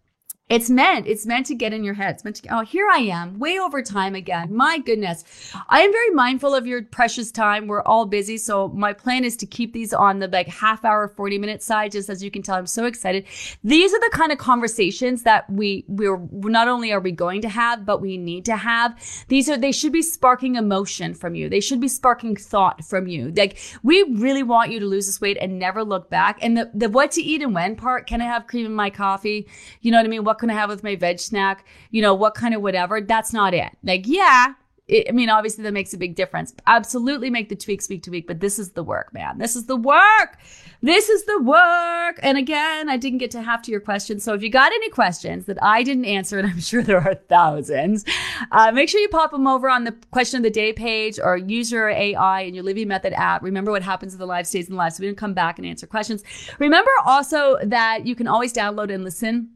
it's 0.48 0.68
meant, 0.68 1.06
it's 1.06 1.24
meant 1.24 1.46
to 1.46 1.54
get 1.54 1.72
in 1.72 1.82
your 1.82 1.94
head. 1.94 2.16
It's 2.16 2.24
meant 2.24 2.36
to, 2.36 2.54
oh, 2.54 2.60
here 2.60 2.86
I 2.92 2.98
am, 2.98 3.38
way 3.38 3.58
over 3.58 3.80
time 3.80 4.14
again. 4.14 4.54
My 4.54 4.78
goodness. 4.78 5.24
I 5.70 5.80
am 5.80 5.90
very 5.90 6.10
mindful 6.10 6.54
of 6.54 6.66
your 6.66 6.82
precious 6.82 7.30
time. 7.30 7.66
We're 7.66 7.82
all 7.82 8.04
busy. 8.04 8.36
So 8.36 8.68
my 8.68 8.92
plan 8.92 9.24
is 9.24 9.34
to 9.38 9.46
keep 9.46 9.72
these 9.72 9.94
on 9.94 10.18
the 10.18 10.28
like 10.28 10.48
half 10.48 10.84
hour, 10.84 11.08
40 11.08 11.38
minute 11.38 11.62
side. 11.62 11.92
Just 11.92 12.10
as 12.10 12.22
you 12.22 12.30
can 12.30 12.42
tell, 12.42 12.56
I'm 12.56 12.66
so 12.66 12.84
excited. 12.84 13.24
These 13.64 13.94
are 13.94 14.00
the 14.00 14.10
kind 14.12 14.30
of 14.30 14.36
conversations 14.36 15.22
that 15.22 15.48
we, 15.48 15.86
we're 15.88 16.18
not 16.30 16.68
only 16.68 16.92
are 16.92 17.00
we 17.00 17.12
going 17.12 17.40
to 17.42 17.48
have, 17.48 17.86
but 17.86 18.02
we 18.02 18.18
need 18.18 18.44
to 18.44 18.56
have. 18.56 18.94
These 19.28 19.48
are, 19.48 19.56
they 19.56 19.72
should 19.72 19.92
be 19.92 20.02
sparking 20.02 20.56
emotion 20.56 21.14
from 21.14 21.34
you. 21.34 21.48
They 21.48 21.60
should 21.60 21.80
be 21.80 21.88
sparking 21.88 22.36
thought 22.36 22.84
from 22.84 23.06
you. 23.06 23.32
Like 23.34 23.56
we 23.82 24.02
really 24.02 24.42
want 24.42 24.70
you 24.70 24.80
to 24.80 24.86
lose 24.86 25.06
this 25.06 25.20
weight 25.20 25.38
and 25.40 25.58
never 25.58 25.82
look 25.82 26.10
back. 26.10 26.38
And 26.42 26.58
the, 26.58 26.70
the 26.74 26.90
what 26.90 27.12
to 27.12 27.22
eat 27.22 27.40
and 27.40 27.54
when 27.54 27.74
part, 27.74 28.06
can 28.06 28.20
I 28.20 28.26
have 28.26 28.46
cream 28.46 28.66
in 28.66 28.74
my 28.74 28.90
coffee? 28.90 29.48
You 29.80 29.92
know 29.92 29.96
what 29.96 30.04
I 30.04 30.10
mean? 30.10 30.24
What 30.24 30.31
can 30.34 30.50
I 30.50 30.54
have 30.54 30.68
with 30.68 30.82
my 30.82 30.96
veg 30.96 31.20
snack? 31.20 31.66
You 31.90 32.02
know, 32.02 32.14
what 32.14 32.34
kind 32.34 32.54
of 32.54 32.62
whatever? 32.62 33.00
That's 33.00 33.32
not 33.32 33.54
it. 33.54 33.70
Like, 33.82 34.06
yeah, 34.06 34.54
it, 34.88 35.08
I 35.08 35.12
mean, 35.12 35.30
obviously 35.30 35.62
that 35.64 35.72
makes 35.72 35.94
a 35.94 35.98
big 35.98 36.16
difference. 36.16 36.52
Absolutely 36.66 37.30
make 37.30 37.48
the 37.48 37.56
tweaks 37.56 37.88
week 37.88 38.02
to 38.04 38.10
week, 38.10 38.26
but 38.26 38.40
this 38.40 38.58
is 38.58 38.72
the 38.72 38.82
work, 38.82 39.14
man. 39.14 39.38
This 39.38 39.54
is 39.54 39.66
the 39.66 39.76
work. 39.76 40.38
This 40.82 41.08
is 41.08 41.24
the 41.24 41.40
work. 41.40 42.18
And 42.22 42.36
again, 42.36 42.90
I 42.90 42.96
didn't 42.96 43.18
get 43.18 43.30
to 43.32 43.42
half 43.42 43.62
to 43.62 43.70
your 43.70 43.80
questions. 43.80 44.24
So 44.24 44.34
if 44.34 44.42
you 44.42 44.50
got 44.50 44.72
any 44.72 44.90
questions 44.90 45.46
that 45.46 45.62
I 45.62 45.84
didn't 45.84 46.06
answer, 46.06 46.38
and 46.38 46.48
I'm 46.48 46.60
sure 46.60 46.82
there 46.82 47.00
are 47.00 47.14
thousands, 47.14 48.04
uh, 48.50 48.72
make 48.72 48.88
sure 48.88 49.00
you 49.00 49.08
pop 49.08 49.30
them 49.30 49.46
over 49.46 49.70
on 49.70 49.84
the 49.84 49.96
question 50.10 50.38
of 50.38 50.42
the 50.42 50.50
day 50.50 50.72
page 50.72 51.18
or 51.22 51.36
use 51.36 51.70
your 51.70 51.88
AI 51.88 52.42
and 52.42 52.54
your 52.54 52.64
Livy 52.64 52.84
Method 52.84 53.12
app. 53.12 53.42
Remember 53.42 53.70
what 53.70 53.82
happens 53.82 54.12
in 54.12 54.18
the 54.18 54.26
live 54.26 54.46
stays 54.46 54.66
in 54.66 54.72
the 54.72 54.78
live. 54.78 54.92
So 54.92 55.00
we 55.00 55.06
didn't 55.06 55.18
come 55.18 55.34
back 55.34 55.58
and 55.58 55.66
answer 55.66 55.86
questions. 55.86 56.24
Remember 56.58 56.90
also 57.04 57.56
that 57.64 58.04
you 58.04 58.16
can 58.16 58.26
always 58.26 58.52
download 58.52 58.92
and 58.92 59.04
listen 59.04 59.50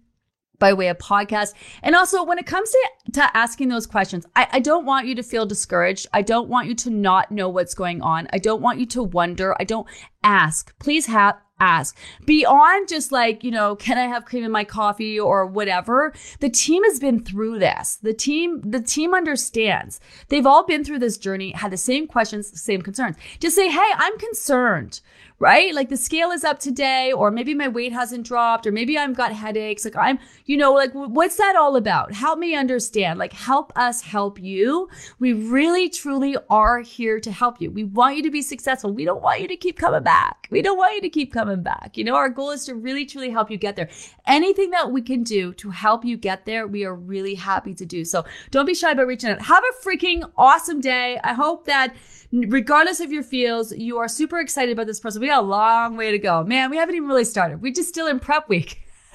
by 0.58 0.72
way 0.72 0.88
of 0.88 0.98
podcast. 0.98 1.52
And 1.82 1.94
also 1.94 2.24
when 2.24 2.38
it 2.38 2.46
comes 2.46 2.70
to, 2.70 2.88
to 3.12 3.36
asking 3.36 3.68
those 3.68 3.86
questions, 3.86 4.26
I, 4.34 4.48
I 4.52 4.60
don't 4.60 4.84
want 4.84 5.06
you 5.06 5.14
to 5.14 5.22
feel 5.22 5.46
discouraged. 5.46 6.06
I 6.12 6.22
don't 6.22 6.48
want 6.48 6.68
you 6.68 6.74
to 6.76 6.90
not 6.90 7.30
know 7.30 7.48
what's 7.48 7.74
going 7.74 8.02
on. 8.02 8.28
I 8.32 8.38
don't 8.38 8.62
want 8.62 8.80
you 8.80 8.86
to 8.86 9.02
wonder. 9.02 9.56
I 9.58 9.64
don't 9.64 9.86
ask. 10.22 10.76
Please 10.78 11.06
have, 11.06 11.36
ask 11.58 11.96
beyond 12.24 12.88
just 12.88 13.12
like, 13.12 13.42
you 13.42 13.50
know, 13.50 13.76
can 13.76 13.98
I 13.98 14.06
have 14.06 14.24
cream 14.24 14.44
in 14.44 14.50
my 14.50 14.64
coffee 14.64 15.18
or 15.18 15.46
whatever? 15.46 16.12
The 16.40 16.50
team 16.50 16.84
has 16.84 17.00
been 17.00 17.22
through 17.22 17.58
this. 17.58 17.96
The 18.02 18.12
team, 18.12 18.60
the 18.62 18.82
team 18.82 19.14
understands. 19.14 20.00
They've 20.28 20.46
all 20.46 20.66
been 20.66 20.84
through 20.84 20.98
this 20.98 21.18
journey, 21.18 21.52
had 21.52 21.72
the 21.72 21.76
same 21.76 22.06
questions, 22.06 22.60
same 22.60 22.82
concerns. 22.82 23.16
Just 23.40 23.56
say, 23.56 23.68
Hey, 23.68 23.90
I'm 23.96 24.18
concerned 24.18 25.00
right? 25.38 25.74
Like 25.74 25.90
the 25.90 25.96
scale 25.96 26.30
is 26.30 26.44
up 26.44 26.58
today, 26.58 27.12
or 27.12 27.30
maybe 27.30 27.54
my 27.54 27.68
weight 27.68 27.92
hasn't 27.92 28.26
dropped, 28.26 28.66
or 28.66 28.72
maybe 28.72 28.96
I've 28.96 29.16
got 29.16 29.32
headaches. 29.32 29.84
Like 29.84 29.96
I'm, 29.96 30.18
you 30.46 30.56
know, 30.56 30.72
like 30.72 30.92
what's 30.92 31.36
that 31.36 31.56
all 31.56 31.76
about? 31.76 32.14
Help 32.14 32.38
me 32.38 32.54
understand. 32.54 33.18
Like 33.18 33.32
help 33.32 33.72
us 33.76 34.00
help 34.00 34.40
you. 34.40 34.88
We 35.18 35.32
really, 35.32 35.88
truly 35.88 36.36
are 36.48 36.80
here 36.80 37.20
to 37.20 37.30
help 37.30 37.60
you. 37.60 37.70
We 37.70 37.84
want 37.84 38.16
you 38.16 38.22
to 38.22 38.30
be 38.30 38.42
successful. 38.42 38.92
We 38.92 39.04
don't 39.04 39.22
want 39.22 39.40
you 39.40 39.48
to 39.48 39.56
keep 39.56 39.78
coming 39.78 40.02
back. 40.02 40.48
We 40.50 40.62
don't 40.62 40.78
want 40.78 40.94
you 40.94 41.02
to 41.02 41.10
keep 41.10 41.32
coming 41.32 41.62
back. 41.62 41.96
You 41.96 42.04
know, 42.04 42.14
our 42.14 42.30
goal 42.30 42.50
is 42.50 42.64
to 42.66 42.74
really, 42.74 43.04
truly 43.04 43.30
help 43.30 43.50
you 43.50 43.58
get 43.58 43.76
there. 43.76 43.90
Anything 44.26 44.70
that 44.70 44.90
we 44.90 45.02
can 45.02 45.22
do 45.22 45.52
to 45.54 45.70
help 45.70 46.04
you 46.04 46.16
get 46.16 46.46
there, 46.46 46.66
we 46.66 46.84
are 46.84 46.94
really 46.94 47.34
happy 47.34 47.74
to 47.74 47.84
do. 47.84 48.04
So 48.04 48.24
don't 48.50 48.66
be 48.66 48.74
shy 48.74 48.90
about 48.90 49.06
reaching 49.06 49.30
out. 49.30 49.42
Have 49.42 49.64
a 49.64 49.86
freaking 49.86 50.30
awesome 50.36 50.80
day. 50.80 51.20
I 51.22 51.34
hope 51.34 51.66
that 51.66 51.94
regardless 52.32 53.00
of 53.00 53.12
your 53.12 53.22
feels, 53.22 53.72
you 53.72 53.98
are 53.98 54.08
super 54.08 54.38
excited 54.40 54.72
about 54.72 54.86
this 54.86 55.00
process. 55.00 55.25
We 55.26 55.30
got 55.30 55.42
a 55.42 55.46
long 55.48 55.96
way 55.96 56.12
to 56.12 56.20
go. 56.20 56.44
Man, 56.44 56.70
we 56.70 56.76
haven't 56.76 56.94
even 56.94 57.08
really 57.08 57.24
started. 57.24 57.60
We're 57.60 57.72
just 57.72 57.88
still 57.88 58.06
in 58.06 58.20
prep 58.20 58.48
week. 58.48 58.80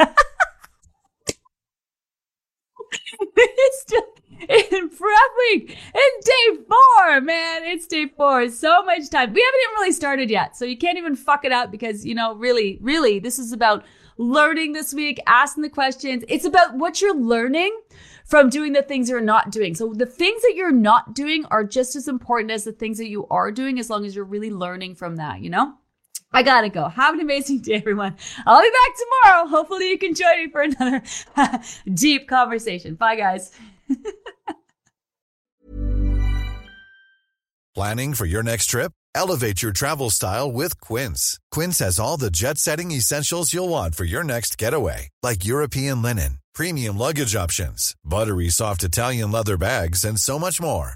it's 3.37 3.81
still 3.81 4.03
in 4.41 4.89
prep 4.89 5.31
week. 5.39 5.77
It's 5.95 6.27
day 6.27 6.63
four, 6.67 7.21
man. 7.21 7.63
It's 7.63 7.87
day 7.87 8.07
four. 8.07 8.49
So 8.49 8.83
much 8.83 9.09
time. 9.09 9.31
We 9.31 9.41
haven't 9.41 9.61
even 9.63 9.75
really 9.75 9.93
started 9.93 10.29
yet. 10.29 10.57
So 10.57 10.65
you 10.65 10.77
can't 10.77 10.97
even 10.97 11.15
fuck 11.15 11.45
it 11.45 11.53
up 11.53 11.71
because, 11.71 12.05
you 12.05 12.13
know, 12.13 12.35
really, 12.35 12.77
really, 12.81 13.19
this 13.19 13.39
is 13.39 13.53
about 13.53 13.85
learning 14.17 14.73
this 14.73 14.93
week, 14.93 15.17
asking 15.27 15.63
the 15.63 15.69
questions. 15.69 16.25
It's 16.27 16.43
about 16.43 16.75
what 16.75 17.01
you're 17.01 17.15
learning 17.15 17.73
from 18.25 18.49
doing 18.49 18.73
the 18.73 18.81
things 18.81 19.09
you're 19.09 19.21
not 19.21 19.49
doing. 19.49 19.75
So 19.75 19.93
the 19.93 20.05
things 20.05 20.41
that 20.41 20.55
you're 20.57 20.73
not 20.73 21.15
doing 21.15 21.45
are 21.45 21.63
just 21.63 21.95
as 21.95 22.09
important 22.09 22.51
as 22.51 22.65
the 22.65 22.73
things 22.73 22.97
that 22.97 23.07
you 23.07 23.27
are 23.27 23.49
doing 23.49 23.79
as 23.79 23.89
long 23.89 24.03
as 24.03 24.13
you're 24.13 24.25
really 24.25 24.51
learning 24.51 24.95
from 24.95 25.15
that, 25.15 25.39
you 25.39 25.49
know? 25.49 25.75
I 26.33 26.43
gotta 26.43 26.69
go. 26.69 26.87
Have 26.87 27.13
an 27.13 27.19
amazing 27.19 27.59
day, 27.59 27.73
everyone. 27.73 28.15
I'll 28.45 28.61
be 28.61 28.69
back 28.69 28.95
tomorrow. 29.23 29.47
Hopefully 29.47 29.89
you 29.89 29.97
can 29.97 30.13
join 30.15 30.45
me 30.45 30.49
for 30.49 30.61
another 30.61 31.01
deep 31.93 32.27
conversation. 32.27 32.95
Bye 32.95 33.15
guys. 33.15 33.51
Planning 37.75 38.13
for 38.15 38.25
your 38.25 38.43
next 38.43 38.65
trip? 38.67 38.91
Elevate 39.15 39.61
your 39.61 39.71
travel 39.73 40.09
style 40.09 40.51
with 40.51 40.79
Quince. 40.81 41.39
Quince 41.51 41.79
has 41.79 41.99
all 41.99 42.17
the 42.17 42.31
jet 42.31 42.57
setting 42.57 42.91
essentials 42.91 43.53
you'll 43.53 43.69
want 43.69 43.95
for 43.95 44.03
your 44.03 44.23
next 44.23 44.57
getaway, 44.57 45.09
like 45.21 45.45
European 45.45 46.01
linen 46.01 46.39
premium 46.53 46.97
luggage 46.97 47.35
options, 47.35 47.95
buttery 48.03 48.49
soft 48.49 48.83
Italian 48.83 49.31
leather 49.31 49.57
bags, 49.57 50.03
and 50.05 50.19
so 50.19 50.37
much 50.39 50.61
more. 50.61 50.95